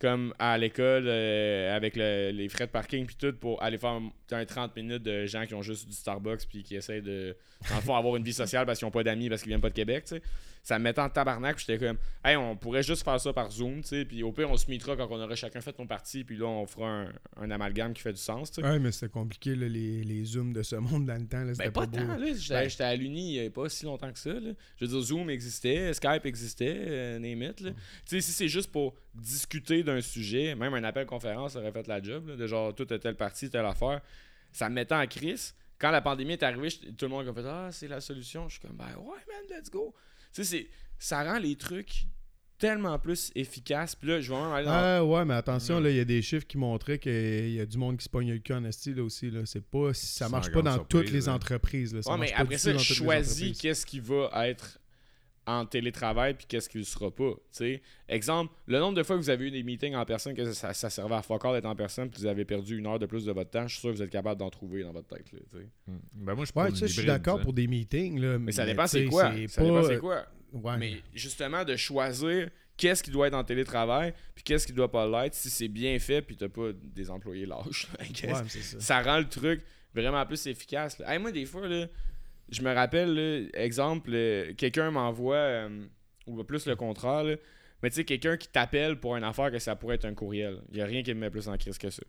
comme 0.00 0.34
à 0.38 0.58
l'école 0.58 1.04
euh, 1.06 1.74
avec 1.76 1.94
le- 1.96 2.30
les 2.32 2.48
frais 2.48 2.66
de 2.66 2.72
parking 2.72 3.06
puis 3.06 3.14
tout 3.16 3.32
pour 3.32 3.62
aller 3.62 3.78
faire 3.78 4.00
un 4.32 4.44
30 4.44 4.74
minutes 4.76 5.02
de 5.04 5.24
gens 5.26 5.46
qui 5.46 5.54
ont 5.54 5.62
juste 5.62 5.86
du 5.86 5.94
Starbucks 5.94 6.46
puis 6.48 6.62
qui 6.64 6.74
essayent 6.74 7.00
de 7.00 7.36
dans 7.70 7.76
le 7.76 7.80
fond 7.82 7.94
avoir 7.94 8.16
une 8.16 8.24
vie 8.24 8.32
sociale 8.32 8.66
parce 8.66 8.78
qu'ils 8.80 8.88
ont 8.88 8.90
pas 8.90 9.04
d'amis 9.04 9.28
parce 9.28 9.42
qu'ils 9.42 9.50
viennent 9.50 9.60
pas 9.60 9.70
de 9.70 9.74
Québec 9.74 10.04
tu 10.06 10.16
sais 10.16 10.22
ça 10.64 10.78
me 10.80 10.84
mettait 10.84 11.00
en 11.00 11.08
tabarnak 11.08 11.58
j'étais 11.58 11.78
comme 11.78 11.98
hey 12.24 12.34
on 12.36 12.56
pourrait 12.56 12.82
juste 12.82 13.04
faire 13.04 13.20
ça 13.20 13.32
par 13.32 13.50
Zoom 13.52 13.82
tu 13.82 13.88
sais 13.88 14.04
puis 14.04 14.22
au 14.24 14.32
pire 14.32 14.50
on 14.50 14.56
se 14.56 14.68
mettra 14.68 14.96
quand 14.96 15.06
on 15.10 15.20
aura 15.20 15.36
chacun 15.36 15.60
fait 15.60 15.78
nos 15.78 15.86
parties 15.86 16.24
puis 16.24 16.36
là 16.36 16.46
on 16.46 16.66
fera 16.66 16.88
un, 16.88 17.12
un 17.36 17.50
amalgame 17.52 17.92
qui 17.92 18.02
fait 18.02 18.12
du 18.14 18.18
sens 18.20 18.50
tu 18.50 18.60
sais 18.60 18.66
Ouais, 18.66 18.78
mais 18.80 18.90
c'était 18.90 19.12
compliqué 19.12 19.54
là, 19.54 19.68
les, 19.68 20.02
les 20.02 20.24
zooms 20.24 20.52
de 20.52 20.62
ce 20.62 20.74
monde 20.76 21.06
dans 21.06 21.20
le 21.20 21.26
temps 21.28 21.44
là, 21.44 21.52
ben 21.56 21.70
pas, 21.70 21.86
beau. 21.86 21.96
tant, 21.98 22.16
là. 22.16 22.26
J'étais 22.34 22.66
Ben- 22.78 22.86
à 22.86 22.96
l'Uni 22.96 23.36
il 23.36 23.42
y 23.42 23.46
a 23.46 23.50
pas 23.50 23.68
si 23.68 23.84
longtemps 23.84 24.10
que 24.12 24.18
ça, 24.18 24.32
là. 24.32 24.50
Je 24.76 24.84
veux 24.84 24.90
dire, 24.90 25.00
Zoom 25.00 25.30
existait, 25.30 25.92
Skype 25.92 26.24
existait, 26.24 26.74
euh, 26.78 27.18
name 27.18 27.42
it, 27.42 27.60
là. 27.60 27.70
Tu 27.70 27.76
sais, 28.06 28.20
si 28.22 28.32
c'est 28.32 28.48
juste 28.48 28.72
pour 28.72 28.94
discuter 29.14 29.82
d'un 29.82 30.00
sujet, 30.00 30.54
même 30.54 30.72
un 30.74 30.84
appel 30.84 31.06
conférence 31.06 31.56
aurait 31.56 31.72
fait 31.72 31.86
la 31.86 32.02
job, 32.02 32.28
là, 32.28 32.36
de 32.36 32.46
genre, 32.46 32.74
tout 32.74 32.84
telle 32.86 33.16
partie, 33.16 33.50
telle 33.50 33.66
affaire, 33.66 34.00
ça 34.52 34.68
me 34.70 34.74
mettait 34.76 34.94
en 34.94 35.06
crise. 35.06 35.54
Quand 35.78 35.90
la 35.90 36.00
pandémie 36.00 36.32
est 36.34 36.42
arrivée, 36.42 36.70
tout 36.70 37.04
le 37.04 37.08
monde 37.08 37.28
a 37.28 37.32
fait 37.34 37.44
«Ah, 37.46 37.68
c'est 37.70 37.88
la 37.88 38.00
solution.» 38.00 38.48
Je 38.48 38.54
suis 38.54 38.60
comme 38.60 38.76
«Ben 38.78 38.86
ouais, 38.98 39.18
man, 39.28 39.58
let's 39.58 39.70
go.» 39.70 39.94
Tu 40.34 40.44
sais, 40.44 40.58
c'est- 40.58 40.66
ça 40.98 41.22
rend 41.24 41.38
les 41.38 41.56
trucs 41.56 42.06
tellement 42.58 42.98
plus 42.98 43.30
efficaces. 43.34 43.94
Puis 43.94 44.08
là, 44.08 44.20
je 44.20 44.32
vais 44.32 44.40
même 44.40 44.52
aller 44.52 44.66
dans... 44.66 44.72
Ah 44.72 45.04
ouais, 45.04 45.24
mais 45.24 45.34
attention, 45.34 45.78
Ouais. 45.78 45.92
il 45.92 45.96
y 45.96 46.00
a 46.00 46.04
des 46.04 46.22
chiffres 46.22 46.46
qui 46.46 46.56
montraient 46.56 46.98
qu'il 46.98 47.50
y 47.50 47.60
a 47.60 47.66
du 47.66 47.76
monde 47.78 47.96
qui 47.98 48.04
se 48.04 48.08
pogne 48.08 48.32
le 48.32 48.38
cul 48.38 48.52
en 48.54 48.64
esti 48.64 48.94
là 48.94 49.02
aussi. 49.02 49.30
Là. 49.30 49.40
C'est 49.44 49.64
pas, 49.64 49.92
ça 49.92 50.28
marche 50.28 50.50
pas 50.50 50.62
dans 50.62 50.72
surprise, 50.74 50.88
toutes 51.02 51.10
les 51.12 51.28
entreprises. 51.28 51.94
Là. 51.94 52.02
Ça 52.02 52.12
Ouais, 52.12 52.18
mais 52.18 52.32
après 52.32 52.58
ça, 52.58 52.72
je 52.76 52.94
choisis 52.94 53.58
qu'est-ce 53.58 53.84
qui 53.84 54.00
va 54.00 54.30
être 54.48 54.78
en 55.46 55.66
télétravail 55.66 56.34
puis 56.34 56.46
qu'est-ce 56.48 56.68
qui 56.68 56.78
ne 56.78 56.82
sera 56.84 57.10
pas. 57.10 57.32
tu 57.32 57.38
sais. 57.52 57.82
Exemple, 58.08 58.52
le 58.66 58.78
nombre 58.78 58.94
de 58.96 59.02
fois 59.02 59.16
que 59.16 59.20
vous 59.20 59.30
avez 59.30 59.46
eu 59.46 59.50
des 59.50 59.62
meetings 59.62 59.94
en 59.94 60.04
personne 60.04 60.34
que 60.34 60.52
ça, 60.52 60.72
ça 60.72 60.90
servait 60.90 61.14
à 61.16 61.22
fuck 61.22 61.42
d'être 61.52 61.66
en 61.66 61.76
personne 61.76 62.08
puis 62.10 62.20
vous 62.22 62.26
avez 62.26 62.44
perdu 62.44 62.78
une 62.78 62.86
heure 62.86 62.98
de 62.98 63.06
plus 63.06 63.24
de 63.26 63.32
votre 63.32 63.50
temps, 63.50 63.66
je 63.66 63.72
suis 63.74 63.80
sûr 63.80 63.90
que 63.90 63.96
vous 63.96 64.02
êtes 64.02 64.10
capable 64.10 64.38
d'en 64.40 64.50
trouver 64.50 64.82
dans 64.82 64.92
votre 64.92 65.08
tête. 65.08 65.30
là, 65.32 65.38
tu 65.52 65.58
sais. 65.58 65.66
Hmm. 65.86 65.98
Ben 66.14 66.34
moi, 66.34 66.44
je 66.46 66.58
Ouais, 66.58 66.70
je 66.74 66.86
suis 66.86 67.04
d'accord 67.04 67.40
pour 67.40 67.52
des 67.52 67.66
meetings. 67.66 68.18
Là, 68.20 68.38
Mais 68.38 68.52
ça 68.52 68.64
dépend 68.64 68.86
c'est 68.86 69.04
quoi. 69.06 69.30
dépend 69.30 69.80
pas- 69.82 69.88
c'est 69.88 69.98
quoi. 69.98 70.26
Ouais. 70.52 70.76
Mais 70.78 71.02
justement, 71.14 71.64
de 71.64 71.74
choisir 71.76 72.48
qu'est-ce 72.76 73.02
qui 73.02 73.10
doit 73.10 73.26
être 73.26 73.34
en 73.34 73.44
télétravail 73.44 74.14
puis 74.34 74.44
qu'est-ce 74.44 74.66
qui 74.66 74.72
doit 74.72 74.90
pas 74.90 75.06
l'être 75.06 75.34
si 75.34 75.50
c'est 75.50 75.68
bien 75.68 75.98
fait 75.98 76.22
puis 76.22 76.36
t'as 76.36 76.48
pas 76.48 76.70
des 76.72 77.10
employés 77.10 77.46
lâches. 77.46 77.86
Ouais, 78.24 78.32
ça. 78.48 78.80
ça 78.80 79.02
rend 79.02 79.18
le 79.18 79.28
truc 79.28 79.62
vraiment 79.94 80.24
plus 80.26 80.46
efficace. 80.46 81.00
Hey, 81.06 81.18
moi, 81.18 81.30
des 81.32 81.44
fois, 81.46 81.68
là, 81.68 81.86
je 82.50 82.62
me 82.62 82.72
rappelle, 82.72 83.14
là, 83.14 83.48
exemple, 83.54 84.10
euh, 84.12 84.52
quelqu'un 84.56 84.90
m'envoie, 84.90 85.36
euh, 85.36 85.84
ou 86.26 86.42
plus 86.44 86.66
le 86.66 86.76
contraire, 86.76 87.24
là, 87.24 87.36
mais 87.82 87.90
tu 87.90 87.96
sais, 87.96 88.04
quelqu'un 88.04 88.36
qui 88.36 88.48
t'appelle 88.48 88.98
pour 88.98 89.16
une 89.16 89.24
affaire 89.24 89.50
que 89.50 89.58
ça 89.58 89.76
pourrait 89.76 89.96
être 89.96 90.04
un 90.06 90.14
courriel. 90.14 90.62
Il 90.70 90.76
n'y 90.76 90.80
a 90.82 90.86
rien 90.86 91.02
qui 91.02 91.12
me 91.12 91.20
met 91.20 91.30
plus 91.30 91.48
en 91.48 91.56
crise 91.56 91.76
que 91.76 91.90
ça. 91.90 92.02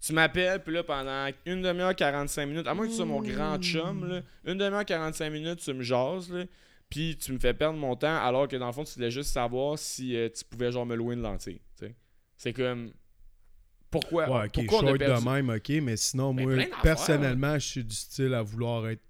Tu 0.00 0.12
m'appelles, 0.12 0.62
puis 0.62 0.72
là, 0.72 0.82
pendant 0.82 1.28
une 1.46 1.60
demi-heure, 1.62 1.94
45 1.94 2.46
minutes, 2.46 2.66
à 2.66 2.74
moins 2.74 2.86
que 2.86 2.90
tu 2.90 2.96
sois 2.96 3.06
mon 3.06 3.20
grand 3.20 3.58
chum, 3.60 4.08
là, 4.08 4.22
une 4.44 4.56
demi-heure, 4.56 4.84
45 4.84 5.30
minutes, 5.30 5.60
tu 5.60 5.72
me 5.74 5.82
jases, 5.82 6.32
là, 6.32 6.44
puis 6.88 7.16
tu 7.16 7.32
me 7.32 7.38
fais 7.38 7.54
perdre 7.54 7.78
mon 7.78 7.96
temps, 7.96 8.16
alors 8.16 8.48
que 8.48 8.56
dans 8.56 8.66
le 8.66 8.72
fond, 8.72 8.84
tu 8.84 8.94
voulais 8.94 9.10
juste 9.10 9.30
savoir 9.30 9.78
si 9.78 10.16
euh, 10.16 10.28
tu 10.28 10.44
pouvais, 10.44 10.72
genre, 10.72 10.86
me 10.86 10.94
louer 10.96 11.14
une 11.14 11.22
lentille. 11.22 11.60
tu 11.78 11.86
sais. 11.86 11.94
C'est 12.36 12.52
comme. 12.52 12.92
Pourquoi, 13.90 14.28
Ouais, 14.30 14.46
ok, 14.46 14.52
pourquoi 14.54 14.78
on 14.78 14.82
a 14.82 14.86
short 14.90 14.98
perdu? 15.00 15.24
de 15.24 15.30
même, 15.30 15.50
ok, 15.50 15.68
mais 15.82 15.96
sinon, 15.96 16.32
Mais 16.32 16.44
moi, 16.46 16.64
personnellement, 16.82 17.54
je 17.58 17.66
suis 17.66 17.84
du 17.84 17.94
style 17.94 18.34
à 18.34 18.42
vouloir 18.42 18.88
être 18.88 19.02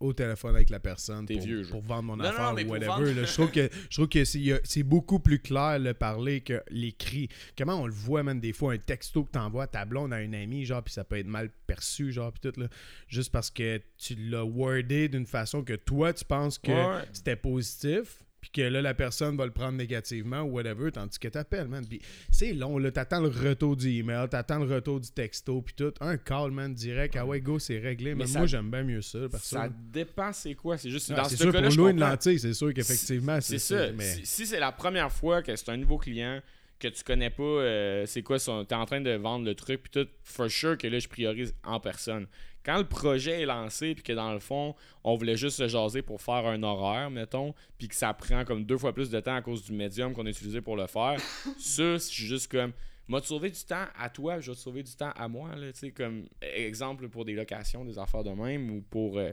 au 0.00 0.12
téléphone 0.12 0.54
avec 0.54 0.70
la 0.70 0.80
personne 0.80 1.24
pour, 1.26 1.40
vieux, 1.40 1.62
je- 1.62 1.70
pour 1.70 1.80
vendre 1.80 2.02
mon 2.02 2.16
Non, 2.16 2.24
affaire 2.24 2.52
ou 2.52 2.68
whatever. 2.70 2.86
vendre- 2.86 3.04
là. 3.10 3.24
je 3.24 3.32
trouve 3.32 3.50
que, 3.50 3.68
je 3.88 3.96
trouve 3.96 4.08
que 4.08 4.24
c'est, 4.24 4.82
beaucoup 4.82 5.18
plus 5.20 5.38
clair 5.38 5.78
le 5.78 5.94
parler 5.94 6.40
que 6.40 6.62
l'écrit. 6.70 7.28
Comment 7.56 7.80
on 7.80 7.86
le 7.86 7.92
voit, 7.92 8.22
même 8.22 8.40
des 8.40 8.52
fois, 8.52 8.72
un 8.74 8.78
texto 8.78 9.24
que 9.24 9.30
t'envoies 9.30 9.64
à 9.64 9.66
ta 9.68 9.84
blonde 9.84 10.12
à 10.12 10.16
un 10.16 10.32
ami, 10.32 10.64
genre, 10.64 10.82
puis 10.82 10.92
ça 10.92 11.04
peut 11.04 11.16
être 11.18 11.26
mal 11.26 11.48
perçu, 11.66 12.12
genre, 12.12 12.32
puis 12.32 12.50
tout, 12.50 12.60
là, 12.60 12.68
juste 13.08 13.30
parce 13.32 13.50
que 13.50 13.80
tu 13.96 14.14
l'as 14.16 14.44
wordé 14.44 15.08
d'une 15.08 15.26
façon 15.26 15.62
que 15.62 15.74
toi, 15.74 16.12
tu 16.12 16.24
penses 16.24 16.58
que 16.58 16.70
Ouais. 16.72 17.04
c'était 17.12 17.36
positif, 17.36 18.23
puis 18.44 18.50
que 18.50 18.60
là, 18.68 18.82
la 18.82 18.92
personne 18.92 19.38
va 19.38 19.46
le 19.46 19.52
prendre 19.52 19.72
négativement 19.78 20.42
ou 20.42 20.50
whatever, 20.50 20.92
tandis 20.92 21.18
que 21.18 21.28
t'appelles, 21.28 21.66
man. 21.66 21.82
Puis 21.88 21.98
c'est 22.30 22.52
long, 22.52 22.76
là. 22.76 22.90
T'attends 22.90 23.20
le 23.22 23.28
retour 23.28 23.74
du 23.74 23.88
email, 23.88 24.28
t'attends 24.28 24.58
le 24.58 24.70
retour 24.70 25.00
du 25.00 25.08
texto, 25.10 25.62
puis 25.62 25.72
tout. 25.74 25.94
Un 26.00 26.18
call, 26.18 26.50
man, 26.50 26.74
direct. 26.74 27.16
Ah 27.18 27.24
ouais, 27.24 27.40
go, 27.40 27.58
c'est 27.58 27.78
réglé. 27.78 28.14
Mais 28.14 28.24
Mais 28.24 28.26
ça- 28.26 28.40
moi, 28.40 28.46
j'aime 28.46 28.70
bien 28.70 28.82
mieux 28.82 29.00
ça, 29.00 29.20
Ça 29.40 29.70
dépend 29.90 30.30
c'est 30.34 30.54
quoi. 30.54 30.76
C'est 30.76 30.90
juste 30.90 31.10
Ah, 31.14 31.22
dans 31.22 31.28
ce 31.30 31.36
sûr, 31.36 31.52
cas-là, 31.52 31.68
pour 31.68 31.76
louer 31.78 31.92
une 31.92 32.00
lentille, 32.00 32.38
c'est 32.38 32.52
sûr 32.52 32.74
qu'effectivement, 32.74 33.40
C'est 33.40 33.58
ça. 33.58 33.90
Mais... 33.92 34.04
Si, 34.16 34.26
si 34.26 34.46
c'est 34.46 34.60
la 34.60 34.72
première 34.72 35.10
fois 35.10 35.42
que 35.42 35.56
c'est 35.56 35.70
un 35.70 35.78
nouveau 35.78 35.96
client, 35.96 36.42
que 36.78 36.88
tu 36.88 37.02
connais 37.04 37.30
pas 37.30 37.42
euh, 37.42 38.06
c'est 38.06 38.22
quoi 38.22 38.38
son. 38.38 38.64
T'es 38.64 38.74
en 38.74 38.84
train 38.86 39.00
de 39.00 39.10
vendre 39.12 39.44
le 39.44 39.54
truc, 39.54 39.82
puis 39.82 39.90
tout, 39.90 40.08
for 40.22 40.50
sure 40.50 40.76
que 40.76 40.86
là, 40.86 40.98
je 40.98 41.08
priorise 41.08 41.54
en 41.64 41.80
personne. 41.80 42.26
Quand 42.64 42.78
le 42.78 42.84
projet 42.84 43.42
est 43.42 43.46
lancé, 43.46 43.94
puis 43.94 44.02
que 44.02 44.12
dans 44.12 44.32
le 44.32 44.38
fond, 44.38 44.74
on 45.02 45.16
voulait 45.16 45.36
juste 45.36 45.58
se 45.58 45.68
jaser 45.68 46.00
pour 46.02 46.22
faire 46.22 46.46
un 46.46 46.62
horaire, 46.62 47.10
mettons, 47.10 47.54
puis 47.76 47.88
que 47.88 47.94
ça 47.94 48.14
prend 48.14 48.44
comme 48.44 48.64
deux 48.64 48.78
fois 48.78 48.94
plus 48.94 49.10
de 49.10 49.20
temps 49.20 49.34
à 49.36 49.42
cause 49.42 49.62
du 49.64 49.72
médium 49.72 50.14
qu'on 50.14 50.24
a 50.24 50.30
utilisé 50.30 50.60
pour 50.62 50.76
le 50.76 50.86
faire, 50.86 51.18
ça, 51.58 51.94
je 51.94 51.98
suis 51.98 52.26
juste 52.26 52.50
comme. 52.50 52.72
M'a 53.06 53.20
sauvé 53.20 53.50
du 53.50 53.62
temps 53.64 53.84
à 53.98 54.08
toi, 54.08 54.40
je 54.40 54.50
vais 54.50 54.56
te 54.56 54.60
sauver 54.62 54.82
du 54.82 54.94
temps 54.96 55.12
à 55.14 55.28
moi, 55.28 55.54
là, 55.56 55.70
tu 55.72 55.78
sais, 55.80 55.90
comme 55.90 56.26
exemple 56.40 57.10
pour 57.10 57.26
des 57.26 57.34
locations, 57.34 57.84
des 57.84 57.98
affaires 57.98 58.24
de 58.24 58.30
même, 58.30 58.70
ou 58.70 58.80
pour. 58.80 59.18
euh, 59.18 59.30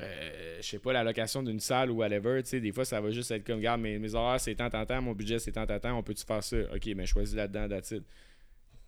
euh, 0.00 0.58
je 0.60 0.66
sais 0.66 0.78
pas, 0.78 0.92
la 0.92 1.04
location 1.04 1.42
d'une 1.42 1.60
salle 1.60 1.90
ou 1.90 1.96
whatever, 1.96 2.42
tu 2.42 2.50
sais, 2.50 2.60
des 2.60 2.72
fois, 2.72 2.84
ça 2.84 3.00
va 3.00 3.10
juste 3.10 3.30
être 3.30 3.46
comme, 3.46 3.56
regarde, 3.56 3.80
mes, 3.80 3.98
mes 3.98 4.14
horaires, 4.14 4.40
c'est 4.40 4.54
tant, 4.54 4.70
tant, 4.70 4.84
tant, 4.86 5.02
mon 5.02 5.12
budget, 5.12 5.38
c'est 5.38 5.52
tant, 5.52 5.66
tant, 5.66 5.78
tant, 5.78 5.98
on 5.98 6.02
peut-tu 6.02 6.24
faire 6.24 6.42
ça? 6.42 6.56
Ok, 6.74 6.86
mais 6.96 7.06
choisis 7.06 7.34
là-dedans, 7.34 7.68
that's 7.68 7.90
it. 7.90 8.04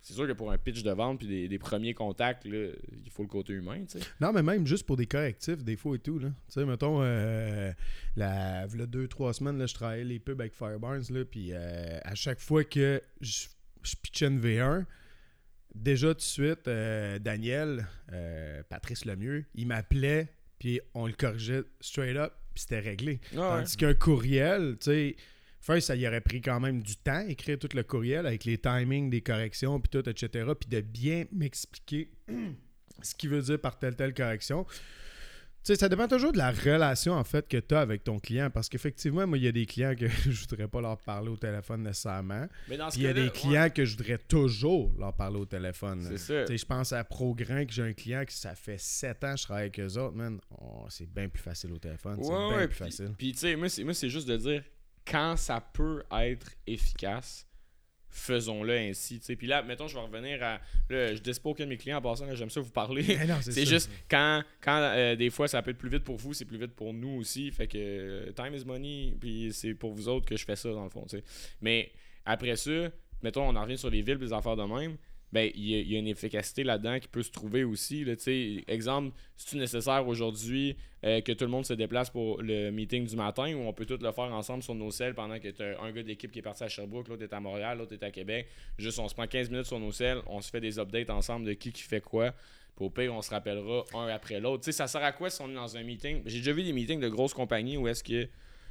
C'est 0.07 0.15
sûr 0.15 0.29
que 0.29 0.35
pour 0.35 0.53
un 0.53 0.57
pitch 0.57 0.85
de 0.85 0.93
vente 0.93 1.19
puis 1.19 1.49
des, 1.49 1.59
premiers 1.59 1.93
contacts, 1.93 2.45
là, 2.45 2.69
il 3.05 3.11
faut 3.11 3.25
le 3.25 3.29
côté 3.29 3.55
humain, 3.55 3.81
tu 3.91 3.99
sais. 3.99 4.07
Non, 4.21 4.33
mais 4.33 4.41
même 4.41 4.65
juste 4.65 4.87
pour 4.87 4.97
des 4.97 5.07
correctifs, 5.07 5.65
des 5.65 5.75
fois 5.75 5.97
et 5.97 5.99
tout. 5.99 6.21
Tu 6.21 6.27
sais, 6.47 6.65
mettons, 6.65 7.03
euh, 7.03 7.73
la, 8.15 8.69
deux, 8.69 9.09
trois 9.09 9.35
semaines, 9.35 9.59
là, 9.59 9.67
je 9.67 9.75
travaillais 9.75 10.05
les 10.05 10.21
pubs 10.21 10.41
avec 10.41 10.55
Firebarns, 10.55 11.03
là, 11.11 11.25
puis 11.25 11.49
euh, 11.51 11.99
à 12.05 12.15
chaque 12.15 12.39
fois 12.39 12.63
que 12.63 13.03
je, 13.21 13.47
je 13.83 13.97
pitchais 14.01 14.29
une 14.29 14.41
V1, 14.41 14.85
déjà 15.75 16.11
tout 16.11 16.19
de 16.19 16.21
suite, 16.21 16.69
euh, 16.69 17.19
Daniel, 17.19 17.89
Patrice 18.69 19.07
Lemieux, 19.07 19.45
il 19.57 19.67
m'appelait, 19.67 20.29
puis 20.59 20.81
on 20.95 21.07
le 21.07 21.12
corrigeait 21.12 21.64
straight 21.81 22.16
up, 22.16 22.33
puis 22.55 22.62
c'était 22.62 22.81
réglé. 22.81 23.21
Ah 23.35 23.59
Tandis 23.59 23.77
qu'un 23.77 23.95
courriel, 23.95 24.77
tu 24.81 24.90
sais, 24.90 25.16
first, 25.61 25.88
ça 25.88 25.97
y 25.97 26.07
aurait 26.07 26.21
pris 26.21 26.40
quand 26.40 26.61
même 26.61 26.83
du 26.83 26.97
temps, 26.97 27.27
écrire 27.27 27.59
tout 27.59 27.69
le 27.75 27.83
courriel 27.83 28.27
avec 28.27 28.45
les 28.45 28.59
timings 28.59 29.11
des 29.11 29.21
corrections, 29.21 29.81
puis 29.81 29.90
tout, 29.90 30.09
etc., 30.09 30.53
puis 30.59 30.69
de 30.69 30.81
bien 30.81 31.25
m'expliquer 31.33 32.11
ce 33.03 33.14
qu'il 33.14 33.31
veut 33.31 33.42
dire 33.42 33.61
par 33.61 33.79
telle, 33.79 33.97
telle 33.97 34.14
correction. 34.14 34.66
Sais, 35.67 35.75
ça 35.75 35.89
dépend 35.89 36.07
toujours 36.07 36.31
de 36.31 36.39
la 36.39 36.53
relation, 36.53 37.15
en 37.15 37.25
fait, 37.25 37.49
que 37.49 37.57
tu 37.57 37.75
as 37.75 37.81
avec 37.81 38.05
ton 38.05 38.21
client, 38.21 38.51
parce 38.51 38.69
qu'effectivement, 38.69 39.27
moi, 39.27 39.37
il 39.37 39.43
y 39.43 39.49
a 39.49 39.53
des 39.53 39.67
clients 39.67 39.97
que 39.97 40.07
je 40.31 40.41
voudrais 40.49 40.69
pas 40.69 40.81
leur 40.81 40.97
parler 40.97 41.29
au 41.29 41.37
téléphone 41.37 41.83
nécessairement, 41.83 42.47
Mais 42.69 42.77
dans 42.77 42.89
ce 42.89 42.95
puis 42.95 43.03
il 43.03 43.07
y 43.07 43.11
a 43.11 43.13
des 43.13 43.23
ouais, 43.25 43.31
clients 43.31 43.69
que 43.71 43.85
je 43.85 43.97
voudrais 43.97 44.19
toujours 44.19 44.93
leur 44.97 45.13
parler 45.13 45.39
au 45.41 45.45
téléphone. 45.45 46.07
C'est 46.09 46.19
ça. 46.19 46.55
Je 46.57 46.65
pense 46.65 46.93
à 46.93 47.03
Prograin, 47.03 47.65
que 47.65 47.73
j'ai 47.73 47.83
un 47.83 47.93
client 47.95 48.25
qui 48.25 48.37
ça 48.37 48.55
fait 48.55 48.79
7 48.79 49.25
ans 49.25 49.33
que 49.35 49.41
je 49.41 49.43
travaille 49.43 49.63
avec 49.65 49.81
eux 49.81 49.99
autres, 49.99 50.15
man. 50.15 50.39
Oh, 50.57 50.87
c'est 50.89 51.13
bien 51.13 51.29
plus 51.29 51.43
facile 51.43 51.73
au 51.73 51.79
téléphone. 51.79 52.21
c'est 52.23 52.31
Ouais, 52.31 52.49
bien 52.49 52.57
plus 52.59 52.69
puis- 52.69 52.79
facile. 52.85 53.11
Puis, 53.19 53.33
tu 53.33 53.39
sais, 53.41 53.57
moi, 53.57 53.69
c'est 53.69 54.09
juste 54.09 54.29
de 54.29 54.37
dire 54.37 54.63
quand 55.05 55.37
ça 55.37 55.61
peut 55.61 56.05
être 56.13 56.47
efficace, 56.69 57.45
faisons-le 58.09 58.73
ainsi. 58.73 59.19
tu 59.19 59.27
sais. 59.27 59.37
Puis 59.37 59.47
là, 59.47 59.62
mettons, 59.62 59.88
je 59.88 59.95
vais 59.95 60.01
revenir 60.01 60.42
à. 60.42 60.61
Là, 60.88 61.14
je 61.14 61.21
dis 61.21 61.40
pas 61.40 61.51
aucun 61.51 61.64
de 61.64 61.71
mes 61.71 61.77
clients 61.77 61.99
en 61.99 62.03
passant, 62.03 62.33
j'aime 62.35 62.51
ça 62.51 62.61
vous 62.61 62.71
parler. 62.71 63.19
C'est 63.40 63.66
juste 63.66 63.90
quand, 64.09 64.42
quand 64.61 64.79
euh, 64.81 65.16
des 65.16 65.31
fois 65.31 65.49
ça 65.49 65.62
peut 65.62 65.71
être 65.71 65.79
plus 65.79 65.90
vite 65.90 66.05
pour 66.05 66.16
vous, 66.16 66.33
c'est 66.33 66.45
plus 66.45 66.59
vite 66.59 66.75
pour 66.75 66.92
nous 66.92 67.21
aussi. 67.21 67.51
Fait 67.51 67.66
que 67.66 67.79
euh, 67.79 68.33
time 68.33 68.55
is 68.55 68.64
money, 68.64 69.14
puis 69.21 69.53
c'est 69.53 69.75
pour 69.75 69.92
vous 69.92 70.09
autres 70.09 70.27
que 70.27 70.37
je 70.37 70.45
fais 70.45 70.57
ça 70.57 70.71
dans 70.71 70.85
le 70.85 70.90
fond. 70.90 71.07
Mais 71.61 71.92
après 72.25 72.57
ça, 72.57 72.90
mettons, 73.23 73.49
on 73.49 73.57
en 73.57 73.62
revient 73.62 73.79
sur 73.79 73.90
les 73.90 74.03
villes, 74.03 74.19
les 74.19 74.33
affaires 74.33 74.57
de 74.57 74.64
même. 74.64 74.97
Ben 75.37 75.51
il 75.55 75.66
y, 75.90 75.94
a- 75.94 75.99
une 75.99 76.09
efficacité 76.09 76.64
là-dedans 76.64 76.99
qui 76.99 77.09
peut 77.09 77.22
se 77.22 77.31
trouver 77.31 77.62
aussi. 77.64 78.05
Là, 78.05 78.14
exemple, 78.68 79.14
c'est-tu 79.37 79.57
nécessaire 79.59 80.07
aujourd'hui 80.09 80.77
euh, 81.05 81.20
que 81.20 81.33
tout 81.33 81.44
le 81.44 81.51
monde 81.51 81.66
se 81.66 81.75
déplace 81.75 82.09
pour 82.11 82.40
le 82.40 82.70
meeting 82.70 83.07
du 83.07 83.16
matin 83.16 83.55
ou 83.55 83.61
on 83.68 83.72
peut 83.75 83.85
tout 83.85 83.99
le 84.01 84.12
faire 84.12 84.33
ensemble 84.33 84.62
sur 84.62 84.75
nos 84.75 84.90
selles 84.90 85.14
pendant 85.14 85.38
que 85.38 85.49
tu 85.49 85.62
un 85.62 85.92
gars 85.92 86.03
d'équipe 86.03 86.31
qui 86.33 86.38
est 86.38 86.42
parti 86.42 86.64
à 86.64 86.68
Sherbrooke, 86.68 87.09
l'autre 87.09 87.22
est 87.22 87.33
à 87.35 87.40
Montréal, 87.40 87.77
l'autre 87.79 87.92
est 87.92 88.03
à 88.03 88.11
Québec. 88.11 88.49
Juste, 88.79 88.99
on 88.99 89.09
se 89.09 89.14
prend 89.14 89.27
15 89.27 89.51
minutes 89.51 89.66
sur 89.66 89.79
nos 89.79 89.92
selles, 89.92 90.18
on 90.27 90.40
se 90.40 90.51
fait 90.51 90.61
des 90.61 90.79
updates 90.79 91.11
ensemble 91.11 91.46
de 91.46 91.53
qui 91.53 91.70
qui 91.70 91.83
fait 91.83 92.01
quoi. 92.01 92.33
Au 92.79 92.90
pire, 92.90 93.12
on 93.14 93.22
se 93.22 93.31
rappellera 93.31 93.85
un 93.94 94.09
après 94.09 94.40
l'autre. 94.40 94.62
Tu 94.64 94.66
sais, 94.66 94.72
ça 94.72 94.87
sert 94.87 95.03
à 95.05 95.12
quoi 95.12 95.31
si 95.31 95.40
on 95.42 95.51
est 95.51 95.55
dans 95.55 95.77
un 95.77 95.83
meeting? 95.83 96.22
J'ai 96.27 96.38
déjà 96.38 96.53
vu 96.53 96.62
des 96.62 96.72
meetings 96.72 97.01
de 97.01 97.09
grosses 97.09 97.35
compagnies 97.35 97.77
où 97.77 97.88
est-ce 97.88 98.03
que 98.05 98.29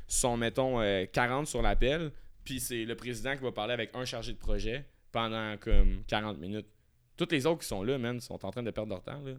sont, 0.08 0.38
mettons, 0.38 0.80
euh, 0.82 1.06
40 1.12 1.47
sur 1.47 1.62
l'appel, 1.62 2.12
puis 2.43 2.60
c'est 2.60 2.86
le 2.86 2.95
président 2.95 3.36
qui 3.36 3.41
va 3.43 3.51
parler 3.51 3.73
avec 3.73 3.89
un 3.95 4.06
chargé 4.06 4.32
de 4.34 4.38
projet 4.38 4.86
pendant 5.15 5.56
comme 5.58 6.04
40 6.08 6.38
minutes. 6.39 6.67
Tous 7.15 7.28
les 7.32 7.45
autres 7.45 7.62
qui 7.62 7.67
sont 7.67 7.82
là, 7.84 7.97
man, 7.97 8.19
sont 8.19 8.45
en 8.45 8.51
train 8.51 8.62
de 8.62 8.69
perdre 8.71 8.89
leur 8.89 9.01
temps, 9.01 9.21
là. 9.21 9.32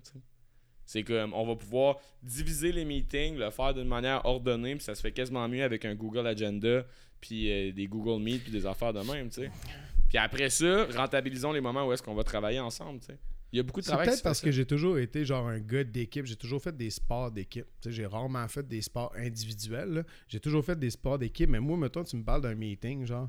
C'est 0.86 1.02
comme, 1.02 1.34
on 1.34 1.44
va 1.46 1.54
pouvoir 1.54 1.96
diviser 2.22 2.72
les 2.72 2.84
meetings, 2.86 3.36
le 3.36 3.50
faire 3.50 3.74
d'une 3.74 3.88
manière 3.88 4.24
ordonnée, 4.24 4.74
puis 4.76 4.84
ça 4.84 4.94
se 4.94 5.02
fait 5.02 5.12
quasiment 5.12 5.46
mieux 5.48 5.62
avec 5.62 5.84
un 5.84 5.94
Google 5.94 6.26
Agenda, 6.26 6.86
puis 7.20 7.50
euh, 7.50 7.72
des 7.72 7.86
Google 7.88 8.22
Meet, 8.22 8.44
puis 8.44 8.52
des 8.52 8.64
affaires 8.64 8.92
de 8.94 9.00
même, 9.00 9.28
tu 9.28 9.42
sais. 9.42 9.50
Puis 10.08 10.16
après 10.16 10.48
ça, 10.48 10.86
rentabilisons 10.96 11.52
les 11.52 11.60
moments 11.60 11.86
où 11.86 11.92
est-ce 11.92 12.02
qu'on 12.02 12.14
va 12.14 12.24
travailler 12.24 12.60
ensemble, 12.60 13.00
tu 13.00 13.06
sais. 13.06 13.18
Il 13.52 13.56
y 13.56 13.60
a 13.60 13.62
beaucoup 13.62 13.80
de 13.80 13.84
C'est 13.84 13.90
travail. 13.90 14.08
peut-être 14.08 14.22
parce 14.22 14.38
ça. 14.40 14.44
que 14.46 14.50
j'ai 14.52 14.64
toujours 14.64 14.98
été 14.98 15.24
genre 15.24 15.46
un 15.46 15.60
gars 15.60 15.84
d'équipe. 15.84 16.24
J'ai 16.26 16.36
toujours 16.36 16.60
fait 16.62 16.76
des 16.76 16.90
sports 16.90 17.30
d'équipe. 17.30 17.66
J'ai 17.86 18.04
rarement 18.06 18.46
fait 18.48 18.66
des 18.66 18.82
sports 18.82 19.12
individuels. 19.16 19.88
là. 19.90 20.02
J'ai 20.28 20.40
toujours 20.40 20.64
fait 20.64 20.78
des 20.78 20.90
sports 20.90 21.18
d'équipe. 21.18 21.48
Mais 21.48 21.60
moi, 21.60 21.76
mettons, 21.76 22.02
tu 22.04 22.16
me 22.16 22.24
parles 22.24 22.42
d'un 22.42 22.54
meeting, 22.56 23.06
genre. 23.06 23.28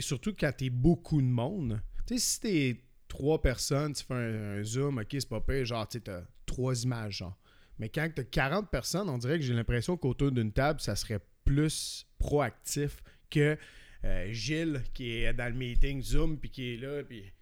Surtout 0.00 0.34
quand 0.38 0.52
t'es 0.56 0.70
beaucoup 0.70 1.20
de 1.20 1.26
monde. 1.26 1.80
Tu 2.06 2.18
sais, 2.18 2.20
si 2.20 2.40
t'es 2.40 2.80
trois 3.08 3.40
personnes, 3.40 3.92
tu 3.92 4.04
fais 4.04 4.14
un, 4.14 4.62
zoom, 4.62 4.98
ok, 4.98 5.06
c'est 5.10 5.28
pas 5.28 5.40
pire, 5.40 5.64
genre, 5.64 5.88
tu 5.88 6.00
t'as 6.00 6.22
trois 6.44 6.82
images, 6.82 7.18
genre. 7.18 7.36
Mais 7.78 7.88
quand 7.88 8.08
t'as 8.14 8.24
40 8.24 8.70
personnes, 8.70 9.08
on 9.08 9.18
dirait 9.18 9.38
que 9.38 9.44
j'ai 9.44 9.54
l'impression 9.54 9.96
qu'autour 9.96 10.32
d'une 10.32 10.52
table, 10.52 10.80
ça 10.80 10.96
serait 10.96 11.20
plus 11.44 12.06
proactif 12.18 13.02
que 13.30 13.56
euh, 14.04 14.32
Gilles 14.32 14.82
qui 14.94 15.22
est 15.22 15.32
dans 15.32 15.52
le 15.52 15.58
meeting 15.58 16.02
Zoom 16.02 16.38
puis 16.38 16.50
qui 16.50 16.74
est 16.74 16.76
là 16.76 17.02
puis 17.02 17.32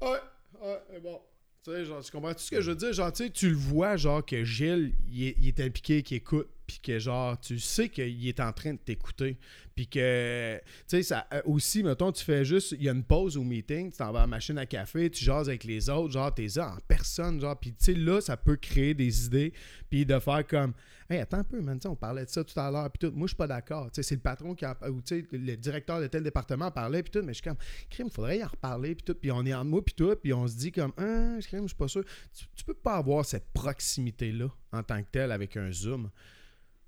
Ouais, 0.00 0.18
ouais, 0.60 1.00
bon. 1.00 1.20
Tu 1.64 1.70
sais, 1.70 1.84
genre, 1.84 2.02
tu 2.02 2.10
comprends 2.10 2.32
tout 2.32 2.40
ce 2.40 2.50
que 2.50 2.60
je 2.60 2.70
veux 2.70 2.76
dire? 2.76 2.92
Genre, 2.92 3.12
tu 3.12 3.50
le 3.50 3.56
vois, 3.56 3.96
genre, 3.96 4.24
que 4.24 4.42
Gilles, 4.42 4.94
il 5.08 5.28
est, 5.28 5.36
il 5.38 5.48
est 5.48 5.60
impliqué, 5.60 6.02
qu'il 6.02 6.16
écoute, 6.16 6.48
puis 6.72 6.80
que, 6.80 6.98
genre, 6.98 7.38
tu 7.38 7.58
sais 7.58 7.90
qu'il 7.90 8.26
est 8.26 8.40
en 8.40 8.50
train 8.52 8.72
de 8.72 8.78
t'écouter. 8.78 9.36
Puis 9.74 9.88
que, 9.88 10.56
tu 10.56 10.62
sais, 10.86 11.02
ça 11.02 11.26
euh, 11.32 11.42
aussi, 11.44 11.82
mettons, 11.82 12.12
tu 12.12 12.24
fais 12.24 12.46
juste, 12.46 12.72
il 12.72 12.82
y 12.82 12.88
a 12.88 12.92
une 12.92 13.04
pause 13.04 13.36
au 13.36 13.44
meeting, 13.44 13.90
tu 13.90 13.98
t'en 13.98 14.10
vas 14.10 14.20
à 14.20 14.22
la 14.22 14.26
machine 14.26 14.56
à 14.56 14.64
café, 14.64 15.10
tu 15.10 15.22
jases 15.22 15.48
avec 15.48 15.64
les 15.64 15.90
autres, 15.90 16.12
genre, 16.12 16.32
t'es 16.32 16.46
là 16.56 16.74
en 16.74 16.78
personne, 16.88 17.40
genre, 17.40 17.58
puis 17.58 17.72
tu 17.72 17.84
sais, 17.84 17.94
là, 17.94 18.20
ça 18.20 18.38
peut 18.38 18.56
créer 18.56 18.94
des 18.94 19.26
idées, 19.26 19.52
puis 19.90 20.06
de 20.06 20.18
faire 20.18 20.46
comme, 20.46 20.72
hey, 21.10 21.20
attends 21.20 21.38
un 21.38 21.44
peu, 21.44 21.60
man, 21.60 21.78
on 21.84 21.96
parlait 21.96 22.24
de 22.24 22.30
ça 22.30 22.42
tout 22.42 22.58
à 22.58 22.70
l'heure, 22.70 22.90
puis 22.90 23.06
tout, 23.06 23.14
moi, 23.14 23.26
je 23.26 23.30
suis 23.30 23.36
pas 23.36 23.46
d'accord. 23.46 23.90
Tu 23.90 23.96
sais, 23.96 24.02
c'est 24.02 24.14
le 24.14 24.20
patron 24.22 24.54
qui, 24.54 24.64
a, 24.64 24.76
ou 24.90 25.02
tu 25.02 25.20
sais, 25.20 25.26
le 25.30 25.56
directeur 25.56 26.00
de 26.00 26.06
tel 26.06 26.22
département 26.22 26.70
parlait, 26.70 27.02
puis 27.02 27.10
tout, 27.10 27.22
mais 27.22 27.32
je 27.32 27.40
suis 27.40 27.44
comme, 27.44 27.58
crime, 27.90 28.08
faudrait 28.08 28.38
y 28.38 28.44
en 28.44 28.48
reparler, 28.48 28.94
puis 28.94 29.04
tout, 29.04 29.14
puis 29.14 29.30
on 29.30 29.44
est 29.44 29.54
en 29.54 29.64
moi, 29.64 29.84
puis 29.84 29.94
tout, 29.94 30.16
puis 30.16 30.32
on 30.32 30.46
se 30.46 30.56
dit 30.56 30.72
comme, 30.72 30.92
ah, 30.96 31.38
crime, 31.42 31.62
je 31.62 31.68
suis 31.68 31.76
pas 31.76 31.88
sûr. 31.88 32.04
Tu, 32.34 32.44
tu 32.54 32.64
peux 32.64 32.74
pas 32.74 32.96
avoir 32.96 33.24
cette 33.24 33.46
proximité-là 33.52 34.48
en 34.72 34.82
tant 34.82 35.02
que 35.02 35.08
tel 35.10 35.32
avec 35.32 35.56
un 35.56 35.70
Zoom. 35.70 36.10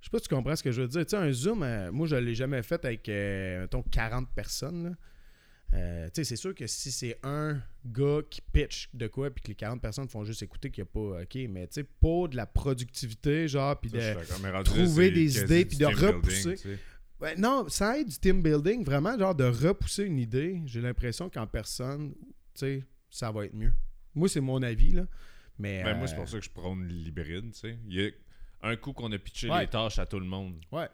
Je 0.04 0.08
sais 0.08 0.10
pas 0.10 0.18
si 0.18 0.28
tu 0.28 0.34
comprends 0.34 0.54
ce 0.54 0.62
que 0.62 0.70
je 0.70 0.82
veux 0.82 0.88
dire. 0.88 1.06
Tu 1.06 1.10
sais, 1.12 1.16
un 1.16 1.32
Zoom, 1.32 1.62
euh, 1.62 1.90
moi, 1.90 2.06
je 2.06 2.16
l'ai 2.16 2.34
jamais 2.34 2.62
fait 2.62 2.84
avec, 2.84 3.08
euh, 3.08 3.62
mettons, 3.62 3.82
40 3.82 4.28
personnes, 4.34 4.84
là. 4.84 4.90
Euh, 5.72 6.04
tu 6.08 6.10
sais, 6.16 6.24
c'est 6.24 6.36
sûr 6.36 6.54
que 6.54 6.66
si 6.66 6.92
c'est 6.92 7.18
un 7.22 7.58
gars 7.86 8.20
qui 8.28 8.42
pitch 8.42 8.90
de 8.92 9.06
quoi, 9.06 9.30
puis 9.30 9.42
que 9.42 9.48
les 9.48 9.54
40 9.54 9.80
personnes 9.80 10.06
font 10.06 10.22
juste 10.22 10.42
écouter 10.42 10.70
qu'il 10.70 10.84
n'y 10.84 10.90
a 10.90 10.92
pas, 10.92 11.22
ok, 11.22 11.38
mais 11.48 11.66
tu 11.68 11.80
sais, 11.80 11.84
pour 11.84 12.28
de 12.28 12.36
la 12.36 12.44
productivité, 12.44 13.48
genre, 13.48 13.80
puis 13.80 13.90
de. 13.90 14.62
trouver 14.64 15.10
des 15.10 15.40
idées 15.40 15.64
puis 15.64 15.78
de 15.78 15.86
building, 15.86 16.06
repousser. 16.06 16.56
tu 16.56 16.62
sais. 16.68 16.78
Ouais, 17.22 17.34
non, 17.36 17.66
ça 17.70 17.98
aide 17.98 18.08
du 18.08 18.18
team 18.18 18.42
building, 18.42 18.84
vraiment, 18.84 19.18
genre 19.18 19.34
de 19.34 19.44
repousser 19.44 20.04
une 20.04 20.18
idée. 20.18 20.60
J'ai 20.66 20.82
l'impression 20.82 21.30
qu'en 21.30 21.46
personne, 21.46 22.12
tu 22.12 22.26
sais, 22.56 22.84
ça 23.08 23.32
va 23.32 23.46
être 23.46 23.54
mieux. 23.54 23.72
Moi, 24.14 24.28
c'est 24.28 24.42
mon 24.42 24.62
avis, 24.62 24.92
là. 24.92 25.06
Mais. 25.58 25.82
Ben, 25.82 25.94
moi, 25.96 26.04
euh, 26.04 26.06
c'est 26.08 26.16
pour 26.16 26.28
ça 26.28 26.38
que 26.38 26.44
je 26.44 26.50
prône 26.50 26.86
l'hybride, 26.86 27.52
tu 27.52 27.60
sais. 27.60 27.78
Il 27.88 27.94
y 27.94 28.06
a 28.06 28.10
un 28.64 28.76
coup 28.76 28.92
qu'on 28.92 29.10
a 29.12 29.18
pitché 29.18 29.48
Ouais. 29.50 29.60
les 29.60 29.66
tâches 29.68 29.98
à 29.98 30.06
tout 30.06 30.18
le 30.18 30.26
monde. 30.26 30.60
Ouais. 30.72 30.88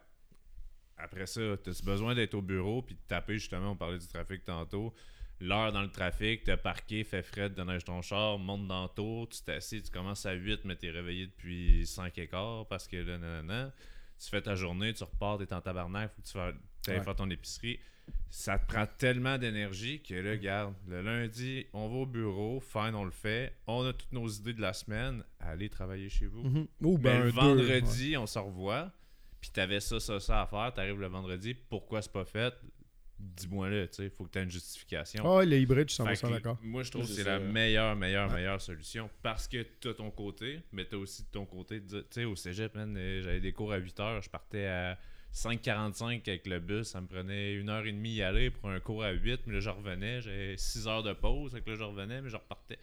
Après 0.97 1.25
ça, 1.25 1.41
t'as 1.63 1.71
besoin 1.83 2.13
d'être 2.13 2.35
au 2.35 2.41
bureau 2.41 2.81
puis 2.83 2.95
de 2.95 2.99
taper, 3.07 3.33
justement, 3.39 3.71
on 3.71 3.75
parlait 3.75 3.97
du 3.97 4.07
trafic 4.07 4.43
tantôt. 4.43 4.93
L'heure 5.39 5.71
dans 5.71 5.81
le 5.81 5.89
trafic, 5.89 6.43
t'as 6.43 6.57
parqué, 6.57 7.03
fait 7.03 7.23
frais, 7.23 7.49
déneige 7.49 7.83
ton 7.83 8.01
char, 8.03 8.37
monte 8.37 8.67
dans 8.67 8.83
le 8.83 8.89
tour, 8.89 9.27
tu 9.29 9.41
t'assis, 9.41 9.81
tu 9.81 9.89
commences 9.89 10.25
à 10.27 10.33
8, 10.33 10.65
mais 10.65 10.75
t'es 10.75 10.91
réveillé 10.91 11.25
depuis 11.25 11.87
5 11.87 12.15
et 12.19 12.27
quart 12.27 12.67
parce 12.67 12.87
que 12.87 12.97
là, 12.97 13.17
nanana. 13.17 13.73
Tu 14.23 14.29
fais 14.29 14.41
ta 14.43 14.53
journée, 14.53 14.93
tu 14.93 15.03
repars, 15.03 15.39
t'es 15.39 15.51
en 15.51 15.61
tabarnak, 15.61 16.11
faut 16.13 16.21
que 16.21 16.27
tu 16.27 16.33
fasses- 16.33 16.53
Ouais. 16.87 17.03
faire 17.03 17.15
ton 17.15 17.27
épicerie. 17.31 17.79
Ça 18.29 18.57
te 18.57 18.65
prend 18.71 18.85
tellement 18.97 19.37
d'énergie 19.37 20.01
que 20.01 20.13
là, 20.13 20.31
regarde, 20.31 20.73
le 20.87 21.01
lundi, 21.01 21.65
on 21.73 21.89
va 21.89 21.95
au 21.95 22.05
bureau, 22.05 22.59
fine, 22.61 22.95
on 22.95 23.03
le 23.03 23.11
fait. 23.11 23.53
On 23.67 23.83
a 23.85 23.91
toutes 23.93 24.13
nos 24.13 24.27
idées 24.27 24.53
de 24.53 24.61
la 24.61 24.73
semaine, 24.73 25.23
allez 25.39 25.69
travailler 25.69 26.07
chez 26.09 26.27
vous. 26.27 26.43
mhm. 26.43 26.67
Ou 26.81 26.97
Mais 26.97 27.03
ben, 27.03 27.19
le 27.25 27.31
deux, 27.31 27.37
vendredi, 27.37 28.15
on 28.17 28.25
se 28.25 28.39
revoit, 28.39 28.91
puis 29.41 29.49
t'avais 29.51 29.79
ça, 29.81 29.99
ça, 29.99 30.19
ça 30.19 30.41
à 30.41 30.45
faire, 30.47 30.71
t'arrives 30.73 30.99
le 30.99 31.07
vendredi, 31.07 31.53
pourquoi 31.53 32.01
c'est 32.01 32.11
pas 32.11 32.23
fait? 32.25 32.53
Dis-moi 33.19 33.69
là, 33.69 33.85
tu 33.87 33.97
sais, 33.97 34.09
faut 34.09 34.23
que 34.23 34.31
t'aies 34.31 34.43
une 34.43 34.49
justification. 34.49 35.23
Ah, 35.39 35.45
le 35.45 35.57
hybride, 35.59 35.89
je 35.89 35.93
suis 35.95 36.03
Fait 36.03 36.13
100% 36.13 36.27
que 36.27 36.33
d'accord. 36.33 36.57
Moi, 36.63 36.81
je 36.83 36.89
trouve 36.89 37.05
que 37.05 37.11
C'est 37.13 37.23
la 37.23 37.37
meilleure, 37.37 37.95
meilleure, 37.95 38.31
meilleure 38.31 38.59
solution 38.59 39.09
parce 39.21 39.47
que 39.47 39.61
t'as 39.79 39.93
ton 39.93 40.09
côté, 40.09 40.61
mais 40.71 40.85
t'as 40.85 40.97
aussi 40.97 41.23
de 41.23 41.27
ton 41.27 41.45
côté. 41.45 41.79
de 41.81 41.85
dire- 41.85 42.03
Tu 42.09 42.15
sais, 42.15 42.25
au 42.25 42.35
cégep, 42.35 42.73
man, 42.73 42.95
euh, 42.97 43.21
j'avais 43.21 43.39
des 43.39 43.51
cours 43.51 43.71
à 43.73 43.77
8 43.77 43.99
heures, 43.99 44.21
je 44.23 44.29
partais 44.29 44.65
à 44.65 44.97
5h45 45.33 46.27
avec 46.27 46.47
le 46.47 46.59
bus, 46.59 46.87
ça 46.87 47.01
me 47.01 47.07
prenait 47.07 47.53
une 47.53 47.69
heure 47.69 47.85
et 47.85 47.91
demie 47.91 48.15
y 48.15 48.23
aller 48.23 48.49
pour 48.49 48.69
un 48.69 48.79
cours 48.79 49.03
à 49.03 49.11
8, 49.11 49.41
mais 49.47 49.53
là, 49.53 49.59
je 49.59 49.69
revenais, 49.69 50.21
j'avais 50.21 50.57
6 50.57 50.87
heures 50.87 51.03
de 51.03 51.13
pause, 51.13 51.57
que 51.65 51.69
là, 51.69 51.75
je 51.75 51.83
revenais, 51.83 52.21
mais 52.21 52.29
je 52.29 52.35
repartais. 52.37 52.77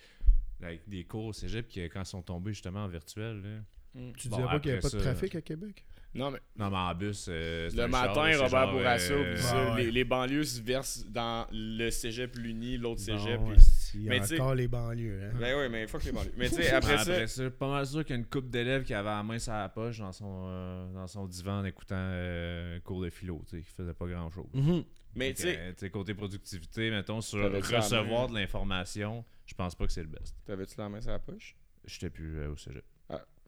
Avec 0.62 0.88
des 0.88 1.04
cours 1.04 1.26
au 1.26 1.32
cégep 1.32 1.68
qui, 1.68 1.80
quand 1.84 2.02
ils 2.02 2.06
sont 2.06 2.22
tombés 2.22 2.52
justement 2.52 2.84
en 2.84 2.88
virtuel, 2.88 3.42
là. 3.42 3.48
Mm. 3.94 4.12
Tu 4.16 4.28
Bon, 4.28 4.36
disais 4.36 4.48
pas 4.48 4.60
qu'il 4.60 4.70
n'y 4.70 4.78
avait 4.78 4.82
pas 4.82 4.96
de 4.96 5.00
trafic 5.00 5.34
à 5.34 5.40
Québec? 5.40 5.84
Non, 6.18 6.30
mais 6.32 6.40
Non, 6.56 6.70
mais 6.70 6.76
en 6.76 6.94
bus, 6.94 7.26
euh, 7.30 7.70
le 7.74 7.82
un 7.84 7.88
matin, 7.88 8.32
char, 8.32 8.40
Robert 8.42 8.48
genre, 8.50 8.72
Bourassa, 8.72 9.12
euh, 9.12 9.30
oublie 9.32 9.42
ça, 9.42 9.54
Ah 9.68 9.74
ouais. 9.74 9.84
les, 9.84 9.90
les 9.92 10.04
banlieues 10.04 10.44
se 10.44 10.60
versent 10.60 11.06
dans 11.08 11.46
le 11.52 11.90
cégep 11.90 12.36
l'Uni, 12.36 12.76
l'autre 12.76 13.00
cégep. 13.00 13.40
Puis- 13.48 13.60
si, 13.60 13.98
il 13.98 14.04
y 14.04 14.08
Mais 14.08 14.16
a 14.16 14.20
tu 14.20 14.26
sais- 14.26 14.40
encore 14.40 14.54
les 14.54 14.68
banlieues. 14.68 15.20
Hein? 15.22 15.36
Ben 15.38 15.56
oui, 15.58 15.68
mais 15.70 15.86
fuck 15.86 16.04
les 16.04 16.12
banlieues. 16.12 16.32
Mais 16.36 16.48
tu 16.48 16.56
sais, 16.56 16.70
après 16.72 16.96
ça. 16.98 17.12
Après 17.12 17.26
ça, 17.28 17.50
pas 17.50 17.68
mal 17.70 17.86
sûr 17.86 18.04
qu'il 18.04 18.10
y 18.14 18.18
a 18.18 18.20
une 18.20 18.26
couple 18.26 18.48
d'élèves 18.50 18.82
qui 18.84 18.92
avait 18.94 19.08
la 19.08 19.22
main 19.22 19.38
sur 19.38 19.52
la 19.52 19.68
poche 19.68 19.98
dans 20.00 20.12
son, 20.12 20.46
euh, 20.48 20.92
dans 20.92 21.06
son 21.06 21.26
divan 21.26 21.60
en 21.60 21.64
écoutant 21.64 21.94
euh, 21.96 22.80
cours 22.80 23.02
de 23.02 23.10
philo, 23.10 23.40
tu 23.48 23.56
sais, 23.56 23.62
qui 23.62 23.70
faisait 23.70 23.94
pas 23.94 24.06
grand 24.06 24.28
chose. 24.30 24.48
Mhm. 24.52 24.84
Mais 25.14 25.32
tu 25.32 25.42
sais, 25.42 25.90
côté 25.90 26.14
productivité, 26.14 26.90
mettons, 26.90 27.20
sur 27.20 27.40
recevoir 27.52 28.28
de 28.28 28.34
l'information, 28.34 29.24
je 29.46 29.54
pense 29.54 29.74
pas 29.74 29.86
que 29.86 29.92
c'est 29.92 30.02
le 30.02 30.08
best. 30.08 30.34
t'avais-tu 30.44 30.74
la 30.78 30.88
main 30.88 31.00
sur 31.00 31.10
la 31.12 31.18
poche? 31.18 31.56
J'étais 31.86 32.10
plus 32.10 32.38
euh, 32.40 32.50
au 32.50 32.56
cégep. 32.56 32.84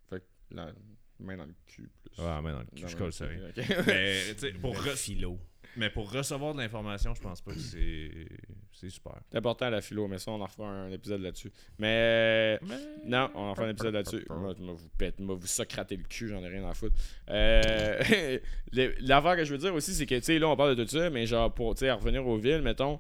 Fait 0.09 0.21
que 0.21 0.25
la 0.55 0.73
main 1.21 1.37
dans 1.37 1.45
le 1.47 1.55
cul. 1.67 1.89
Plus. 2.05 2.23
Ouais, 2.23 2.43
main 2.43 2.53
dans 2.53 2.61
le 2.61 2.67
cul, 2.77 2.89
je 2.89 2.97
colle 2.97 3.13
ça. 3.13 3.27
Mais, 3.87 4.35
pour, 4.61 4.75
Le 4.75 4.81
re- 4.81 4.97
philo. 4.97 5.39
mais 5.77 5.91
pour 5.91 6.11
recevoir 6.11 6.55
de 6.55 6.61
l'information, 6.61 7.15
je 7.15 7.21
pense 7.21 7.41
pas 7.41 7.53
que 7.53 7.59
c'est 7.59 8.11
c'est 8.73 8.89
super. 8.91 9.21
C'est 9.31 9.37
important 9.37 9.69
la 9.69 9.83
philo, 9.83 10.09
mais 10.09 10.19
ça, 10.19 10.31
on 10.31 10.41
en 10.41 10.47
refera 10.47 10.67
un 10.69 10.91
épisode 10.91 11.21
là-dessus. 11.21 11.53
Mais. 11.79 12.59
Non, 13.05 13.31
on 13.35 13.41
en 13.51 13.55
fera 13.55 13.67
un 13.67 13.71
épisode 13.71 13.93
là-dessus. 13.95 14.25
Moi, 14.31 14.55
je 14.59 14.63
vous 14.65 14.89
pète, 14.97 15.19
moi, 15.21 15.35
vous 15.37 15.47
socrater 15.47 15.97
le 15.97 16.05
cul, 16.05 16.29
j'en 16.29 16.43
ai 16.43 16.49
rien 16.49 16.67
à 16.69 16.73
foutre. 16.73 16.97
Euh, 17.29 18.39
L'affaire 18.73 19.37
que 19.37 19.45
je 19.45 19.53
veux 19.53 19.59
dire 19.59 19.75
aussi, 19.75 19.93
c'est 19.95 20.07
que, 20.07 20.15
tu 20.15 20.23
sais, 20.23 20.39
là, 20.39 20.49
on 20.49 20.57
parle 20.57 20.77
de 20.77 20.85
tout 20.85 20.91
ça, 20.91 21.11
mais 21.11 21.27
genre, 21.27 21.53
pour, 21.53 21.75
tu 21.75 21.81
sais, 21.81 21.89
à 21.91 21.95
revenir 21.97 22.27
aux 22.27 22.39
villes, 22.39 22.63
mettons, 22.63 22.99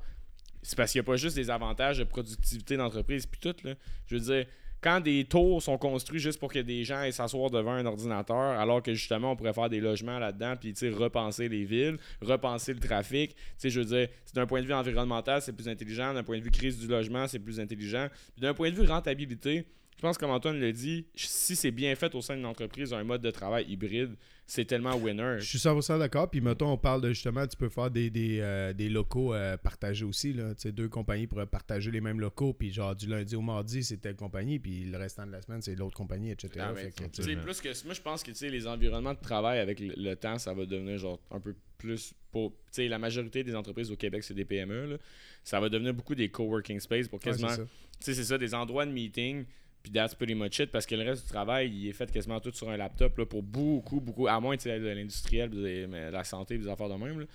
c'est 0.62 0.76
parce 0.76 0.92
qu'il 0.92 1.00
n'y 1.00 1.04
a 1.04 1.06
pas 1.06 1.16
juste 1.16 1.36
des 1.36 1.48
avantages 1.48 1.98
de 1.98 2.04
productivité 2.04 2.76
d'entreprise, 2.76 3.24
puis 3.26 3.40
tout, 3.40 3.56
là. 3.64 3.74
Je 4.06 4.16
veux 4.16 4.20
dire, 4.20 4.46
quand 4.82 5.00
des 5.00 5.24
tours 5.24 5.62
sont 5.62 5.78
construits 5.78 6.20
juste 6.20 6.38
pour 6.38 6.52
que 6.52 6.58
des 6.58 6.84
gens 6.84 7.02
aient 7.02 7.12
s'asseoir 7.12 7.50
devant 7.50 7.72
un 7.72 7.86
ordinateur, 7.86 8.36
alors 8.36 8.82
que 8.82 8.94
justement, 8.94 9.32
on 9.32 9.36
pourrait 9.36 9.52
faire 9.52 9.68
des 9.68 9.80
logements 9.80 10.18
là-dedans, 10.18 10.54
puis, 10.58 10.74
repenser 10.90 11.48
les 11.48 11.64
villes, 11.64 11.98
repenser 12.20 12.72
le 12.72 12.80
trafic, 12.80 13.36
je 13.62 13.80
veux 13.80 13.84
dire, 13.84 14.08
d'un 14.34 14.46
point 14.46 14.62
de 14.62 14.66
vue 14.66 14.74
environnemental, 14.74 15.42
c'est 15.42 15.52
plus 15.52 15.68
intelligent, 15.68 16.14
d'un 16.14 16.22
point 16.22 16.38
de 16.38 16.42
vue 16.42 16.50
crise 16.50 16.78
du 16.78 16.86
logement, 16.86 17.26
c'est 17.26 17.38
plus 17.38 17.60
intelligent, 17.60 18.08
d'un 18.38 18.54
point 18.54 18.70
de 18.70 18.74
vue 18.74 18.86
rentabilité, 18.86 19.66
je 20.00 20.06
pense, 20.06 20.16
comme 20.16 20.30
Antoine 20.30 20.58
l'a 20.58 20.72
dit, 20.72 21.04
si 21.14 21.54
c'est 21.54 21.70
bien 21.70 21.94
fait 21.94 22.14
au 22.14 22.22
sein 22.22 22.34
d'une 22.34 22.46
entreprise, 22.46 22.94
un 22.94 23.04
mode 23.04 23.20
de 23.20 23.30
travail 23.30 23.66
hybride, 23.68 24.16
c'est 24.50 24.64
tellement 24.64 24.96
winner. 24.96 25.36
Je 25.38 25.44
suis 25.44 25.58
100% 25.58 26.00
d'accord. 26.00 26.28
Puis, 26.28 26.40
mettons, 26.40 26.72
on 26.72 26.76
parle 26.76 27.00
de 27.02 27.10
justement, 27.10 27.46
tu 27.46 27.56
peux 27.56 27.68
faire 27.68 27.88
des, 27.88 28.10
des, 28.10 28.40
euh, 28.40 28.72
des 28.72 28.88
locaux 28.88 29.32
euh, 29.32 29.56
partagés 29.56 30.04
aussi. 30.04 30.32
Là. 30.32 30.56
Tu 30.56 30.62
sais, 30.62 30.72
deux 30.72 30.88
compagnies 30.88 31.28
pourraient 31.28 31.46
partager 31.46 31.92
les 31.92 32.00
mêmes 32.00 32.18
locaux. 32.18 32.52
Puis, 32.52 32.72
genre, 32.72 32.96
du 32.96 33.06
lundi 33.06 33.36
au 33.36 33.42
mardi, 33.42 33.84
c'est 33.84 33.98
telle 33.98 34.16
compagnie. 34.16 34.58
Puis, 34.58 34.82
le 34.86 34.98
restant 34.98 35.24
de 35.24 35.30
la 35.30 35.40
semaine, 35.40 35.62
c'est 35.62 35.76
l'autre 35.76 35.96
compagnie, 35.96 36.32
etc. 36.32 36.50
Ah, 36.58 36.74
Fait 36.74 36.90
que, 36.90 37.40
plus 37.44 37.60
que 37.60 37.84
moi 37.84 37.94
je 37.94 38.00
pense 38.00 38.22
que 38.22 38.30
tu 38.30 38.36
sais 38.36 38.50
les 38.50 38.66
environnements 38.66 39.14
de 39.14 39.20
travail 39.20 39.58
avec 39.58 39.80
le, 39.80 39.94
le 39.96 40.16
temps 40.16 40.38
ça 40.38 40.52
va 40.52 40.66
devenir 40.66 40.98
genre 40.98 41.20
un 41.30 41.40
peu 41.40 41.54
plus 41.78 42.14
pour 42.30 42.50
tu 42.50 42.56
sais 42.72 42.88
la 42.88 42.98
majorité 42.98 43.42
des 43.42 43.54
entreprises 43.54 43.90
au 43.90 43.96
Québec 43.96 44.22
c'est 44.22 44.34
des 44.34 44.44
PME 44.44 44.86
là. 44.86 44.96
ça 45.44 45.60
va 45.60 45.68
devenir 45.68 45.94
beaucoup 45.94 46.14
des 46.14 46.28
coworking 46.28 46.80
space 46.80 47.08
pour 47.08 47.18
ouais, 47.18 47.20
c'est 47.24 47.30
quasiment 47.30 47.48
ça. 47.48 47.62
tu 47.64 47.68
sais 48.00 48.14
c'est 48.14 48.24
ça 48.24 48.38
des 48.38 48.54
endroits 48.54 48.86
de 48.86 48.92
meeting 48.92 49.44
puis 49.82 49.92
that's 49.92 50.14
pretty 50.14 50.34
much 50.34 50.58
it 50.58 50.70
parce 50.70 50.86
que 50.86 50.94
le 50.94 51.02
reste 51.04 51.24
du 51.24 51.30
travail 51.32 51.70
il 51.70 51.88
est 51.88 51.92
fait 51.92 52.10
quasiment 52.12 52.38
tout 52.40 52.52
sur 52.52 52.68
un 52.70 52.76
laptop 52.76 53.16
là, 53.18 53.26
pour 53.26 53.42
beaucoup 53.42 54.00
beaucoup 54.00 54.28
à 54.28 54.38
moins 54.40 54.56
tu 54.56 54.64
sais 54.64 54.78
de 54.78 54.86
l'industriel 54.88 55.50
de 55.50 55.88
la 56.10 56.24
santé 56.24 56.58
des 56.58 56.68
affaires 56.68 56.88
de 56.88 56.94
même 56.94 57.20
là. 57.20 57.26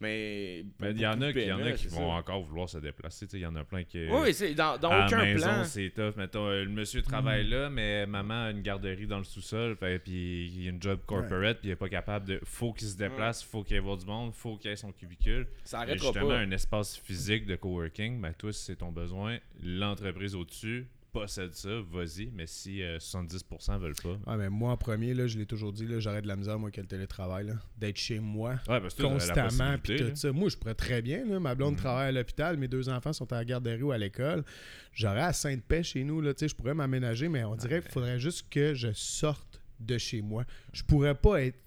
mais 0.00 0.64
Mais 0.78 0.92
il 0.92 1.00
y 1.00 1.06
en 1.08 1.20
a, 1.20 1.26
de 1.26 1.32
qui- 1.32 1.40
il 1.40 1.46
y 1.48 1.52
en 1.52 1.60
a 1.64 1.72
qui 1.72 1.88
vont 1.88 1.96
ça. 2.10 2.14
encore 2.18 2.40
vouloir 2.40 2.68
se 2.68 2.78
déplacer. 2.78 3.26
tu 3.26 3.32
sais, 3.32 3.38
Il 3.38 3.42
y 3.42 3.46
en 3.46 3.56
a 3.56 3.64
plein 3.64 3.82
qui. 3.82 3.98
oui 4.06 4.18
oui 4.22 4.32
c'est 4.34 4.54
dans, 4.54 4.78
dans 4.78 4.90
à 4.92 5.06
aucun 5.06 5.18
la 5.18 5.24
maison, 5.24 5.46
plan 5.48 5.64
c'est 5.64 5.90
tough. 5.90 6.14
Mettons, 6.16 6.48
le 6.48 6.68
monsieur 6.68 7.02
travaille 7.02 7.48
là, 7.48 7.68
mais 7.68 8.06
maman 8.06 8.44
a 8.44 8.50
une 8.52 8.62
garderie 8.62 9.08
dans 9.08 9.18
le 9.18 9.24
sous-sol, 9.24 9.76
puis 9.76 10.46
il 10.46 10.62
y 10.62 10.66
a 10.68 10.70
une 10.70 10.80
job 10.80 11.00
corporate, 11.04 11.58
puis 11.58 11.68
il 11.70 11.72
est 11.72 11.76
pas 11.76 11.88
capable 11.88 12.26
de. 12.28 12.40
Faut 12.44 12.72
qu'il 12.72 12.86
se 12.86 12.96
déplace, 12.96 13.42
faut 13.42 13.64
qu'il 13.64 13.74
y 13.74 13.76
ait 13.76 13.80
voir 13.82 13.96
du 13.96 14.06
monde, 14.06 14.32
faut 14.34 14.56
qu'il 14.56 14.70
ait 14.70 14.76
son 14.76 14.92
cubicule. 14.92 15.48
ça 15.64 15.78
Mais 15.78 15.82
arrêtera 15.90 16.12
justement, 16.12 16.28
pas 16.28 16.36
un 16.38 16.50
espace 16.52 16.96
physique 16.96 17.44
de 17.46 17.56
coworking, 17.56 18.20
ben 18.20 18.32
toi, 18.34 18.52
si 18.52 18.62
c'est 18.66 18.76
ton 18.76 18.92
besoin, 18.92 19.38
l'entreprise 19.64 20.36
au-dessus 20.36 20.86
possède 21.20 21.54
ça, 21.54 21.68
vas-y. 21.90 22.30
Mais 22.34 22.46
si 22.46 22.82
euh, 22.82 22.98
70% 22.98 23.78
veulent 23.78 23.94
pas. 24.02 24.30
Ouais, 24.30 24.36
mais 24.38 24.48
moi, 24.50 24.72
en 24.72 24.76
premier, 24.76 25.14
là, 25.14 25.26
je 25.26 25.38
l'ai 25.38 25.46
toujours 25.46 25.72
dit, 25.72 25.86
j'aurais 25.98 26.22
de 26.22 26.28
la 26.28 26.36
misère, 26.36 26.58
moi, 26.58 26.70
que 26.70 26.80
le 26.80 26.86
télétravail, 26.86 27.52
d'être 27.76 27.96
chez 27.98 28.18
moi. 28.20 28.52
Ouais, 28.68 28.80
parce 28.80 28.94
que 28.94 29.02
constamment 29.02 29.76
puis 29.82 29.96
tout 29.96 30.16
ça. 30.16 30.32
Moi, 30.32 30.48
je 30.48 30.56
pourrais 30.56 30.74
très 30.74 31.02
bien. 31.02 31.24
Là, 31.26 31.38
ma 31.40 31.54
blonde 31.54 31.74
Mhm. 31.74 31.78
travaille 31.80 32.08
à 32.08 32.12
l'hôpital, 32.12 32.56
mes 32.56 32.68
deux 32.68 32.88
enfants 32.88 33.12
sont 33.12 33.32
à 33.32 33.36
la 33.36 33.44
garderie 33.44 33.82
ou 33.82 33.92
à 33.92 33.98
l'école. 33.98 34.44
J'aurais 34.92 35.22
à 35.22 35.32
Sainte-Paix 35.32 35.82
chez 35.82 36.04
nous. 36.04 36.20
Là, 36.20 36.32
je 36.40 36.54
pourrais 36.54 36.74
m'aménager, 36.74 37.28
mais 37.28 37.44
on 37.44 37.54
dirait 37.56 37.80
qu'il 37.82 37.90
faudrait 37.92 38.18
juste 38.18 38.46
que 38.50 38.74
je 38.74 38.92
sorte 38.92 39.60
de 39.80 39.96
chez 39.98 40.22
moi. 40.22 40.44
Je 40.72 40.82
pourrais 40.82 41.14
pas 41.14 41.42
être 41.42 41.58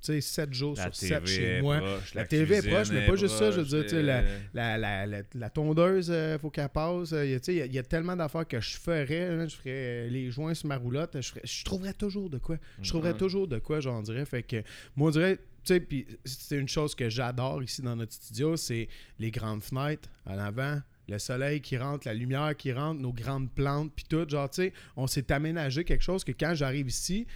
7 0.00 0.52
jours 0.54 0.74
La 0.76 0.84
sur 0.84 0.94
7 0.94 1.08
TV 1.24 1.26
chez 1.26 1.60
moi. 1.62 1.78
proche, 1.78 2.14
La 2.14 2.24
TV 2.26 2.56
est 2.56 2.68
proche, 2.68 2.90
mais 2.90 3.06
pas 3.06 3.16
juste 3.16 3.36
ça, 3.36 3.50
je 3.50 3.60
veux 3.60 3.82
dire, 3.82 4.02
la- 4.02 4.20
euh, 4.20 4.38
La, 4.54 4.78
la, 4.78 5.06
la, 5.34 5.50
tondeuse, 5.50 6.08
il 6.08 6.38
faut 6.40 6.50
qu'elle 6.50 6.68
passe. 6.68 7.12
euh, 7.12 7.26
y 7.26 7.34
a- 7.34 7.40
tu 7.40 7.46
sais, 7.46 7.54
Il 7.54 7.58
y, 7.58 7.62
a- 7.62 7.66
il 7.66 7.74
y 7.74 7.78
a 7.78 7.82
tellement 7.82 8.16
d'affaires 8.16 8.46
que 8.46 8.60
je 8.60 8.76
ferais. 8.78 9.48
je 9.48 9.56
ferais 9.56 9.70
euh, 10.06 10.08
les 10.08 10.30
joints 10.30 10.54
sur 10.54 10.68
ma 10.68 10.76
roulotte. 10.76 11.20
Je, 11.20 11.28
ferais- 11.28 11.40
je 11.44 11.64
trouverais 11.64 11.92
toujours 11.94 12.30
de 12.30 12.38
quoi. 12.38 12.58
Je 12.80 12.88
trouverais 12.88 13.12
Mhm. 13.12 13.18
toujours 13.18 13.48
de 13.48 13.58
quoi, 13.58 13.80
j'en 13.80 14.00
dirais. 14.02 14.24
Fait 14.24 14.42
que, 14.42 14.62
moi, 14.96 15.08
on 15.08 15.10
dirait, 15.12 15.36
tu 15.36 15.74
sais, 15.74 15.80
puis 15.80 16.06
c'est 16.24 16.56
une 16.58 16.68
chose 16.68 16.94
que 16.94 17.08
j'adore 17.10 17.62
ici 17.62 17.82
dans 17.82 17.96
notre 17.96 18.12
studio, 18.12 18.56
c'est 18.56 18.88
les 19.18 19.30
grandes 19.30 19.62
fenêtres 19.62 20.08
en 20.26 20.38
avant. 20.38 20.80
Le 21.10 21.18
soleil 21.18 21.60
qui 21.62 21.78
rentre, 21.78 22.06
la 22.06 22.12
lumière 22.12 22.54
qui 22.56 22.70
rentre, 22.70 23.00
nos 23.00 23.12
grandes 23.14 23.50
plantes, 23.50 23.90
puis 23.96 24.04
tout. 24.08 24.28
Genre, 24.28 24.48
tu 24.50 24.62
sais, 24.62 24.72
on 24.94 25.06
s'est 25.06 25.32
aménagé 25.32 25.82
quelque 25.82 26.04
chose 26.04 26.22
que 26.22 26.32
quand 26.32 26.54
j'arrive 26.54 26.88
ici, 26.88 27.26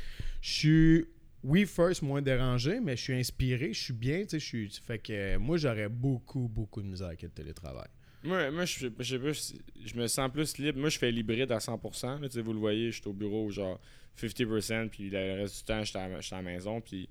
je 0.42 0.50
suis 0.50 1.06
oui, 1.44 1.66
first, 1.66 2.02
moins 2.02 2.22
dérangé, 2.22 2.80
mais 2.80 2.96
je 2.96 3.02
suis 3.02 3.14
inspiré, 3.14 3.72
je 3.72 3.80
suis 3.82 3.92
bien, 3.92 4.22
tu 4.22 4.30
sais, 4.30 4.38
je 4.40 4.44
suis... 4.46 4.68
Fait 4.84 4.98
que 4.98 5.36
moi, 5.36 5.56
j'aurais 5.56 5.88
beaucoup, 5.88 6.48
beaucoup 6.48 6.82
de 6.82 6.86
misère 6.86 7.08
avec 7.08 7.22
le 7.22 7.30
télétravail. 7.30 7.88
Moi, 8.24 8.50
moi 8.52 8.64
je, 8.64 8.86
je 9.00 9.96
me 9.96 10.06
sens 10.06 10.30
plus 10.30 10.56
libre. 10.58 10.78
Moi, 10.78 10.88
je 10.90 10.98
fais 10.98 11.10
l'hybride 11.10 11.50
à 11.50 11.58
100%. 11.58 12.20
là, 12.20 12.28
tu 12.28 12.34
sais, 12.34 12.40
vous 12.42 12.52
le 12.52 12.60
voyez, 12.60 12.92
je 12.92 13.00
suis 13.00 13.08
au 13.08 13.12
bureau 13.12 13.50
genre 13.50 13.80
50%, 14.16 14.88
puis 14.90 15.10
le 15.10 15.40
reste 15.42 15.56
du 15.58 15.64
temps, 15.64 15.80
je 15.82 15.88
suis 15.90 15.98
à, 15.98 16.04
à 16.04 16.36
la 16.36 16.42
maison. 16.42 16.80
Puis 16.80 17.08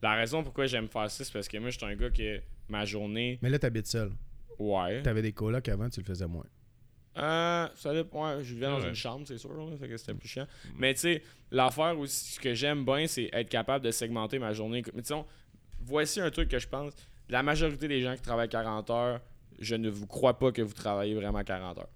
la 0.00 0.14
raison 0.14 0.44
pourquoi 0.44 0.66
j'aime 0.66 0.88
faire 0.88 1.10
ça, 1.10 1.24
c'est 1.24 1.32
parce 1.32 1.48
que 1.48 1.56
moi, 1.58 1.70
je 1.70 1.78
suis 1.78 1.86
un 1.86 1.96
gars 1.96 2.10
que 2.10 2.40
ma 2.68 2.84
journée, 2.84 3.38
Mais 3.42 3.50
là, 3.50 3.58
t'habites 3.58 3.86
seul. 3.88 4.12
ouais. 4.58 5.02
T'avais 5.02 5.22
des 5.22 5.32
colocs 5.32 5.68
avant, 5.68 5.88
tu 5.90 6.00
le 6.00 6.06
faisais 6.06 6.26
moins. 6.28 6.46
Euh, 7.18 7.68
ça 7.74 7.92
dépend. 7.92 8.36
Ouais, 8.36 8.42
je 8.44 8.54
vivais 8.54 8.66
dans 8.66 8.80
Ouais. 8.80 8.88
une 8.88 8.94
chambre, 8.94 9.24
c'est 9.26 9.36
sûr, 9.38 9.52
là, 9.52 9.76
fait 9.78 9.88
que 9.88 9.96
c'était 9.96 10.14
plus 10.14 10.28
chiant. 10.28 10.46
Mais 10.78 10.94
tu 10.94 11.00
sais, 11.00 11.22
l'affaire 11.50 11.98
aussi, 11.98 12.32
ce 12.34 12.40
que 12.40 12.54
j'aime 12.54 12.84
bien, 12.84 13.06
c'est 13.06 13.28
être 13.32 13.48
capable 13.48 13.84
de 13.84 13.90
segmenter 13.90 14.38
ma 14.38 14.52
journée. 14.52 14.82
Mais 14.94 15.02
disons, 15.02 15.26
voici 15.80 16.20
un 16.20 16.30
truc 16.30 16.48
que 16.48 16.58
je 16.58 16.68
pense. 16.68 16.92
La 17.28 17.42
majorité 17.42 17.86
des 17.88 18.00
gens 18.00 18.14
qui 18.16 18.22
travaillent 18.22 18.48
40 18.48 18.88
heures, 18.90 19.20
je 19.58 19.74
ne 19.74 19.88
vous 19.90 20.06
crois 20.06 20.38
pas 20.38 20.52
que 20.52 20.62
vous 20.62 20.72
travaillez 20.74 21.14
vraiment 21.14 21.42
40 21.44 21.78
heures. 21.78 21.88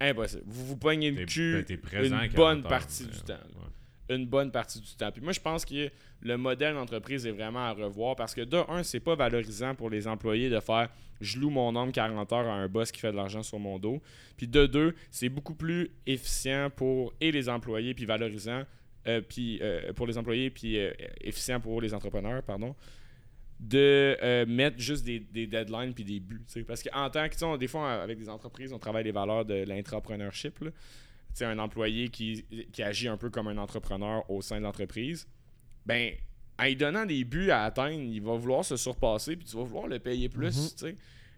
Impossible. 0.00 0.42
Vous 0.46 0.64
vous 0.66 0.76
pognez 0.76 1.10
le 1.10 1.26
cul 1.26 1.64
ben, 1.68 1.78
présent 1.80 2.14
une 2.22 2.30
40 2.30 2.34
bonne 2.34 2.62
partie 2.62 3.04
du 3.06 3.20
temps. 3.20 3.34
ouais. 3.34 3.68
Une 4.10 4.26
bonne 4.26 4.50
partie 4.50 4.80
du 4.80 4.94
temps. 4.96 5.10
Moi, 5.22 5.32
je 5.32 5.40
pense 5.40 5.64
que 5.64 5.90
le 6.20 6.36
modèle 6.36 6.74
d'entreprise 6.74 7.26
est 7.26 7.30
vraiment 7.30 7.60
à 7.60 7.72
revoir 7.72 8.16
parce 8.16 8.34
que 8.34 8.42
de 8.42 8.58
un, 8.68 8.82
c'est 8.82 9.00
pas 9.00 9.14
valorisant 9.14 9.74
pour 9.74 9.88
les 9.88 10.06
employés 10.06 10.50
de 10.50 10.60
faire 10.60 10.88
je 11.20 11.38
loue 11.38 11.50
mon 11.50 11.70
nombre 11.72 11.92
40 11.92 12.32
heures 12.32 12.46
à 12.48 12.54
un 12.54 12.68
boss 12.68 12.90
qui 12.90 13.00
fait 13.00 13.12
de 13.12 13.16
l'argent 13.16 13.42
sur 13.42 13.58
mon 13.58 13.78
dos. 13.78 14.00
Puis 14.36 14.48
de 14.48 14.66
deux, 14.66 14.94
c'est 15.10 15.28
beaucoup 15.28 15.54
plus 15.54 15.90
efficient 16.06 16.70
pour 16.70 17.12
et 17.20 17.30
les 17.30 17.48
employés 17.48 17.94
puis 17.94 18.06
valorisant 18.06 18.62
euh, 19.06 19.20
puis 19.20 19.58
euh, 19.62 19.92
pour 19.92 20.06
les 20.06 20.18
employés 20.18 20.50
puis 20.50 20.78
euh, 20.78 20.92
efficient 21.20 21.60
pour 21.60 21.80
les 21.80 21.94
entrepreneurs, 21.94 22.42
pardon 22.42 22.74
de 23.62 24.46
mettre 24.46 24.78
juste 24.78 25.04
des, 25.04 25.20
deadlines 25.20 25.92
puis 25.92 26.02
des 26.02 26.18
buts. 26.18 26.40
Parce 26.66 26.82
qu'en 26.82 27.10
tant 27.10 27.28
que, 27.28 27.44
on- 27.44 27.58
des 27.58 27.68
fois, 27.68 27.92
avec 27.92 28.18
des 28.18 28.30
entreprises, 28.30 28.72
on 28.72 28.78
travaille 28.78 29.04
les 29.04 29.12
valeurs 29.12 29.44
de 29.44 29.64
l'intrapreneurship. 29.64 30.64
Un 31.40 31.58
employé 31.58 32.08
qui, 32.08 32.44
qui 32.72 32.82
agit 32.82 33.08
un 33.08 33.16
peu 33.16 33.30
comme 33.30 33.48
un 33.48 33.56
entrepreneur 33.58 34.28
au 34.30 34.42
sein 34.42 34.58
de 34.58 34.64
l'entreprise, 34.64 35.26
ben, 35.86 36.12
en 36.58 36.64
lui 36.64 36.76
donnant 36.76 37.06
des 37.06 37.24
buts 37.24 37.50
à 37.50 37.64
atteindre, 37.64 38.00
il 38.00 38.20
va 38.20 38.34
vouloir 38.36 38.64
se 38.64 38.76
surpasser, 38.76 39.36
puis 39.36 39.46
tu 39.46 39.56
vas 39.56 39.62
vouloir 39.64 39.86
le 39.86 39.98
payer 39.98 40.28
plus, 40.28 40.56
Mhm. 40.56 40.68
tu 40.70 40.76
sais. 40.76 40.96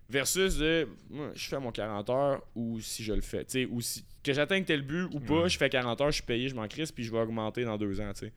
Versus 0.09 0.59
de, 0.59 0.89
moi, 1.09 1.31
je 1.35 1.49
fais 1.49 1.59
mon 1.61 1.71
40 1.73 2.11
heures, 2.11 2.43
ou 2.55 2.81
si 2.81 3.03
je 3.05 3.13
le 3.13 3.21
fais, 3.21 3.45
tu 3.45 3.53
sais, 3.53 3.65
ou 3.67 3.81
si, 3.81 4.05
que 4.23 4.33
j'atteigne 4.33 4.65
tel 4.65 4.83
but 4.83 5.05
ou 5.13 5.21
pas, 5.21 5.49
je 5.49 5.57
fais 5.57 5.71
40 5.71 6.01
heures, 6.01 6.11
je 6.11 6.17
suis 6.17 6.23
payé, 6.25 6.49
je 6.49 6.55
m'en 6.55 6.67
crisse, 6.69 6.91
puis 6.93 7.05
je 7.05 7.13
vais 7.13 7.19
augmenter 7.21 7.65
dans 7.65 7.79
deux 7.79 8.01
ans, 8.01 8.13
tu 8.13 8.27
sais. 8.27 8.33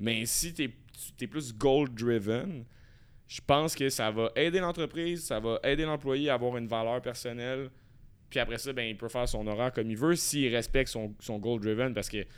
Mais 0.00 0.24
si 0.26 0.52
tu 0.54 0.64
es 1.20 1.26
plus 1.26 1.54
goal-driven, 1.54 2.64
je 3.28 3.40
pense 3.46 3.74
que 3.74 3.88
ça 3.88 4.10
va 4.10 4.30
aider 4.36 4.58
l'entreprise, 4.58 5.24
ça 5.24 5.38
va 5.38 5.60
aider 5.62 5.84
l'employé 5.84 6.28
à 6.30 6.34
avoir 6.34 6.56
une 6.56 6.66
valeur 6.66 7.00
personnelle. 7.00 7.70
Puis 8.32 8.40
après 8.40 8.56
ça, 8.56 8.72
ben, 8.72 8.88
il 8.88 8.96
peut 8.96 9.10
faire 9.10 9.28
son 9.28 9.46
horaire 9.46 9.74
comme 9.74 9.90
il 9.90 9.96
veut 9.98 10.16
s'il 10.16 10.54
respecte 10.54 10.88
son, 10.88 11.14
son 11.20 11.38
goal 11.38 11.60
driven. 11.60 11.92
Parce 11.92 12.08
que, 12.08 12.22
tu 12.22 12.28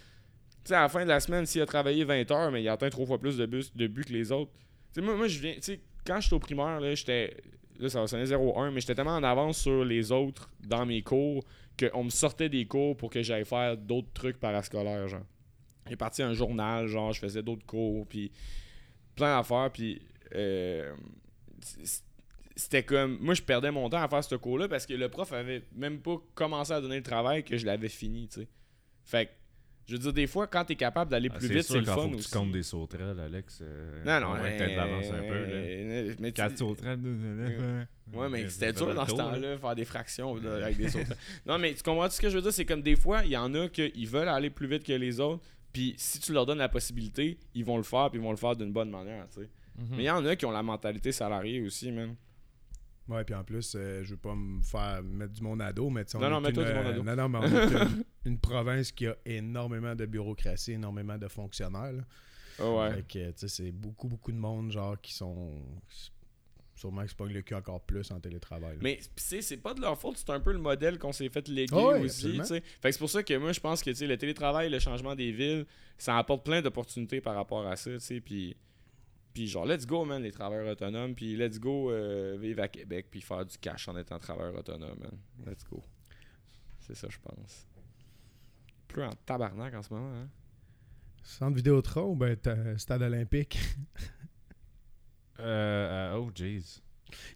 sais, 0.65 0.75
à 0.75 0.83
la 0.83 0.89
fin 0.89 1.05
de 1.05 1.09
la 1.09 1.21
semaine, 1.21 1.47
s'il 1.47 1.63
a 1.63 1.67
travaillé 1.67 2.03
20 2.03 2.29
heures, 2.33 2.51
mais 2.51 2.65
il 2.65 2.69
atteint 2.69 2.91
trois 2.91 3.07
fois 3.07 3.21
plus 3.21 3.37
de, 3.37 3.47
bus, 3.47 3.73
de 3.77 3.87
buts 3.87 4.05
que 4.05 4.13
les 4.13 4.33
autres. 4.33 4.51
Tu 4.93 4.95
sais, 4.95 5.07
moi, 5.07 5.15
moi 5.15 5.29
je 5.29 5.39
viens, 5.39 5.55
tu 5.55 5.63
sais, 5.63 5.81
quand 6.05 6.21
j'étais 6.21 6.35
au 6.35 6.41
primaire, 6.41 6.81
là, 6.81 6.93
j'étais. 6.97 7.37
Là, 7.79 7.89
ça 7.89 8.01
va 8.01 8.09
sonner 8.09 8.25
0-1, 8.25 8.73
mais 8.73 8.81
j'étais 8.81 8.97
tellement 8.97 9.15
en 9.15 9.23
avance 9.23 9.59
sur 9.59 9.85
les 9.85 10.11
autres 10.11 10.51
dans 10.67 10.85
mes 10.85 11.03
cours 11.03 11.45
qu'on 11.79 12.03
me 12.05 12.11
sortait 12.11 12.49
des 12.49 12.67
cours 12.67 12.97
pour 12.97 13.09
que 13.09 13.23
j'aille 13.23 13.45
faire 13.45 13.77
d'autres 13.77 14.13
trucs 14.13 14.41
parascolaires, 14.41 15.07
genre. 15.07 15.27
J'ai 15.89 15.97
parti 15.97 16.25
un 16.25 16.33
journal, 16.33 16.89
genre, 16.89 17.13
je 17.13 17.21
faisais 17.21 17.43
d'autres 17.43 17.67
cours, 17.67 18.05
puis 18.09 18.33
plein 19.15 19.37
d'affaires, 19.37 19.71
puis 19.73 20.03
euh, 20.35 20.93
c'était 22.57 22.83
comme 22.85 23.19
moi 23.21 23.35
je 23.35 23.43
perdais 23.43 23.71
mon 23.71 23.89
temps 23.91 24.03
à 24.03 24.09
faire 24.09 24.23
ce 24.25 24.35
cours 24.37 24.59
là 24.59 24.69
parce 24.69 24.87
que 24.87 24.95
le 24.95 25.09
prof 25.09 25.33
avait 25.33 25.63
même 25.75 25.99
pas 26.01 26.17
commencé 26.35 26.73
à 26.73 26.81
donner 26.81 26.97
le 26.99 27.03
travail 27.03 27.43
que 27.45 27.57
je 27.57 27.67
l'avais 27.67 27.89
fini 27.89 28.29
tu 28.29 28.41
sais 28.43 28.49
fait 29.05 29.27
que 29.27 29.31
je 29.87 29.93
veux 29.95 29.99
dire 29.99 30.13
des 30.15 30.27
fois 30.27 30.47
quand 30.47 30.65
t'es 30.65 30.77
capable 30.77 31.11
d'aller 31.11 31.29
Ah, 31.33 31.37
plus 31.39 31.49
vite 31.49 31.63
c'est 31.65 31.79
le 31.79 31.85
fun 31.85 31.95
faut 31.95 32.09
que 32.11 32.15
aussi 32.17 32.31
tu 32.31 32.39
comptes 32.39 32.53
des 32.53 32.63
sauterelles, 32.63 33.19
Alex. 33.21 33.59
euh, 33.63 34.03
non 34.05 34.21
non 34.21 34.33
on 34.33 34.37
va 34.37 34.43
mais- 34.45 34.57
peut-être 34.57 34.77
d'avance 34.77 35.07
un 35.07 35.21
peu. 35.23 35.45
Là. 35.45 35.53
euh, 35.53 36.15
mais 36.21 36.29
tu- 36.33 36.35
4 36.37 36.57
sauterelles, 36.59 37.01
deux 37.03 37.19
élèves. 37.23 37.87
Ouais, 38.15 38.29
mais 38.31 38.49
c'était 38.49 38.73
dur 38.73 38.95
dans 38.95 39.05
ce 39.07 39.11
là. 39.17 39.25
temps-là, 39.25 39.59
faire 39.59 39.75
des 39.75 39.85
fractions 39.85 40.37
là, 40.37 40.65
avec 40.65 40.77
des 40.79 40.89
sauterelles. 40.89 41.17
non, 41.47 41.59
mais 41.59 41.75
tu 41.75 41.83
comprends 41.83 42.09
ce 42.09 42.19
que 42.21 42.31
je 42.31 42.37
veux 42.37 42.43
dire? 42.43 42.53
C'est 42.53 42.65
comme 42.65 42.81
des 42.83 42.97
fois, 42.97 43.23
il 43.25 43.31
y 43.33 43.37
en 43.37 43.53
a 43.55 43.69
qui 43.69 44.07
veulent 44.07 44.29
aller 44.29 44.49
plus 44.49 44.67
vite 44.69 44.85
que 44.85 44.93
les 44.95 45.21
autres, 45.21 45.43
puis 45.73 45.95
si 45.99 46.19
tu 46.21 46.33
leur 46.33 46.47
donnes 46.47 46.59
la 46.59 46.69
possibilité, 46.71 47.39
ils 47.55 47.65
vont 47.65 47.77
le 47.77 47.83
faire, 47.83 48.09
puis 48.11 48.19
ils 48.21 48.23
vont 48.25 48.31
le 48.31 48.37
faire 48.39 48.57
d'une 48.57 48.73
bonne 48.73 48.91
manière, 48.91 49.27
tu 49.29 49.41
sais. 49.43 49.51
Mhm. 49.77 49.87
Mais 49.97 50.03
il 50.05 50.07
y 50.07 50.11
en 50.11 50.25
a 50.25 50.35
qui 50.37 50.47
ont 50.47 50.51
la 50.51 50.63
mentalité 50.63 51.13
salariée 51.13 51.61
aussi, 51.61 51.91
man. 51.93 52.15
Ouais, 53.09 53.23
puis 53.25 53.35
en 53.35 53.45
plus, 53.45 53.75
euh, 53.77 54.03
je 54.03 54.13
veux 54.13 54.17
pas 54.17 54.35
me 54.35 54.63
faire 54.63 55.03
mettre 55.03 55.33
du 55.33 55.43
monde 55.43 55.61
à 55.61 55.73
dos, 55.73 55.91
mais 55.91 56.05
tu 56.05 56.13
sais, 56.13 56.17
on 56.17 56.21
Non, 56.21 56.41
non, 56.41 56.49
une, 56.49 56.55
du 56.55 56.61
monde 56.61 56.69
à 56.69 56.89
euh, 56.89 56.93
dos. 56.95 57.03
Non, 57.03 57.17
non, 57.17 57.29
mais 57.29 57.39
on 57.39 57.45
est 57.45 57.73
une, 57.73 58.05
une 58.25 58.39
province 58.39 58.93
qui 58.93 59.07
a 59.07 59.17
énormément 59.27 59.95
de 59.95 60.07
bureaucratie, 60.07 60.73
énormément 60.73 61.19
de 61.19 61.29
fonctionnaires. 61.29 61.93
là. 61.93 62.03
Ah 62.59 62.71
ouais. 62.71 62.95
Fait 62.95 63.03
que, 63.03 63.31
tu 63.33 63.35
sais, 63.37 63.49
c'est 63.49 63.73
beaucoup, 63.73 64.09
beaucoup 64.09 64.33
de 64.33 64.39
monde, 64.39 64.71
genre, 64.71 65.01
qui 65.01 65.13
sont. 65.13 65.61
Sûrement 66.77 67.03
qui 67.05 67.11
se 67.11 67.15
pognent 67.15 67.33
le 67.33 67.43
cul 67.43 67.55
encore 67.55 67.81
plus 67.83 68.11
en 68.11 68.19
télétravail. 68.19 68.73
là. 68.73 68.81
Mais 68.83 68.97
pis 68.97 69.09
c'est 69.15 69.43
c'est 69.43 69.59
pas 69.59 69.75
de 69.75 69.81
leur 69.81 69.97
faute, 69.97 70.17
c'est 70.17 70.31
un 70.31 70.41
peu 70.41 70.53
le 70.53 70.59
modèle 70.59 70.99
qu'on 70.99 71.13
s'est 71.13 71.29
fait 71.29 71.47
léguer 71.47 71.73
ouais, 71.73 72.01
aussi. 72.01 72.33
tu 72.39 72.45
sais. 72.45 72.61
Fait 72.83 72.89
que 72.89 72.93
c'est 72.93 72.99
pour 72.99 73.11
ça 73.11 73.23
que 73.23 73.37
moi 73.37 73.53
je 73.53 73.61
pense 73.61 73.81
que 73.81 73.91
tu 73.91 73.97
sais, 73.97 74.07
le 74.09 74.17
télétravail, 74.19 74.69
le 74.69 74.81
changement 74.81 75.15
des 75.15 75.31
villes, 75.31 75.67
ça 75.99 76.19
apporte 76.19 76.45
plein 76.45 76.63
d'opportunités 76.63 77.21
par 77.21 77.37
rapport 77.37 77.65
à 77.65 77.77
ça. 77.77 77.93
tu 77.93 78.01
sais, 78.01 78.21
Puis, 78.21 78.57
puis 79.35 79.49
genre, 79.49 79.67
let's 79.67 79.85
go, 79.87 80.05
man, 80.05 80.23
les 80.23 80.31
travailleurs 80.33 80.69
autonomes. 80.73 81.15
Puis 81.15 81.37
let's 81.37 81.59
go 81.59 81.91
euh, 81.91 82.37
vivre 82.41 82.63
à 82.63 82.69
Québec 82.69 83.09
puis 83.11 83.21
faire 83.21 83.45
du 83.45 83.59
cash 83.59 83.89
en 83.89 83.97
étant 83.99 84.19
travailleur 84.19 84.55
autonome, 84.57 84.99
man. 85.01 85.19
Let's 85.47 85.65
go. 85.65 85.83
C'est 86.79 86.95
ça, 86.97 87.09
je 87.11 87.19
pense. 87.19 87.67
Plus 88.89 89.03
en 89.03 89.11
tabarnak 89.27 89.75
en 89.75 89.83
ce 89.83 89.93
moment, 89.93 90.15
hein. 90.15 90.29
Centre 91.23 91.57
Vidéotron 91.57 92.11
ou 92.13 92.17
ben 92.17 92.37
Stade 92.79 93.03
Olympique? 93.03 93.59
Euh, 95.41 96.13
euh, 96.15 96.17
oh, 96.19 96.31
jeez. 96.33 96.81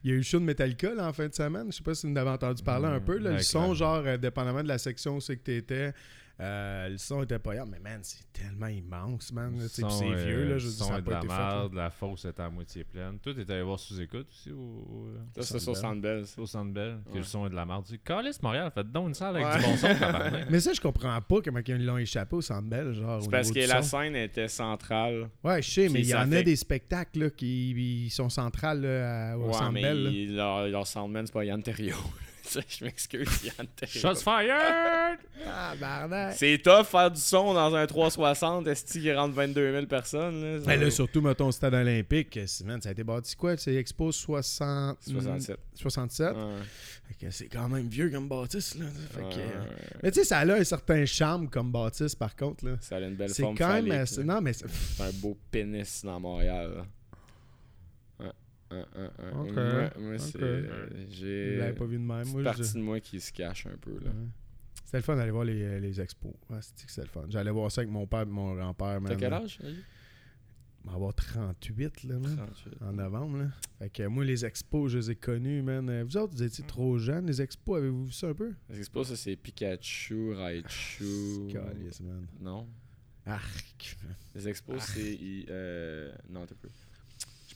Il 0.04 0.10
y 0.10 0.12
a 0.12 0.14
eu 0.14 0.18
le 0.18 0.22
show 0.22 0.38
de 0.38 0.44
Metallica 0.44 0.94
là, 0.94 1.08
en 1.08 1.12
fin 1.12 1.26
de 1.28 1.34
semaine. 1.34 1.70
Je 1.72 1.78
sais 1.78 1.82
pas 1.82 1.94
si 1.94 2.06
vous 2.06 2.12
en 2.12 2.16
avez 2.16 2.30
entendu 2.30 2.62
parler 2.62 2.86
un 2.86 3.00
Mm, 3.00 3.04
peu. 3.04 3.18
Là. 3.18 3.32
Le 3.32 3.38
son, 3.40 3.74
genre, 3.74 4.02
euh, 4.06 4.16
dépendamment 4.16 4.62
de 4.62 4.68
la 4.68 4.78
section 4.78 5.16
où 5.16 5.20
c'est 5.20 5.36
que 5.36 5.42
t'étais, 5.42 5.92
euh, 6.40 6.88
le 6.90 6.98
son 6.98 7.22
était 7.24 7.38
pas 7.38 7.54
grave. 7.54 7.68
Mais 7.70 7.80
man, 7.80 7.98
c'est 8.02 8.32
tellement 8.32 8.68
immense, 8.68 9.32
man. 9.32 9.54
c'est 9.68 9.82
euh, 9.84 10.14
vieux, 10.24 10.44
là. 10.50 10.58
Je 10.58 10.66
veux 10.66 10.72
dire, 10.72 10.78
son 10.84 10.84
ça 10.88 10.94
a 10.94 11.00
de 11.00 11.04
pas 11.06 11.20
la 11.20 11.24
merde, 11.24 11.74
la 11.74 11.90
fosse 11.90 12.24
était 12.24 12.42
à 12.42 12.48
moitié 12.48 12.84
pleine. 12.84 13.18
Toi, 13.18 13.32
t'es 13.34 13.50
allé 13.52 13.62
voir 13.62 13.78
sous-écoute 13.78 14.28
aussi 14.30 14.52
au, 14.52 14.56
au, 14.56 15.08
Ça, 15.36 15.42
c'est 15.42 15.58
sur 15.58 15.76
Sandbell. 15.76 16.24
au 16.36 16.46
Centre 16.46 16.72
Bell, 16.72 16.98
que 17.06 17.10
Ouais. 17.12 17.16
le 17.18 17.22
son 17.24 17.46
est 17.46 17.50
de 17.50 17.54
la 17.56 17.66
merde. 17.66 17.84
Tu 17.88 17.98
Calice 17.98 18.40
Montréal, 18.42 18.70
faites 18.74 18.92
donc 18.92 19.08
une 19.08 19.14
salle 19.14 19.36
avec 19.36 19.48
Ouais. 19.48 19.58
du 19.58 19.64
bon 19.64 19.76
son. 19.76 19.88
Mais 20.50 20.60
ça, 20.60 20.72
je 20.72 20.80
comprends 20.80 21.20
pas 21.20 21.36
comment 21.44 21.60
ils 21.66 21.84
l'ont 21.84 21.98
échappé 21.98 22.36
au 22.36 22.40
Centre 22.40 22.68
Bell, 22.68 22.92
genre. 22.94 23.22
C'est 23.22 23.30
parce 23.30 23.50
que 23.50 23.58
la 23.60 23.82
son. 23.82 23.98
scène 23.98 24.14
était 24.16 24.48
centrale. 24.48 25.28
Ouais, 25.42 25.60
je 25.60 25.68
sais, 25.70 25.88
mais 25.88 26.00
il 26.00 26.06
y 26.06 26.14
en 26.14 26.26
fait- 26.28 26.36
a 26.38 26.42
des 26.42 26.56
spectacles 26.56 27.18
là, 27.18 27.30
qui 27.30 27.70
ils 28.06 28.10
sont 28.10 28.28
centrales 28.28 28.80
là, 28.82 29.32
à- 29.32 29.36
au 29.36 29.46
Ouais, 29.48 29.52
Centre 29.54 29.72
mais 29.72 29.82
Bell. 29.82 30.02
là. 30.04 30.10
il- 30.10 30.36
leur, 30.36 30.68
leur 30.68 30.86
soundman, 30.86 31.26
c'est 31.26 31.32
pas 31.32 31.44
Yann 31.44 31.62
Terriot. 31.62 31.96
Je 32.68 32.84
m'excuse, 32.84 33.44
Yann. 33.44 33.66
Shots 33.86 34.22
fired! 34.22 35.18
Ah, 35.46 35.74
bardel! 35.80 36.34
C'est 36.36 36.58
tough 36.62 36.84
faire 36.86 37.10
du 37.10 37.20
son 37.20 37.54
dans 37.54 37.72
un 37.74 37.86
360, 37.86 38.66
est-ce 38.66 38.84
qu'il 38.98 39.12
rentre 39.16 39.34
22 39.34 39.72
000 39.72 39.86
personnes? 39.86 40.42
Là, 40.42 40.58
Ben 40.66 40.80
là, 40.80 40.90
surtout, 40.90 41.20
mettons, 41.20 41.46
au 41.48 41.52
Stade 41.52 41.74
Olympique, 41.74 42.38
c'est- 42.46 42.64
man, 42.64 42.80
ça 42.82 42.88
a 42.88 42.92
été 42.92 43.04
bâti 43.04 43.34
quoi? 43.36 43.56
C'est 43.56 43.74
Expo 43.74 44.10
60... 44.12 44.98
67. 45.02 45.58
67. 45.76 46.34
Ouais. 46.36 46.42
Fait 47.08 47.26
que 47.26 47.30
c'est 47.30 47.46
quand 47.46 47.68
même 47.68 47.88
vieux 47.88 48.10
comme 48.10 48.28
bâtisse, 48.28 48.74
là. 48.74 48.86
Fait 49.14 49.20
que, 49.20 49.26
Ouais, 49.26 49.34
euh, 49.36 49.60
ouais. 49.62 49.76
Mais 50.02 50.10
tu 50.10 50.20
sais, 50.20 50.24
ça 50.26 50.38
a 50.40 50.46
un 50.52 50.64
certain 50.64 51.06
charme 51.06 51.48
comme 51.48 51.70
bâtisse, 51.70 52.14
par 52.14 52.34
contre, 52.36 52.64
là. 52.66 52.72
Ça 52.80 52.96
a 52.96 53.00
une 53.00 53.14
belle 53.14 53.30
C'est 53.30 53.42
forme 53.42 53.56
quand 53.56 53.72
même... 53.80 53.90
assez-. 53.92 54.24
Non, 54.24 54.40
mais... 54.40 54.52
c'est- 54.52 54.66
C'est 54.68 55.04
un 55.04 55.12
beau 55.14 55.38
pénis 55.50 56.04
dans 56.04 56.18
Montréal. 56.20 56.72
là. 56.78 56.86
Ouais, 58.70 58.76
ouais, 58.78 58.84
ouais, 58.96 59.32
ouais. 59.54 59.90
Ok, 59.92 59.98
Moi, 60.00 60.18
c'est. 60.18 60.42
euh, 60.42 60.88
J'ai. 61.10 61.72
pas 61.76 61.84
vu 61.86 61.96
de 61.96 62.02
même, 62.02 62.26
une 62.26 62.32
moi. 62.32 62.42
partie 62.44 62.64
je- 62.64 62.74
de 62.74 62.80
moi 62.82 63.00
qui 63.00 63.20
se 63.20 63.32
cache 63.32 63.66
un 63.66 63.76
peu. 63.80 63.98
là. 64.00 64.10
C'était 64.84 64.98
le 64.98 65.02
fun 65.02 65.16
d'aller 65.16 65.30
voir 65.30 65.44
les, 65.44 65.80
les 65.80 66.00
expos. 66.00 66.32
Ouais, 66.50 66.58
c'était 66.62 66.84
que 66.86 66.90
c'était 66.90 67.06
le 67.06 67.12
fun? 67.12 67.24
J'allais 67.28 67.50
voir 67.50 67.70
ça 67.70 67.80
avec 67.82 67.90
mon 67.92 68.06
père 68.06 68.22
et 68.22 68.26
mon 68.26 68.54
grand-père, 68.54 69.00
man. 69.00 69.10
T'as 69.12 69.16
quel 69.16 69.32
âge? 69.32 69.58
On 70.84 70.90
va 70.90 70.94
avoir 70.96 71.14
38, 71.14 72.04
là, 72.04 72.18
man. 72.18 72.36
38. 72.36 72.82
En 72.82 72.92
novembre, 72.92 73.38
là. 73.38 73.48
Fait 73.78 73.90
que 73.90 74.06
moi, 74.06 74.24
les 74.24 74.44
expos, 74.46 74.90
je 74.90 74.98
les 74.98 75.10
ai 75.10 75.16
connus, 75.16 75.60
man. 75.62 75.88
Euh, 75.90 76.04
Vous 76.04 76.16
autres, 76.16 76.32
vous 76.34 76.42
étiez 76.42 76.64
trop 76.64 76.96
jeunes, 76.98 77.26
les 77.26 77.42
expos. 77.42 77.76
Avez-vous 77.78 78.06
vu 78.06 78.12
ça 78.12 78.28
un 78.28 78.34
peu? 78.34 78.54
C'est 78.70 78.90
pas 78.90 79.04
ça, 79.04 79.16
c'est 79.16 79.36
Pikachu, 79.36 80.32
Raichu. 80.32 81.52
Man. 82.02 82.26
Non. 82.40 82.66
Arc. 83.26 83.98
Les 84.34 84.48
expos, 84.48 84.82
c'est. 84.82 85.18
Euh... 85.50 86.14
Non, 86.30 86.46
t'as 86.46 86.54
peu. 86.54 86.68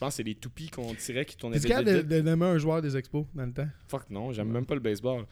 Je 0.03 0.07
pense 0.07 0.14
que 0.14 0.16
c'est 0.16 0.22
les 0.24 0.34
toupies 0.34 0.68
qu'on 0.68 0.94
tirait 0.94 1.24
qui 1.24 1.36
tournaient 1.36 1.57
Est-ce 1.57 1.66
vite, 1.66 1.76
qu'il 1.76 1.86
y 1.86 1.90
vite, 1.90 1.94
a 1.94 1.98
vite. 2.03 2.09
de, 2.09 2.16
de 2.16 2.22
nommer 2.22 2.46
un 2.46 2.59
joueur 2.59 2.82
des 2.82 2.96
expos 2.96 3.24
dans 3.34 3.46
le 3.46 3.53
temps? 3.53 3.68
Fuck 3.88 4.11
non, 4.11 4.32
j'aime 4.32 4.48
même 4.50 4.66
pas 4.66 4.74
le 4.74 4.80
baseball. 4.80 5.24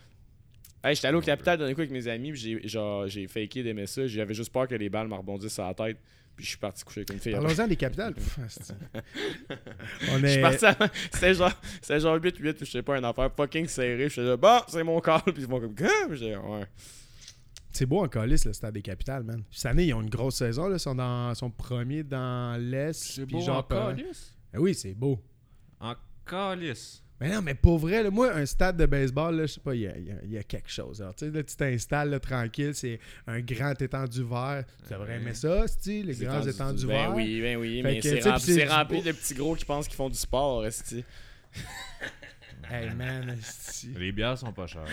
Hey, 0.83 0.95
j'étais 0.95 1.09
allé 1.09 1.17
au 1.19 1.21
Capital 1.21 1.59
d'un 1.59 1.75
coup 1.75 1.81
avec 1.81 1.91
mes 1.91 2.07
amis, 2.09 2.33
puis 2.33 2.41
j'ai 2.41 2.69
genre 2.69 3.07
j'ai 3.07 3.27
faké 3.29 3.63
d'aimer 3.63 3.87
ça, 3.87 4.07
j'avais 4.07 4.33
juste 4.35 4.53
peur 4.53 4.67
que 4.69 4.75
les 4.75 4.89
balles 4.89 5.09
me 5.09 5.15
rebondissent 5.15 5.53
sur 5.53 5.65
la 5.65 5.75
tête, 5.75 5.99
puis 6.35 6.45
je 6.45 6.51
suis 6.51 6.59
parti 6.59 6.83
coucher 6.85 7.01
avec 7.01 7.13
une 7.13 7.19
fille. 7.19 7.33
Parlons-en 7.33 7.67
des 7.69 7.77
capitales. 7.77 8.15
On 10.11 10.19
Je 10.19 10.27
suis 10.27 10.39
est... 10.39 10.41
parti 10.41 10.65
à- 10.67 10.77
C'était 11.13 11.35
genre, 11.35 11.53
c'était 11.83 12.01
genre 12.01 12.17
8-8 12.17 12.63
ou 12.63 12.65
je 12.65 12.71
sais 12.71 12.83
pas, 12.83 12.97
une 12.99 13.05
affaire 13.05 13.31
fucking 13.37 13.67
serrée. 13.67 14.09
Je 14.09 14.15
faisais 14.15 14.37
bon, 14.37 14.61
c'est 14.69 14.83
mon 14.85 15.01
call. 15.01 15.21
Puis 15.25 15.35
ils 15.39 15.47
vont 15.47 15.61
comme, 15.61 15.75
j'étais, 16.15 16.37
ouais. 16.37 16.65
C'est 17.73 17.87
beau 17.87 18.03
en 18.03 18.09
calice, 18.09 18.45
le 18.47 18.53
stade 18.53 18.75
des 18.75 18.83
capitales, 18.83 19.23
man. 19.23 19.45
Cette 19.51 19.67
année, 19.67 19.85
ils 19.85 19.95
ont 19.95 20.03
une 20.03 20.11
grosse 20.11 20.37
saison. 20.37 20.67
Là. 20.67 20.77
Ils 20.77 20.81
sont, 20.81 20.95
dans, 20.95 21.35
sont 21.35 21.51
premiers 21.51 22.03
dans 22.03 22.59
l'Est. 22.61 22.95
C'est 22.95 23.27
puis 23.27 23.37
beau 23.37 23.41
genre, 23.43 23.59
en 23.71 23.95
Eh 24.55 24.59
oui, 24.59 24.75
c'est 24.75 24.95
beau. 24.95 25.23
En 25.81 25.95
calice. 26.27 27.03
Mais 27.21 27.29
non, 27.35 27.43
mais 27.43 27.55
pour 27.55 27.79
vrai, 27.79 28.03
là, 28.03 28.11
moi, 28.11 28.33
un 28.35 28.47
stade 28.47 28.79
de 28.79 28.87
baseball, 28.87 29.37
là, 29.37 29.43
je 29.47 29.53
sais 29.53 29.61
pas, 29.61 29.75
il 29.75 29.83
y 29.83 29.87
a, 29.87 29.99
y 29.99 30.37
y 30.39 30.45
quelque 30.45 30.71
chose. 30.71 31.03
Alors, 31.03 31.15
tu 31.15 31.27
sais, 31.27 31.31
là, 31.31 31.43
tu 31.43 31.55
t'installes 31.55 32.19
tranquille, 32.19 32.75
c'est 32.75 32.99
un 33.27 33.41
grand 33.41 33.75
étendu 33.83 34.25
vert. 34.25 34.65
Tu 34.87 34.95
devrais 34.95 35.17
aimer 35.17 35.35
ça, 35.35 35.67
style, 35.69 36.07
les 36.07 36.15
grands 36.15 36.41
tendu- 36.41 36.49
étendus 36.51 36.87
Ben 36.87 36.93
verts. 36.95 37.15
oui, 37.15 37.41
ben 37.43 37.59
oui, 37.59 37.83
Fait 37.83 37.93
mais 37.93 38.01
c'est 38.01 38.21
tu 38.21 38.29
rempli, 38.31 38.55
du 38.55 39.03
de 39.03 39.13
petits 39.13 39.35
gros 39.35 39.55
qui 39.55 39.67
pensent 39.67 39.87
qu'ils 39.87 39.97
font 39.97 40.09
du 40.09 40.17
sport. 40.17 40.65
Hey 42.71 42.91
man. 42.95 43.37
Les 43.97 44.13
bières 44.13 44.37
sont 44.39 44.53
pas 44.53 44.67
chères. 44.67 44.85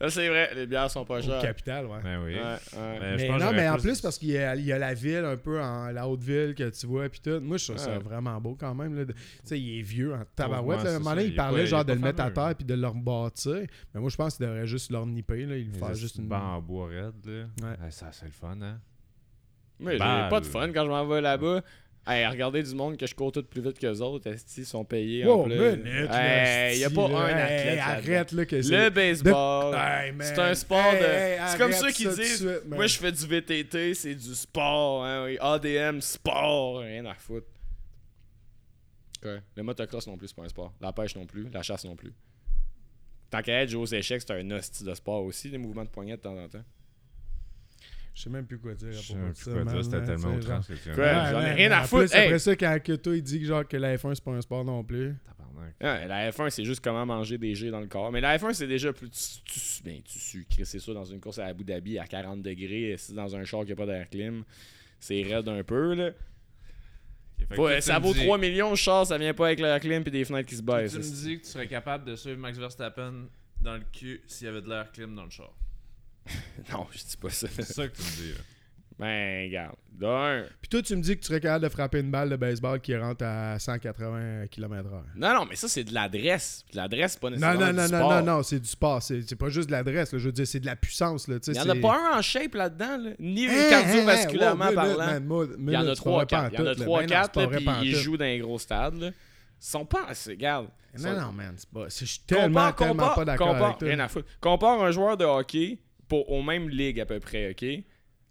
Là, 0.00 0.08
c'est 0.10 0.28
vrai, 0.28 0.50
les 0.54 0.66
bières 0.66 0.90
sont 0.90 1.04
pas 1.04 1.18
Au 1.18 1.22
chères. 1.22 1.40
capital, 1.40 1.86
ouais. 1.86 1.98
Ben 2.02 2.22
oui. 2.24 2.34
Ouais, 2.34 2.40
ouais. 2.42 2.98
Ben, 3.00 3.16
Mais 3.16 3.28
non, 3.38 3.52
mais 3.52 3.68
en 3.68 3.76
plus, 3.78 4.00
parce 4.00 4.18
qu'il 4.18 4.30
y 4.30 4.38
a, 4.38 4.54
il 4.56 4.64
y 4.64 4.72
a 4.72 4.78
la 4.78 4.94
ville 4.94 5.24
un 5.24 5.36
peu 5.36 5.60
en 5.60 5.90
la 5.90 6.08
haute 6.08 6.22
ville 6.22 6.54
que 6.54 6.68
tu 6.70 6.86
vois 6.86 7.08
puis 7.08 7.20
tout. 7.20 7.40
Moi 7.40 7.56
je 7.56 7.64
trouve 7.66 7.78
ça 7.78 7.98
vraiment 7.98 8.40
beau 8.40 8.56
quand 8.58 8.74
même. 8.74 9.06
Tu 9.06 9.14
sais, 9.44 9.58
il 9.60 9.78
est 9.78 9.82
vieux 9.82 10.14
en 10.14 10.22
tabarouette. 10.36 10.78
Ouais, 10.78 10.84
là. 10.84 10.90
c'est 10.90 10.94
À 10.94 10.96
un 10.96 10.98
moment 11.00 11.10
donné, 11.14 11.26
il 11.26 11.34
parlait 11.34 11.66
genre 11.66 11.84
de 11.84 11.92
le 11.92 11.98
mettre 12.00 12.22
à 12.22 12.30
terre 12.30 12.54
puis 12.56 12.64
de 12.64 12.74
le 12.74 12.86
rebâtir. 12.86 13.66
Mais 13.94 14.00
moi 14.00 14.10
je 14.10 14.16
pense 14.16 14.36
qu'il 14.36 14.46
devrait 14.46 14.66
juste 14.66 14.90
leur 14.90 15.06
nipper. 15.06 15.46
Là. 15.46 15.56
Il 15.56 15.72
Les 15.72 15.78
faire 15.78 15.94
juste 15.94 16.16
une. 16.16 16.32
en 16.32 16.60
bois 16.60 16.88
raide, 16.88 17.14
là. 17.24 17.32
Ouais. 17.62 17.76
Ouais, 17.84 17.90
ça, 17.90 18.10
c'est 18.12 18.26
le 18.26 18.30
fun, 18.32 18.56
hein. 18.62 18.78
Mais 19.80 19.92
j'ai 19.92 19.98
pas 19.98 20.40
de 20.40 20.46
fun 20.46 20.70
quand 20.72 20.84
je 20.84 20.90
m'en 20.90 21.04
vais 21.06 21.20
là-bas. 21.20 21.62
Hey, 22.06 22.26
regardez 22.26 22.62
du 22.62 22.74
monde 22.74 22.98
que 22.98 23.06
je 23.06 23.14
cours 23.14 23.32
tout 23.32 23.42
plus 23.42 23.62
vite 23.62 23.78
que 23.78 23.86
les 23.86 24.00
autres, 24.02 24.28
esti, 24.30 24.60
ils 24.60 24.66
sont 24.66 24.84
payés 24.84 25.24
Wow, 25.24 25.40
en 25.40 25.44
plus. 25.44 25.54
minute, 25.76 26.10
Hey, 26.12 26.78
y 26.80 26.84
a 26.84 26.90
pas 26.90 27.08
là. 27.08 27.16
un 27.18 27.24
athlète. 27.28 27.66
hey, 27.72 27.78
arrête 27.78 28.32
là 28.32 28.44
que 28.44 28.56
Le 28.56 28.90
baseball. 28.90 29.74
C'est 30.20 30.38
un 30.38 30.54
sport 30.54 30.92
de. 30.92 30.98
C'est 31.48 31.58
comme 31.58 31.72
ça 31.72 31.90
tout 31.92 32.02
de 32.04 32.14
disent. 32.14 32.36
suite. 32.40 32.64
Moi, 32.66 32.86
je 32.86 32.98
fais 32.98 33.10
du 33.12 33.26
VTT, 33.26 33.94
c'est 33.94 34.14
du 34.14 34.34
sport. 34.34 35.04
Hein, 35.04 35.24
oui. 35.24 35.38
ADM, 35.40 36.00
sport. 36.00 36.80
Rien 36.80 37.06
à 37.06 37.14
foutre. 37.14 37.46
Le 39.56 39.62
motocross 39.62 40.06
non 40.06 40.18
plus, 40.18 40.28
c'est 40.28 40.36
pas 40.36 40.42
un 40.42 40.48
sport. 40.50 40.74
La 40.82 40.92
pêche 40.92 41.16
non 41.16 41.24
plus. 41.24 41.48
La 41.50 41.62
chasse 41.62 41.84
non 41.86 41.96
plus. 41.96 42.12
Tant 43.30 43.40
qu'à 43.40 43.62
être 43.62 43.70
jouer 43.70 43.80
aux 43.82 43.86
échecs, 43.86 44.20
c'est 44.26 44.32
un 44.38 44.50
hostie 44.50 44.84
de 44.84 44.92
sport 44.94 45.24
aussi, 45.24 45.48
les 45.48 45.56
mouvements 45.56 45.84
de 45.84 45.88
poignet 45.88 46.16
de 46.18 46.20
temps 46.20 46.36
en 46.36 46.46
temps. 46.48 46.62
Je 48.14 48.22
sais 48.22 48.30
même 48.30 48.46
plus 48.46 48.58
quoi 48.58 48.74
dire 48.74 48.92
Je 48.92 48.98
sais 48.98 49.14
même 49.14 49.32
plus 49.32 49.44
quoi 49.52 49.64
dire, 49.64 49.84
c'était 49.84 49.96
tellement 50.04 50.28
j'en 51.32 51.40
ai 51.40 51.52
rien 51.52 51.72
à 51.72 51.82
foutre. 51.88 52.14
Après 52.26 52.38
ça, 52.38 52.56
quand 52.56 52.78
il 53.06 53.22
dit 53.22 53.40
que, 53.40 53.46
genre, 53.46 53.66
que 53.66 53.76
la 53.76 53.96
F1 53.96 54.14
c'est 54.14 54.24
pas 54.24 54.30
un 54.30 54.40
sport 54.40 54.64
non 54.64 54.84
plus. 54.84 55.14
La 55.80 56.30
F1, 56.30 56.50
c'est 56.50 56.64
juste 56.64 56.82
comment 56.82 57.04
manger 57.06 57.38
des 57.38 57.54
jets 57.54 57.70
dans 57.70 57.80
le 57.80 57.86
corps. 57.86 58.12
Mais 58.12 58.20
la 58.20 58.36
F1, 58.38 58.52
c'est 58.52 58.66
déjà 58.66 58.92
plus. 58.92 59.10
Tu, 59.10 59.42
tu, 59.44 59.82
ben, 59.84 60.00
tu. 60.02 60.46
C'est 60.64 60.78
ça 60.78 60.92
dans 60.92 61.04
une 61.04 61.20
course 61.20 61.38
à 61.38 61.46
Abu 61.46 61.64
Dhabi 61.64 61.98
à 61.98 62.06
40 62.06 62.42
degrés, 62.42 62.94
c'est 62.98 63.14
dans 63.14 63.34
un 63.34 63.44
char 63.44 63.64
qui 63.64 63.70
n'a 63.70 63.76
pas 63.76 63.86
d'air 63.86 64.08
clim. 64.08 64.44
C'est 65.00 65.22
raide 65.22 65.48
un 65.48 65.62
peu, 65.62 65.94
là. 65.94 66.10
Faut- 67.54 67.80
ça 67.80 67.98
vaut 67.98 68.12
dis- 68.14 68.24
3 68.24 68.38
millions, 68.38 68.70
le 68.70 68.76
char, 68.76 69.06
ça 69.06 69.18
vient 69.18 69.34
pas 69.34 69.46
avec 69.46 69.60
l'air 69.60 69.78
clim 69.80 70.02
et 70.06 70.10
des 70.10 70.24
fenêtres 70.24 70.48
qui 70.48 70.56
se 70.56 70.62
baissent. 70.62 70.92
Tu 70.92 70.98
me 70.98 71.02
dis 71.02 71.38
que 71.38 71.44
tu 71.44 71.50
serais 71.50 71.66
capable 71.66 72.04
de 72.04 72.16
suivre 72.16 72.38
Max 72.38 72.56
Verstappen 72.58 73.26
dans 73.60 73.74
le 73.74 73.82
cul 73.92 74.22
s'il 74.26 74.46
y 74.46 74.50
avait 74.50 74.62
de 74.62 74.68
l'air 74.68 74.90
clim 74.92 75.14
dans 75.14 75.24
le 75.24 75.30
char. 75.30 75.52
Non, 76.72 76.86
je 76.92 76.98
dis 76.98 77.16
pas 77.20 77.30
ça. 77.30 77.46
C'est 77.50 77.62
ça 77.62 77.86
que 77.88 77.96
tu 77.96 78.02
me 78.02 78.16
dis, 78.22 78.32
là. 78.32 78.38
Ben, 78.96 79.46
regarde. 79.48 79.74
D'un. 79.90 80.44
Puis 80.60 80.68
toi, 80.68 80.80
tu 80.82 80.94
me 80.96 81.02
dis 81.02 81.16
que 81.16 81.20
tu 81.20 81.26
serais 81.26 81.40
capable 81.40 81.64
de 81.64 81.68
frapper 81.68 81.98
une 82.00 82.10
balle 82.12 82.30
de 82.30 82.36
baseball 82.36 82.80
qui 82.80 82.96
rentre 82.96 83.24
à 83.24 83.58
180 83.58 84.46
km/h. 84.48 85.02
Non, 85.16 85.34
non, 85.34 85.46
mais 85.46 85.56
ça, 85.56 85.68
c'est 85.68 85.82
de 85.84 85.92
l'adresse. 85.92 86.64
De 86.72 86.76
l'adresse, 86.76 87.12
c'est 87.12 87.20
pas 87.20 87.30
Non, 87.30 87.36
nécessairement 87.36 87.60
non, 87.60 87.70
du 87.70 87.76
non, 87.76 87.82
non, 87.82 87.88
sport. 88.06 88.10
non, 88.24 88.36
non, 88.36 88.42
c'est 88.44 88.60
du 88.60 88.68
sport. 88.68 89.02
C'est 89.02 89.22
c'est 89.22 89.34
pas 89.36 89.48
juste 89.48 89.66
de 89.66 89.72
l'adresse. 89.72 90.10
Je 90.12 90.24
veux 90.26 90.32
dire, 90.32 90.46
c'est 90.46 90.60
de 90.60 90.66
la 90.66 90.76
puissance. 90.76 91.26
Là, 91.28 91.36
Il 91.46 91.54
y 91.56 91.60
en 91.60 91.68
a 91.68 91.74
pas 91.76 91.96
un 92.14 92.18
en 92.18 92.22
shape 92.22 92.54
là-dedans, 92.54 92.96
là? 92.98 93.10
Ni 93.18 93.46
Hein, 93.48 93.66
cardiovasculairement 93.70 94.64
hein, 94.64 94.68
wow, 94.68 94.74
parlant. 94.74 94.94
Il 94.94 95.72
y 95.72 95.76
en 95.76 95.80
a 95.80 95.82
minute, 95.82 95.96
c'est 95.96 96.04
pas 96.04 96.10
vrai 96.10 96.24
3-4. 96.24 96.28
Il 96.28 96.32
y 96.32 96.36
en 96.36 96.44
a 96.44 96.48
pantoute, 96.48 96.64
là. 96.64 96.74
Ben 96.74 96.84
non, 96.86 96.96
3-4, 96.96 97.22
c'est 97.24 97.32
pas 97.32 97.40
là, 97.40 97.46
vrai 97.46 97.58
puis 97.58 97.88
ils 97.90 97.96
jouent 97.96 98.16
dans 98.16 98.24
les 98.24 98.38
gros 98.38 98.58
stades, 98.60 98.94
là. 99.00 99.06
Ils 99.08 99.12
sont 99.66 99.84
pas 99.86 100.04
assez. 100.08 100.30
Regarde. 100.30 100.68
Non, 100.98 101.02
sont- 101.14 101.20
non, 101.20 101.32
man, 101.32 101.54
c'est 101.56 101.68
pas. 101.70 101.86
Je 101.88 102.04
suis 102.04 102.20
tellement, 102.20 102.70
Compare- 102.70 102.76
tellement 102.76 102.92
compare- 102.94 103.14
pas 103.16 103.24
d'accord 103.24 103.54
avec 103.56 103.78
toi. 103.78 103.88
Rien 103.88 103.98
à 104.00 104.08
foutre. 104.08 104.28
Compare 104.40 104.82
un 104.82 104.90
joueur 104.92 105.16
de 105.16 105.24
hockey 105.24 105.78
pour, 106.08 106.30
aux 106.30 106.42
mêmes 106.42 106.68
ligues 106.68 107.00
à 107.00 107.06
peu 107.06 107.20
près, 107.20 107.50
OK? 107.50 107.64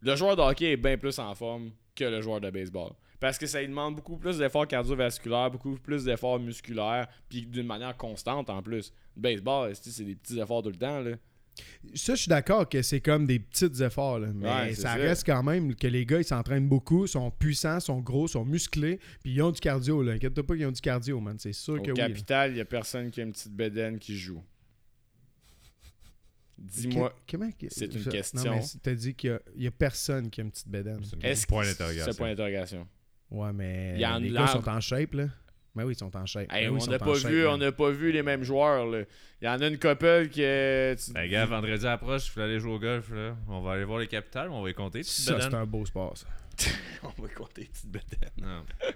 Le 0.02 0.16
joueur 0.16 0.36
de 0.36 0.42
hockey 0.42 0.72
est 0.74 0.78
bien 0.78 0.98
plus 0.98 1.18
en 1.20 1.34
forme 1.36 1.72
que 1.96 2.04
le 2.06 2.22
joueur 2.22 2.42
de 2.42 2.50
baseball. 2.50 2.92
Parce 3.20 3.38
que 3.38 3.46
ça 3.48 3.62
lui 3.62 3.70
demande 3.70 3.96
beaucoup 3.96 4.18
plus 4.18 4.38
d'efforts 4.38 4.68
cardiovasculaires, 4.68 5.50
beaucoup 5.50 5.76
plus 5.78 6.04
d'efforts 6.04 6.40
musculaires, 6.40 7.08
puis 7.30 7.46
d'une 7.46 7.66
manière 7.66 7.96
constante 7.96 8.50
en 8.50 8.62
plus. 8.62 8.92
Le 9.16 9.22
baseball, 9.22 9.74
c'est 9.76 10.04
des 10.04 10.16
petits 10.16 10.40
efforts 10.40 10.64
tout 10.64 10.70
le 10.70 10.76
temps, 10.76 11.00
là? 11.00 11.12
Ça, 11.94 12.16
je 12.16 12.22
suis 12.24 12.30
d'accord 12.30 12.68
que 12.68 12.82
c'est 12.82 13.00
comme 13.00 13.28
des 13.28 13.38
petits 13.40 13.70
efforts, 13.84 14.18
là, 14.20 14.28
mais 14.34 14.48
Ouais, 14.50 14.74
ça 14.74 14.82
ça. 14.90 14.94
reste 14.96 15.24
quand 15.26 15.44
même 15.44 15.76
que 15.76 15.86
les 15.86 16.04
gars, 16.04 16.18
ils 16.18 16.24
s'entraînent 16.26 16.68
beaucoup, 16.68 17.06
sont 17.06 17.30
puissants, 17.30 17.80
sont 17.80 18.00
gros, 18.02 18.28
sont 18.28 18.44
musclés, 18.44 19.00
puis 19.24 19.34
ils 19.34 19.42
ont 19.44 19.52
du 19.52 19.60
cardio. 19.60 20.02
là. 20.02 20.14
Inquiète-toi 20.14 20.44
pas 20.46 20.56
qu'ils 20.56 20.66
ont 20.66 20.72
du 20.72 20.82
cardio, 20.82 21.20
man. 21.22 21.38
C'est 21.38 21.54
sûr 21.54 21.76
Au 21.76 21.82
que 21.82 21.92
oui. 21.92 21.98
là. 21.98 22.08
capital, 22.08 22.52
il 22.52 22.58
y 22.58 22.62
a 22.62 22.66
personne 22.66 23.12
qui 23.12 23.22
a 23.22 23.24
une 23.24 23.32
petite 23.32 23.54
bedaine 23.54 24.00
qui 24.00 24.18
joue. 24.18 24.44
Dis-moi, 26.58 27.14
comment 27.30 27.50
que- 27.52 27.68
c'est 27.70 27.94
une 27.94 28.04
ça- 28.04 28.12
question. 28.12 28.44
Non, 28.44 28.56
mais 28.58 28.62
si 28.62 28.80
t'as 28.80 28.94
dit 28.94 29.14
qu'il 29.16 29.30
y 29.32 29.34
a, 29.34 29.40
il 29.56 29.64
y 29.64 29.68
a 29.68 29.72
personne 29.72 30.30
qui 30.30 30.42
a 30.42 30.44
une 30.44 30.52
petite 30.52 30.68
bédaine. 30.70 31.00
C'est 31.04 31.24
est-ce 31.26 31.48
point 31.48 31.66
d'interrogation. 31.66 32.12
c'est 32.12 32.18
point 32.18 32.30
d'interrogation? 32.30 32.88
Ouais, 33.32 33.52
mais 33.54 33.94
Il 33.96 34.02
y 34.02 34.06
en 34.06 34.20
les 34.20 34.30
gars 34.32 34.48
sont 34.48 34.68
en 34.70 34.80
shape, 34.80 35.14
là. 35.14 35.26
Ben 35.76 35.86
oui, 35.86 35.94
ils 35.94 35.98
sont 35.98 36.16
en 36.16 36.26
shape. 36.28 36.52
Hey, 36.54 36.68
Ben 36.68 36.74
oui, 36.76 36.82
on 36.84 36.92
n'a 36.92 37.00
pas 37.00 37.16
shape, 37.16 37.32
vu, 37.32 37.44
man. 37.46 37.54
on 37.54 37.58
n'a 37.58 37.72
pas 37.72 37.90
vu 37.90 38.12
les 38.12 38.22
mêmes 38.22 38.44
joueurs, 38.44 38.86
là. 38.86 39.02
Il 39.42 39.46
y 39.46 39.48
en 39.50 39.60
a 39.60 39.68
une 39.68 39.80
couple 39.80 40.28
qui 40.30 40.44
euh, 40.44 40.96
tu- 40.96 41.12
Ben, 41.14 41.28
gars, 41.28 41.46
vendredi 41.48 41.88
approche, 41.88 42.28
je 42.28 42.34
voulais 42.34 42.46
aller 42.46 42.60
jouer 42.60 42.74
au 42.74 42.80
golf, 42.80 43.10
là. 43.10 43.36
On 43.48 43.62
va 43.62 43.72
aller 43.74 43.84
voir 43.84 43.98
les 43.98 44.08
capitales, 44.08 44.50
on 44.52 44.62
va 44.62 44.68
les 44.68 44.76
compter. 44.76 45.02
Ça, 45.02 45.42
c'est 45.42 45.54
un 45.56 45.66
beau 45.66 45.84
sport, 45.86 46.16
ça. 46.16 46.28
On 47.18 47.22
va 47.24 47.28
compter 47.30 47.62
les 47.62 47.68
petites 47.68 47.90
bêtes. 47.90 48.04
Non. 48.40 48.64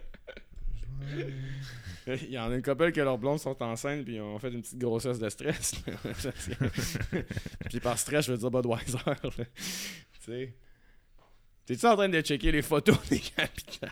Il 2.08 2.30
y 2.32 2.39
en 2.39 2.50
a 2.52 2.56
une 2.56 2.62
couple 2.62 2.91
que 2.93 3.02
leurs 3.02 3.18
blondes 3.18 3.39
sont 3.39 3.62
enceintes 3.62 4.06
puis 4.06 4.16
ils 4.16 4.22
ont 4.22 4.39
fait 4.39 4.50
une 4.50 4.62
petite 4.62 4.78
grossesse 4.80 5.20
de 5.20 5.28
stress. 5.30 5.76
Puis 7.70 7.80
par 7.82 7.98
stress, 8.00 8.26
je 8.28 8.32
veux 8.32 8.38
dire 8.38 8.50
Budweiser. 8.52 8.98
là. 9.06 9.16
Tu 9.34 9.41
sais. 10.22 10.56
T'es-tu 11.66 11.86
en 11.86 11.95
train 11.98 12.08
de 12.08 12.22
checker 12.22 12.52
les 12.54 12.62
photos 12.62 12.98
des 13.10 13.20
capitaines? 13.20 13.89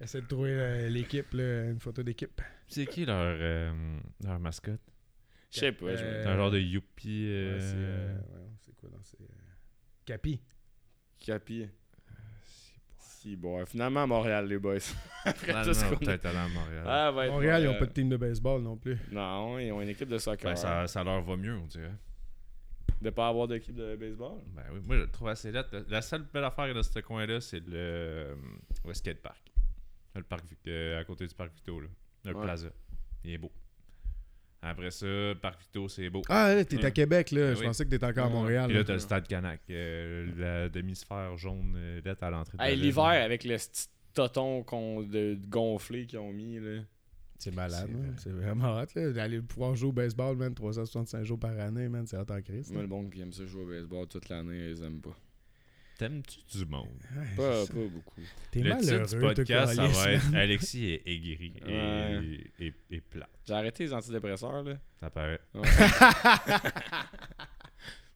Essaie 0.00 0.20
de 0.20 0.26
trouver 0.26 0.50
euh, 0.52 0.88
l'équipe, 0.90 1.32
une 1.32 1.80
photo 1.80 2.02
d'équipe. 2.02 2.40
C'est 2.68 2.86
qui 2.86 3.04
leur, 3.06 3.16
euh, 3.40 3.98
leur 4.22 4.38
mascotte? 4.38 4.80
Je 5.50 5.60
sais 5.60 5.72
pas. 5.72 5.86
Euh, 5.86 6.22
C'est 6.22 6.28
un 6.28 6.36
genre 6.36 6.50
de 6.50 6.58
youpi. 6.60 7.24
Ouais, 7.26 7.32
euh, 7.32 7.58
c'est, 7.58 7.74
euh, 7.74 8.14
ouais, 8.18 8.48
c'est 8.64 8.76
quoi 8.76 8.90
dans 8.90 9.02
ces... 9.02 9.16
euh, 9.22 9.26
Capi. 10.04 10.40
Capi. 11.18 11.66
Bon. 13.36 13.64
Finalement, 13.66 14.02
à 14.02 14.06
Montréal, 14.06 14.46
les 14.48 14.58
boys. 14.58 14.76
Après 15.24 15.52
Ah, 15.54 15.64
tout 15.64 15.74
ce 15.74 15.82
non, 15.84 15.90
qu'on 15.90 15.96
a- 15.96 15.98
peut-être 15.98 16.26
aller 16.26 16.38
à 16.38 16.48
Montréal. 16.48 16.84
Ah, 16.86 17.12
ouais, 17.12 17.28
Montréal, 17.30 17.62
ils 17.62 17.66
n'ont 17.66 17.78
pas 17.78 17.86
de 17.86 17.92
team 17.92 18.08
de 18.08 18.16
baseball 18.16 18.62
non 18.62 18.76
plus. 18.76 18.98
Non, 19.10 19.58
ils 19.58 19.70
ont 19.72 19.80
une 19.80 19.88
équipe 19.88 20.08
de 20.08 20.18
soccer. 20.18 20.50
Ben, 20.50 20.56
ça, 20.56 20.86
ça 20.86 21.02
leur 21.04 21.22
va 21.22 21.36
mieux, 21.36 21.56
on 21.56 21.66
dirait. 21.66 21.92
De 23.00 23.10
pas 23.10 23.28
avoir 23.28 23.46
d'équipe 23.46 23.74
de 23.76 23.94
baseball? 23.96 24.38
Ben 24.56 24.62
oui, 24.72 24.80
moi 24.84 24.96
je 24.96 25.02
le 25.02 25.10
trouve 25.10 25.28
assez 25.28 25.52
lettre. 25.52 25.84
La 25.88 26.02
seule 26.02 26.22
belle 26.32 26.42
affaire 26.44 26.74
de 26.74 26.82
ce 26.82 26.98
coin-là, 26.98 27.40
c'est 27.40 27.60
le, 27.60 27.72
euh, 27.76 28.34
le 28.84 28.94
skatepark. 28.94 29.40
Le 30.16 30.22
parc 30.24 30.44
Vic- 30.46 30.58
euh, 30.66 30.98
à 31.00 31.04
côté 31.04 31.26
du 31.26 31.34
parc 31.34 31.52
Victo, 31.54 31.80
là. 31.80 31.86
Le 32.24 32.34
Ouais. 32.34 32.42
plaza. 32.42 32.68
Il 33.24 33.32
est 33.34 33.38
beau. 33.38 33.52
Après 34.60 34.90
ça, 34.90 35.06
parc 35.40 35.60
Victo, 35.60 35.88
c'est 35.88 36.10
beau. 36.10 36.22
Ah, 36.28 36.54
là, 36.54 36.64
t'es 36.64 36.84
à. 36.84 36.90
Québec, 36.90 37.30
là. 37.30 37.40
Ben 37.48 37.54
Je 37.54 37.60
oui. 37.60 37.66
pensais 37.66 37.84
que 37.84 37.90
t'étais 37.90 38.06
encore 38.06 38.26
à. 38.26 38.30
Montréal. 38.30 38.64
Puis 38.66 38.74
là, 38.74 38.80
là. 38.80 38.84
t'as 38.84 38.92
le 38.94 38.98
stade 38.98 39.28
Canac. 39.28 39.60
euh, 39.70 40.26
la 40.36 40.68
demi-sphère 40.68 41.36
jaune 41.36 41.74
euh, 41.76 42.00
lettre 42.04 42.24
à 42.24 42.30
l'entrée 42.30 42.56
de 42.58 42.62
la 42.62 42.68
Hey, 42.70 42.74
ville. 42.76 42.86
l'hiver, 42.86 43.04
avec 43.04 43.44
le 43.44 43.54
petit 43.56 43.86
toton 44.14 44.64
qu'on- 44.64 45.02
de, 45.02 45.06
de 45.34 45.38
gonflé 45.48 46.06
qu'ils 46.06 46.18
ont 46.18 46.32
mis, 46.32 46.58
là. 46.58 46.80
C'est 47.38 47.54
malade, 47.54 47.86
C'est 47.86 47.92
man. 47.92 48.02
vrai. 48.02 48.14
C'est 48.18 48.30
vraiment 48.32 48.80
hot, 48.80 48.86
là. 48.96 49.12
D'aller 49.12 49.40
pouvoir 49.40 49.76
jouer 49.76 49.90
au 49.90 49.92
baseball, 49.92 50.36
man, 50.36 50.52
365 50.52 51.22
jours 51.22 51.38
par 51.38 51.56
année, 51.60 51.88
man, 51.88 52.04
c'est 52.04 52.16
hot 52.16 52.24
en 52.28 52.42
crise. 52.42 52.72
Moi, 52.72 52.82
le 52.82 52.88
monde 52.88 53.10
qui 53.12 53.20
aime 53.20 53.32
ça 53.32 53.46
jouer 53.46 53.62
au 53.62 53.66
baseball 53.68 54.08
toute 54.08 54.28
l'année, 54.28 54.70
ils 54.70 54.82
aiment 54.82 55.00
pas. 55.00 55.16
T'aimes-tu 55.98 56.58
du 56.58 56.64
monde? 56.64 56.86
Pas, 57.36 57.66
pas 57.66 57.72
beaucoup. 57.74 58.20
T'es 58.52 58.60
le 58.60 58.76
titre 58.78 59.06
du 59.14 59.18
podcast, 59.20 59.74
ça 59.74 59.86
va 59.86 60.12
être 60.12 60.22
Alexis 60.34 60.90
est 60.92 61.02
aigri 61.06 61.52
et, 61.66 61.72
Ouais. 61.72 62.40
et, 62.60 62.72
et 62.90 63.00
plat. 63.00 63.28
J'ai 63.46 63.52
arrêté 63.54 63.82
les 63.84 63.92
antidépresseurs, 63.92 64.62
là. 64.62 64.74
Ça 65.00 65.10
paraît. 65.10 65.40
Ouais. 65.54 65.62
Je 65.64 65.80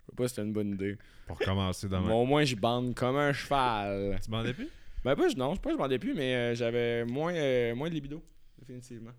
sais 0.06 0.16
pas 0.16 0.28
si 0.28 0.28
c'était 0.28 0.42
une 0.42 0.52
bonne 0.52 0.74
idée. 0.74 0.96
Pour 1.26 1.38
commencer 1.38 1.88
dans 1.88 2.00
ma... 2.02 2.08
Mais 2.08 2.14
au 2.14 2.24
moins, 2.24 2.44
je 2.44 2.54
bande 2.54 2.94
comme 2.94 3.16
un 3.16 3.32
cheval. 3.32 4.18
Tu 4.24 4.30
m'en 4.30 4.42
plus? 4.44 4.68
Ben, 5.04 5.16
pas, 5.16 5.28
je- 5.28 5.36
non, 5.36 5.50
je 5.50 5.54
sais 5.56 5.62
pas, 5.62 5.70
je 5.72 5.76
bandais 5.76 5.98
plus, 5.98 6.14
mais 6.14 6.34
euh, 6.36 6.54
j'avais 6.54 7.04
moins, 7.04 7.34
euh, 7.34 7.74
moins 7.74 7.88
de 7.88 7.94
libido, 7.94 8.22
définitivement. 8.60 9.10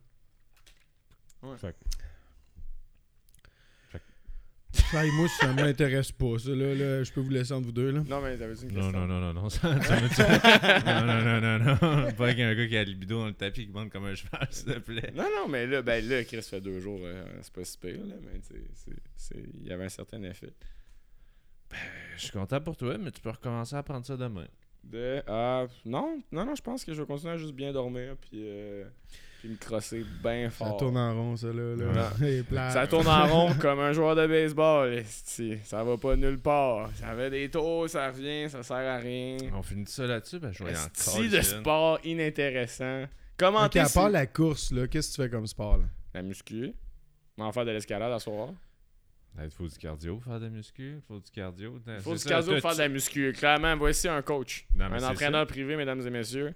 Hey, 4.93 5.09
moi, 5.11 5.27
ça 5.39 5.53
m'intéresse 5.53 6.11
pas, 6.11 6.37
ça, 6.39 6.49
là, 6.49 6.73
là. 6.73 7.03
Je 7.03 7.11
peux 7.11 7.21
vous 7.21 7.29
laisser 7.29 7.53
entre 7.53 7.65
vous 7.67 7.71
deux, 7.71 7.91
là. 7.91 8.03
Non, 8.07 8.21
mais 8.21 8.37
t'avais-tu 8.37 8.63
une 8.65 8.71
Non, 8.73 8.81
question? 8.91 8.91
non, 8.91 9.07
non, 9.07 9.19
non, 9.19 9.33
non, 9.33 9.49
ça, 9.49 9.59
ça 9.81 9.95
me 10.01 10.07
non, 10.85 11.05
non, 11.05 11.41
non, 11.41 11.59
non, 11.59 12.01
non, 12.05 12.11
pas 12.13 12.23
avec 12.25 12.39
un 12.39 12.55
gars 12.55 12.67
qui 12.67 12.77
a 12.77 12.83
le 12.83 12.89
libido 12.91 13.19
dans 13.19 13.27
le 13.27 13.33
tapis 13.33 13.65
qui 13.65 13.71
bande 13.71 13.89
comme 13.91 14.05
un 14.05 14.15
cheval, 14.15 14.47
s'il 14.49 14.65
te 14.73 14.79
plaît. 14.79 15.11
Non, 15.15 15.23
non, 15.23 15.47
mais 15.47 15.67
là, 15.67 15.81
ben 15.83 16.07
là, 16.07 16.23
Chris 16.23 16.41
fait 16.41 16.61
deux 16.61 16.79
jours, 16.79 16.99
euh, 17.03 17.23
c'est 17.41 17.53
pas 17.53 17.63
si 17.63 17.77
pire, 17.77 18.03
là, 18.05 18.15
mais 18.23 18.39
il 19.61 19.67
y 19.67 19.71
avait 19.71 19.85
un 19.85 19.89
certain 19.89 20.21
effet. 20.23 20.53
Je 22.17 22.21
suis 22.23 22.31
content 22.31 22.61
pour 22.61 22.75
toi, 22.77 22.97
mais 22.97 23.11
tu 23.11 23.21
peux 23.21 23.29
recommencer 23.31 23.75
à 23.75 23.83
prendre 23.83 24.05
ça 24.05 24.17
demain. 24.17 24.47
De, 24.83 25.21
ah, 25.27 25.65
non, 25.85 26.21
non, 26.31 26.45
non, 26.45 26.55
je 26.55 26.61
pense 26.61 26.83
que 26.83 26.93
je 26.93 27.01
vais 27.01 27.07
continuer 27.07 27.33
à 27.33 27.37
juste 27.37 27.53
bien 27.53 27.71
dormir, 27.71 28.15
puis, 28.21 28.41
euh, 28.43 28.83
puis 29.43 29.51
me 29.51 29.57
crosser 29.57 30.05
bien 30.23 30.49
Ça 30.49 30.65
fort. 30.67 30.77
tourne 30.77 30.95
en 30.97 31.13
rond, 31.13 31.35
ça, 31.35 31.47
là. 31.47 31.75
là. 31.75 32.71
Ça 32.71 32.87
tourne 32.87 33.07
en 33.09 33.27
rond 33.27 33.53
comme 33.59 33.79
un 33.81 33.91
joueur 33.91 34.15
de 34.15 34.25
baseball. 34.25 35.03
Ça 35.65 35.83
va 35.83 35.97
pas 35.97 36.15
nulle 36.15 36.39
part. 36.39 36.89
Ça 36.95 37.13
fait 37.13 37.29
des 37.29 37.49
tours, 37.49 37.89
ça 37.89 38.09
revient, 38.09 38.49
ça 38.49 38.63
sert 38.63 38.77
à 38.77 38.97
rien. 38.99 39.35
On 39.53 39.61
finit 39.61 39.85
ça 39.85 40.07
là-dessus, 40.07 40.39
ben 40.39 40.53
je 40.53 40.63
vais 40.63 40.71
y 40.71 40.75
Si 40.93 41.27
de 41.29 41.41
sport 41.41 41.99
inintéressant. 42.05 43.03
Comment 43.35 43.65
Ok, 43.65 43.75
à 43.75 43.89
part 43.89 44.09
la 44.09 44.27
course, 44.27 44.71
là, 44.71 44.87
qu'est-ce 44.87 45.09
que 45.09 45.15
tu 45.15 45.21
fais 45.23 45.29
comme 45.29 45.45
sport, 45.45 45.77
là? 45.77 45.83
La 46.13 46.21
muscu. 46.21 46.71
On 47.37 47.45
va 47.45 47.51
faire 47.51 47.65
de 47.65 47.71
l'escalade 47.71 48.13
à 48.13 48.19
soir. 48.19 48.49
Il 49.43 49.49
faut 49.49 49.67
du 49.67 49.77
cardio, 49.77 50.21
faire 50.23 50.39
de 50.39 50.47
muscu, 50.47 50.95
il 50.97 51.01
faut 51.05 51.19
du 51.19 51.31
cardio. 51.31 51.81
Il 51.85 51.99
faut 52.01 52.15
du 52.15 52.23
cardio 52.23 52.53
pour 52.53 52.61
faire 52.61 52.75
de 52.75 52.81
la 52.81 52.87
muscu. 52.87 53.33
Clairement, 53.33 53.75
voici 53.75 54.07
un 54.07 54.21
coach. 54.21 54.65
Non, 54.73 54.85
un 54.85 55.03
entraîneur 55.03 55.45
privé, 55.47 55.75
mesdames 55.75 55.99
et 56.07 56.09
messieurs. 56.09 56.53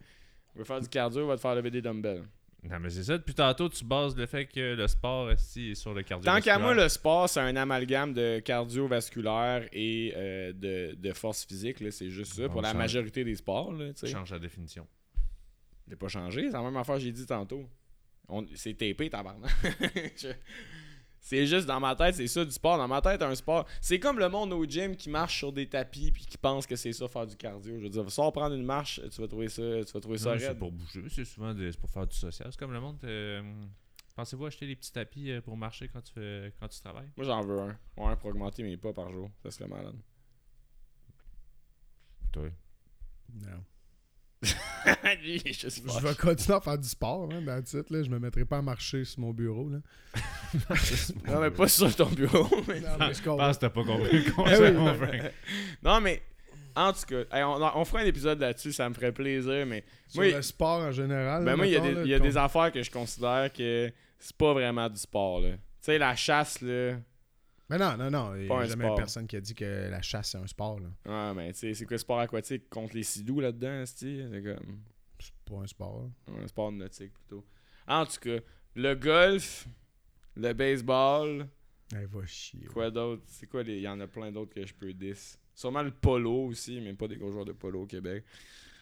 Il 0.56 0.60
veut 0.60 0.64
faire 0.64 0.80
du 0.80 0.88
cardio, 0.88 1.24
il 1.24 1.28
va 1.28 1.36
te 1.36 1.42
faire 1.42 1.56
lever 1.56 1.72
des 1.72 1.82
dumbbells. 1.82 2.24
Non, 2.64 2.80
mais 2.80 2.90
c'est 2.90 3.04
ça. 3.04 3.18
Depuis 3.18 3.34
tantôt, 3.36 3.70
tu 3.70 3.86
bases 3.86 4.16
le 4.16 4.26
fait 4.26 4.46
que 4.46 4.74
le 4.76 4.88
sport 4.88 5.32
est 5.32 5.76
sur 5.76 5.94
le 5.94 6.02
cardio. 6.04 6.26
Tant 6.30 6.42
qu'à 6.42 6.58
moi, 6.60 6.74
le 6.74 6.90
sport, 6.90 7.30
c'est 7.30 7.40
un 7.40 7.56
amalgame 7.56 8.14
de 8.14 8.40
cardiovasculaire 8.40 9.68
et 9.72 10.14
euh, 10.16 10.52
de, 10.54 10.96
de 10.96 11.14
force 11.14 11.46
physique. 11.46 11.78
C'est 11.92 12.10
juste 12.10 12.34
ça 12.34 12.44
On 12.46 12.50
pour 12.50 12.62
la 12.62 12.74
majorité 12.80 13.24
des 13.24 13.36
sports. 13.36 13.72
Là, 13.72 13.92
change 14.06 14.32
la 14.32 14.40
définition. 14.40 14.88
J'ai 15.88 15.96
pas 15.96 16.08
changé, 16.10 16.48
c'est 16.48 16.58
la 16.58 16.64
même 16.64 16.76
affaire 16.78 16.96
que 16.96 17.02
j'ai 17.02 17.12
dit 17.12 17.26
tantôt. 17.26 17.70
On- 18.28 18.46
C'est 18.56 18.74
tapé, 18.74 19.10
tabarnak. 19.10 19.50
Je- 20.18 20.28
C'est 21.28 21.46
juste 21.46 21.66
dans 21.68 21.82
ma 21.82 21.94
tête, 21.94 22.16
c'est 22.16 22.28
ça 22.28 22.46
du 22.46 22.52
sport. 22.52 22.78
Dans 22.78 22.88
ma 22.88 23.02
tête, 23.02 23.22
un 23.22 23.36
sport. 23.36 23.68
C'est 23.82 24.00
comme 24.00 24.18
le 24.18 24.30
monde 24.30 24.54
au 24.54 24.64
gym 24.64 24.96
qui 24.96 25.10
marche 25.10 25.40
sur 25.40 25.52
des 25.52 25.68
tapis 25.68 26.10
puis 26.10 26.26
qui 26.26 26.38
pense 26.38 26.66
que 26.66 26.78
c'est 26.78 26.94
ça 26.94 27.06
faire 27.10 27.28
du 27.28 27.36
cardio. 27.36 27.78
Je 27.80 27.84
veux 27.84 27.90
dire, 27.90 28.10
sors 28.10 28.32
prendre 28.32 28.56
une 28.56 28.64
marche, 28.64 29.02
tu 29.12 29.20
vas 29.20 29.28
trouver 29.28 29.50
ça, 29.50 29.62
tu 29.84 29.92
vas 29.92 30.00
trouver 30.00 30.18
ça 30.20 30.36
Non, 30.36 30.40
c'est 30.40 30.58
pour 30.58 30.72
bouger, 30.72 31.04
c'est 31.10 31.26
souvent 31.26 31.54
pour 31.82 31.90
faire 31.90 32.08
du 32.08 32.16
social. 32.16 32.48
C'est 32.50 32.58
comme 32.58 32.72
le 32.72 32.80
monde. 32.80 32.98
euh, 33.04 33.42
Pensez-vous 34.16 34.46
acheter 34.46 34.68
des 34.68 34.78
petits 34.78 34.94
tapis 34.94 35.30
euh, 35.30 35.42
pour 35.42 35.58
marcher 35.58 35.90
quand 35.90 36.00
tu, 36.00 36.14
fais, 36.14 36.54
quand 36.62 36.70
tu 36.70 36.80
travailles? 36.80 37.12
Moi, 37.18 37.26
j'en 37.26 37.42
veux 37.42 37.60
un. 37.60 37.78
Ouais, 37.98 38.16
pour 38.16 38.30
augmenter 38.30 38.64
mes 38.64 38.78
pas 38.78 38.94
par 38.94 39.12
jour. 39.12 39.30
Ça 39.44 39.52
serait 39.52 39.68
malade. 39.68 39.98
Toi? 42.32 42.50
Non. 43.34 43.48
Lui, 43.48 43.56
il 43.56 43.56
est 43.58 43.58
juste 43.58 44.27
Je 44.44 46.08
vais 46.08 46.16
continuer 46.16 46.58
à 46.58 46.62
faire 46.62 46.78
du 46.78 46.88
sport, 46.88 47.30
hein, 47.32 47.42
dans 47.42 47.56
le 47.56 47.64
titre, 47.64 47.86
là. 47.94 48.04
Je 48.04 48.10
me 48.10 48.20
mettrai 48.20 48.46
pas 48.46 48.58
à 48.58 48.62
marcher 48.62 49.04
sur 49.06 49.20
mon 49.22 49.32
bureau, 49.34 49.70
là. 49.70 49.80
Non, 51.28 51.40
mais 51.42 51.52
pas 51.52 51.68
sur 51.68 51.94
ton 51.96 52.06
bureau. 52.08 52.48
mais- 52.68 52.80
Non, 52.82 52.88
mais 53.00 53.14
je 53.14 53.22
pense 53.24 53.56
que 53.58 53.62
t'as 53.62 53.70
pas 53.70 53.84
compris 53.84 54.12
le 54.20 54.24
Eh 54.28 54.32
concept, 54.32 54.78
mon 54.78 54.94
non, 55.84 56.02
mais 56.02 56.22
en 56.76 56.94
tout 56.94 57.06
cas, 57.08 57.38
hey, 57.38 57.44
on, 57.44 57.80
on 57.80 57.86
fera 57.86 58.02
un 58.02 58.06
épisode 58.06 58.40
là-dessus, 58.40 58.72
ça 58.74 58.88
me 58.88 58.94
ferait 58.94 59.12
plaisir. 59.12 59.66
Mais 59.66 59.84
Sur 60.08 60.22
moi, 60.22 60.32
le 60.32 60.42
sport 60.42 60.82
en 60.82 60.92
général. 60.92 61.44
Ben 61.44 61.52
là, 61.52 61.58
moi, 61.58 61.66
il 61.68 61.74
y 61.74 61.76
a, 61.76 61.80
des, 61.80 61.92
là, 61.94 62.02
il 62.04 62.10
y 62.10 62.14
a 62.14 62.20
qu'on- 62.20 62.24
des 62.26 62.38
affaires 62.38 62.72
que 62.72 62.84
je 62.84 62.92
considère 62.92 63.52
que 63.52 63.92
c'est 64.20 64.38
pas 64.38 64.54
vraiment 64.54 64.88
du 64.90 64.98
sport. 64.98 65.42
là. 65.42 65.52
Tu 65.52 65.58
sais, 65.82 65.98
la 65.98 66.16
chasse, 66.16 66.62
là. 66.62 66.94
Mais 67.70 67.78
non, 67.78 67.98
non, 67.98 68.10
non. 68.10 68.36
Il 68.36 68.46
n'y 68.46 68.52
a 68.52 68.66
jamais 68.66 68.86
sport. 68.86 68.96
personne 68.96 69.28
qui 69.28 69.36
a 69.36 69.42
dit 69.42 69.54
que 69.54 69.90
la 69.90 70.02
chasse, 70.02 70.32
c'est 70.32 70.38
un 70.38 70.48
sport, 70.48 70.80
là. 70.80 70.88
Ouais, 71.06 71.36
mais 71.36 71.52
tu 71.54 71.60
sais, 71.60 71.74
c'est 71.74 71.86
quoi 71.86 71.96
le 71.96 72.00
sport 72.00 72.20
aquatique 72.20 72.70
contre 72.70 72.96
les 72.96 73.04
sidous 73.04 73.40
là-dedans? 73.42 73.84
C'est 73.86 74.42
comme. 74.44 74.80
C'est 75.20 75.34
pas 75.46 75.56
un 75.62 75.68
sport, 75.68 76.04
là. 76.28 76.34
Un 76.44 76.48
sport 76.48 76.72
nautique 76.72 77.14
plutôt. 77.14 77.46
En 77.88 78.06
tout 78.06 78.20
cas, 78.22 78.38
le 78.76 78.94
golf, 78.96 79.68
le 80.36 80.54
baseball, 80.54 81.48
Elle 81.94 82.08
va 82.08 82.26
chier. 82.26 82.66
quoi 82.72 82.90
d'autre? 82.92 83.24
C'est 83.28 83.48
quoi 83.48 83.64
les. 83.64 83.78
Il 83.78 83.82
y 83.82 83.88
en 83.88 84.00
a 84.00 84.08
plein 84.08 84.32
d'autres 84.32 84.54
que 84.54 84.66
je 84.66 84.74
peux 84.74 84.94
dis. 84.94 85.14
Sûrement 85.54 85.82
le 85.82 85.92
polo 85.92 86.46
aussi, 86.46 86.80
mais 86.80 86.94
pas 86.94 87.08
des 87.08 87.18
gros 87.18 87.32
joueurs 87.32 87.46
de 87.46 87.54
polo 87.54 87.82
au 87.82 87.86
Québec. 87.86 88.24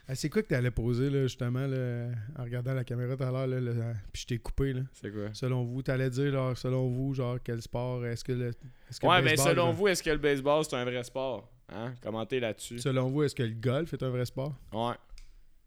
Ah, 0.07 0.13
c'est 0.13 0.29
quoi 0.29 0.43
que 0.43 0.47
t'allais 0.47 0.69
poser, 0.69 1.09
là, 1.09 1.23
justement, 1.23 1.65
là, 1.65 2.09
en 2.37 2.43
regardant 2.43 2.73
la 2.75 2.83
caméra 2.83 3.17
tout 3.17 3.23
à 3.23 3.31
l'heure, 3.31 3.47
là, 3.47 3.59
là, 3.59 3.93
puis 4.13 4.21
je 4.21 4.27
t'ai 4.27 4.37
coupé, 4.37 4.73
là. 4.73 4.81
C'est 4.93 5.11
quoi? 5.11 5.29
Selon 5.33 5.63
vous, 5.63 5.81
t'allais 5.81 6.11
dire, 6.11 6.31
genre, 6.31 6.55
selon 6.55 6.87
vous, 6.89 7.13
genre, 7.15 7.37
quel 7.43 7.59
sport, 7.61 8.05
est-ce 8.05 8.23
que 8.23 8.31
le... 8.33 8.49
Est-ce 8.89 8.99
que 8.99 9.07
Ouais, 9.07 9.17
le 9.19 9.25
mais 9.25 9.37
selon 9.37 9.71
vous, 9.71 9.87
est-ce 9.87 10.03
que 10.03 10.11
le 10.11 10.17
baseball 10.17 10.63
c'est 10.63 10.75
un 10.75 10.85
vrai 10.85 11.03
sport? 11.03 11.49
Hein? 11.69 11.95
Commentez 12.03 12.39
là-dessus. 12.39 12.77
Selon 12.79 13.09
vous, 13.09 13.23
est-ce 13.23 13.33
que 13.33 13.41
le 13.41 13.55
golf 13.55 13.91
est 13.93 14.03
un 14.03 14.09
vrai 14.09 14.25
sport? 14.25 14.53
Ouais. 14.71 14.93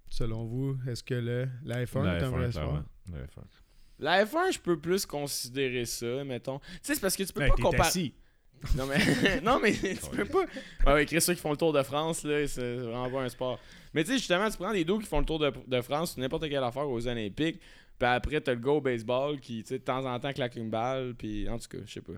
Selon 0.09 0.45
vous, 0.45 0.78
est-ce 0.89 1.03
que 1.03 1.14
le, 1.14 1.49
la 1.64 1.84
F1 1.84 2.16
est 2.18 2.22
un 2.22 2.30
vrai 2.30 2.53
sport? 2.53 2.82
La 3.12 3.18
F1. 3.24 3.43
La 3.99 4.24
F1, 4.24 4.53
je 4.53 4.61
peux 4.61 4.78
plus 4.78 5.05
considérer 5.05 5.84
ça, 5.84 6.22
mettons. 6.24 6.61
Tu 6.61 6.66
sais, 6.82 6.95
c'est 6.95 7.01
parce 7.01 7.16
que 7.16 7.24
tu 7.24 7.32
peux 7.32 7.41
Ben, 7.41 7.49
pas 7.51 7.57
comparer. 7.62 8.14
Non, 8.77 8.87
mais, 8.87 9.41
non, 9.43 9.61
mais 9.61 9.73
tu 9.73 9.97
peux 10.17 10.25
pas. 10.25 10.45
Ouais, 10.87 10.93
ouais, 10.95 11.07
Chris, 11.07 11.21
ceux 11.21 11.35
qui 11.35 11.41
font 11.41 11.51
le 11.51 11.57
Tour 11.57 11.73
de 11.73 11.83
France, 11.83 12.25
là, 12.25 12.47
c'est 12.47 12.77
vraiment 12.77 13.11
pas 13.11 13.23
un 13.23 13.29
sport. 13.29 13.59
Mais 13.95 14.05
tu 14.05 14.11
sais, 14.13 14.19
justement, 14.19 14.49
tu 14.51 14.57
prends 14.57 14.73
des 14.73 14.85
dos 14.85 14.99
qui 14.99 15.07
font 15.07 15.21
le 15.21 15.25
Tour 15.27 15.39
de, 15.39 15.53
de 15.67 15.81
France, 15.81 16.17
n'importe 16.17 16.49
quelle 16.49 16.63
affaire 16.65 16.89
aux 16.89 17.07
Olympiques, 17.07 17.61
puis 17.99 18.09
après, 18.09 18.41
t'as 18.41 18.53
le 18.55 18.61
go 18.61 18.77
au 18.77 18.81
baseball 18.81 19.41
qui, 19.41 19.63
tu 19.63 19.69
sais, 19.69 19.79
de 19.79 19.85
temps 19.85 20.05
en 20.05 20.19
temps, 20.21 20.33
claque 20.33 20.57
une 20.57 20.71
balle, 20.71 21.15
puis 21.17 21.49
en 21.49 21.59
tout 21.59 21.69
cas, 21.69 21.79
je 21.85 21.93
sais 21.93 22.01
pas. 22.01 22.13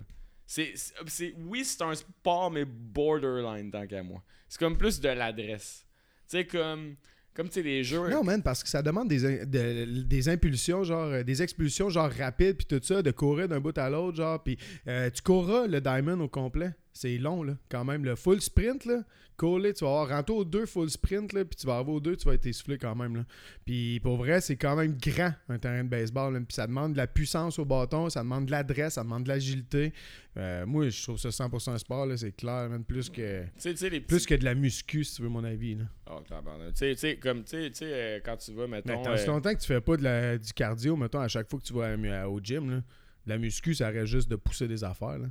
C'est, 0.45 0.73
c'est- 0.75 0.93
c'est- 1.07 1.33
oui, 1.37 1.63
c'est 1.63 1.81
un 1.83 1.95
sport, 1.95 2.51
mais 2.51 2.65
borderline, 2.65 3.71
tant 3.71 3.87
qu'à 3.87 4.03
moi. 4.03 4.21
C'est 4.49 4.59
comme 4.59 4.77
plus 4.77 4.99
de 4.99 5.09
l'adresse. 5.09 5.85
Tu 6.29 6.37
sais, 6.37 6.45
comme, 6.45 6.95
comme 7.33 7.47
tu 7.47 7.53
sais, 7.55 7.61
les 7.63 7.83
jeux. 7.83 8.09
Non, 8.09 8.23
man, 8.23 8.41
parce 8.43 8.61
que 8.63 8.69
ça 8.69 8.81
demande 8.81 9.07
des, 9.07 9.25
in- 9.25 9.45
de- 9.45 10.03
des 10.03 10.29
impulsions, 10.29 10.83
genre, 10.83 11.05
euh, 11.07 11.23
des 11.23 11.41
expulsions, 11.41 11.89
genre, 11.89 12.09
rapides, 12.11 12.57
puis 12.57 12.65
tout 12.67 12.83
ça, 12.83 13.01
de 13.01 13.11
courir 13.11 13.47
d'un 13.47 13.59
bout 13.59 13.77
à 13.77 13.89
l'autre, 13.89 14.17
genre, 14.17 14.41
puis 14.43 14.57
euh, 14.87 15.09
tu 15.09 15.21
courras 15.21 15.67
le 15.67 15.79
diamond 15.81 16.19
au 16.19 16.27
complet. 16.27 16.71
C'est 16.93 17.17
long, 17.17 17.43
là, 17.43 17.57
quand 17.69 17.83
même. 17.85 18.03
Le 18.05 18.15
full 18.15 18.41
sprint, 18.41 18.85
là, 18.85 19.03
tu 19.41 19.83
vas 19.83 19.89
avoir 19.89 20.09
rentrer 20.09 20.35
aux 20.35 20.45
deux 20.45 20.65
full 20.65 20.89
sprint, 20.89 21.33
là, 21.33 21.43
puis 21.45 21.55
tu 21.55 21.65
vas 21.65 21.77
avoir 21.77 21.95
aux 21.95 21.99
deux, 21.99 22.15
tu 22.15 22.27
vas 22.27 22.35
être 22.35 22.45
essoufflé 22.45 22.77
quand 22.77 22.95
même. 22.95 23.15
Là. 23.15 23.25
Puis 23.65 23.99
pour 23.99 24.17
vrai, 24.17 24.39
c'est 24.39 24.55
quand 24.55 24.75
même 24.75 24.95
grand, 24.97 25.33
un 25.49 25.57
terrain 25.57 25.83
de 25.83 25.89
baseball. 25.89 26.33
là. 26.33 26.39
Puis 26.39 26.53
ça 26.55 26.67
demande 26.67 26.93
de 26.93 26.97
la 26.97 27.07
puissance 27.07 27.57
au 27.57 27.65
bâton, 27.65 28.09
ça 28.09 28.21
demande 28.21 28.45
de 28.45 28.51
l'adresse, 28.51 28.93
ça 28.93 29.03
demande 29.03 29.23
de 29.23 29.29
l'agilité. 29.29 29.93
Euh, 30.37 30.65
moi, 30.65 30.89
je 30.89 31.03
trouve 31.03 31.17
ça 31.17 31.29
100% 31.29 31.71
un 31.71 31.77
sport, 31.77 32.05
là, 32.05 32.17
c'est 32.17 32.31
clair, 32.33 32.69
même 32.69 32.83
plus 32.83 33.09
que, 33.09 33.43
les 33.65 33.73
petits... 33.73 33.99
plus 34.01 34.25
que 34.25 34.35
de 34.35 34.43
la 34.43 34.53
muscu, 34.53 35.03
si 35.03 35.15
tu 35.15 35.21
veux 35.23 35.29
mon 35.29 35.43
avis. 35.43 35.75
Là. 35.75 35.85
Oh. 36.09 36.19
Tu 36.27 36.35
sais, 36.75 36.91
tu 36.91 36.97
sais, 36.97 37.15
comme, 37.17 37.43
tu 37.43 37.73
sais, 37.73 37.73
euh, 37.81 38.19
quand 38.23 38.37
tu 38.37 38.53
vas, 38.53 38.67
Mais 38.67 38.81
mettons... 38.85 39.03
c'est 39.15 39.23
euh, 39.23 39.33
longtemps 39.33 39.53
que 39.53 39.59
tu 39.59 39.67
fais 39.67 39.81
pas 39.81 39.97
de 39.97 40.03
la, 40.03 40.37
du 40.37 40.53
cardio, 40.53 40.95
mettons, 40.95 41.19
à 41.19 41.27
chaque 41.27 41.49
fois 41.49 41.59
que 41.59 41.65
tu 41.65 41.73
vas 41.73 41.87
à- 42.21 42.27
au 42.27 42.39
gym. 42.39 42.69
Là? 42.69 42.77
De 42.77 43.29
La 43.29 43.37
muscu, 43.37 43.73
ça 43.73 43.89
reste 43.89 44.07
juste 44.07 44.29
de 44.29 44.35
pousser 44.35 44.67
des 44.67 44.83
affaires. 44.83 45.19
Là. 45.19 45.27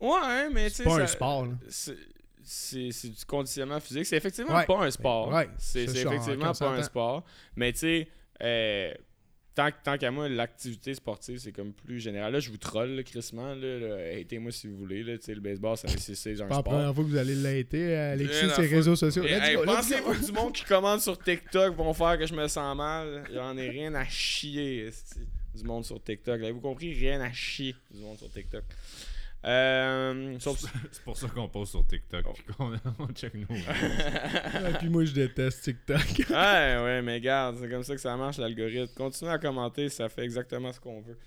Ouais, 0.00 0.48
mais 0.52 0.70
tu 0.70 0.76
sais... 0.76 0.82
C'est 0.82 0.84
pas 0.84 1.00
un 1.02 1.06
sport. 1.06 1.46
Là. 1.46 1.52
c'est- 1.70 1.96
du 3.08 3.24
conditionnement 3.26 3.80
physique. 3.80 4.06
C'est 4.06 4.16
effectivement 4.16 4.54
Ouais. 4.56 4.64
pas 4.66 4.78
un 4.84 4.90
sport. 4.90 5.28
Ouais. 5.32 5.48
C'est 5.58 5.82
effectivement 5.84 6.52
pas 6.52 6.68
un 6.70 6.82
sport. 6.82 7.24
Mais 7.56 7.72
tu 7.72 7.78
sais, 7.80 8.08
euh, 8.42 8.94
tant, 9.54 9.68
tant 9.84 9.98
qu'à 9.98 10.10
moi, 10.10 10.28
l'activité 10.30 10.94
sportive, 10.94 11.38
c'est 11.38 11.52
comme 11.52 11.72
plus 11.74 11.98
général. 12.00 12.32
Là, 12.32 12.40
je 12.40 12.48
vous 12.50 12.56
troll, 12.56 12.90
là, 12.90 13.02
crissement. 13.02 13.54
Là, 13.54 13.78
là. 13.80 13.96
Hatez-moi 14.18 14.50
si 14.52 14.66
vous 14.68 14.76
voulez. 14.78 15.02
Là, 15.02 15.14
le 15.26 15.40
baseball, 15.40 15.76
ça- 15.76 15.88
c'est 15.88 16.14
c'est 16.14 16.32
un 16.40 16.46
pas 16.46 16.54
la 16.54 16.60
sport. 16.60 16.64
première 16.74 16.94
fois 16.94 17.04
que 17.04 17.08
vous 17.10 17.16
allez 17.16 17.34
l'aiter, 17.34 17.94
Alexis, 17.96 18.40
Rien 18.40 18.48
à 18.50 18.54
ses 18.54 18.66
réseaux 18.66 18.96
sociaux. 18.96 19.24
Hey. 19.24 19.56
Pensez-vous 19.64 20.12
que 20.14 20.24
du 20.24 20.32
monde 20.32 20.52
qui 20.54 20.64
commande 20.64 21.00
sur 21.00 21.18
TikTok 21.18 21.74
vont 21.76 21.92
faire 21.92 22.16
que 22.18 22.26
je 22.26 22.34
me 22.34 22.46
sens 22.48 22.74
mal? 22.76 23.24
J'en 23.34 23.56
ai 23.58 23.68
rien 23.68 23.94
à 23.94 24.04
chier, 24.06 24.88
du 25.54 25.64
monde 25.64 25.84
sur 25.84 26.02
TikTok. 26.02 26.40
Avez-vous 26.40 26.60
compris? 26.60 26.94
Rien 26.94 27.20
à 27.20 27.32
chier 27.32 27.74
du 27.90 28.00
monde 28.00 28.16
sur 28.16 28.30
TikTok. 28.30 28.62
Euh, 29.44 30.36
sauf- 30.40 30.64
C'est 30.90 31.02
pour 31.04 31.16
ça 31.16 31.28
qu'on 31.28 31.48
pose 31.48 31.70
sur 31.70 31.86
TikTok 31.86 32.24
Oh. 32.28 32.32
puis 32.32 32.54
qu'on 32.54 32.72
on 32.98 33.06
check 33.12 33.34
nos. 33.34 33.46
Ah, 34.54 34.78
puis 34.78 34.88
moi, 34.88 35.04
je 35.04 35.12
déteste 35.12 35.62
TikTok. 35.62 35.96
ouais, 36.30 36.34
ouais, 36.82 37.02
mais 37.02 37.14
regarde, 37.14 37.56
c'est 37.60 37.68
comme 37.68 37.84
ça 37.84 37.94
que 37.94 38.00
ça 38.00 38.16
marche 38.16 38.38
l'algorithme. 38.38 38.92
Continuez 38.96 39.30
à 39.32 39.38
commenter, 39.38 39.88
ça 39.88 40.08
fait 40.08 40.24
exactement 40.24 40.72
ce 40.72 40.80
qu'on 40.80 41.00
veut. 41.02 41.18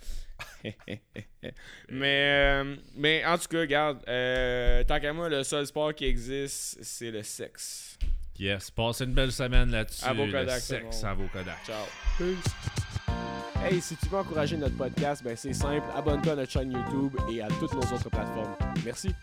mais, 1.89 2.31
euh, 2.63 2.75
mais 2.95 3.23
en 3.25 3.37
tout 3.37 3.47
cas, 3.47 3.59
regarde, 3.59 4.03
euh, 4.07 4.83
tant 4.83 4.99
qu'à 4.99 5.13
moi, 5.13 5.29
le 5.29 5.43
seul 5.43 5.65
sport 5.65 5.93
qui 5.93 6.05
existe, 6.05 6.83
c'est 6.83 7.11
le 7.11 7.23
sexe. 7.23 7.97
Yes, 8.39 8.71
passez 8.71 9.03
une 9.05 9.13
belle 9.13 9.31
semaine 9.31 9.69
là-dessus. 9.71 10.03
À 10.05 10.13
vos 10.13 10.25
Kodak, 10.25 10.55
le 10.55 10.59
sexe 10.59 11.03
à 11.03 11.13
vos 11.13 11.27
Kodak. 11.27 11.57
Ciao. 11.65 11.85
Hey, 13.63 13.79
si 13.79 13.95
tu 13.95 14.07
veux 14.07 14.17
encourager 14.17 14.57
notre 14.57 14.75
podcast, 14.75 15.23
ben 15.23 15.35
c'est 15.37 15.53
simple, 15.53 15.85
abonne-toi 15.95 16.33
à 16.33 16.35
notre 16.35 16.51
chaîne 16.51 16.71
YouTube 16.71 17.15
et 17.31 17.41
à 17.41 17.47
toutes 17.47 17.73
nos 17.73 17.95
autres 17.95 18.09
plateformes. 18.09 18.55
Merci. 18.83 19.13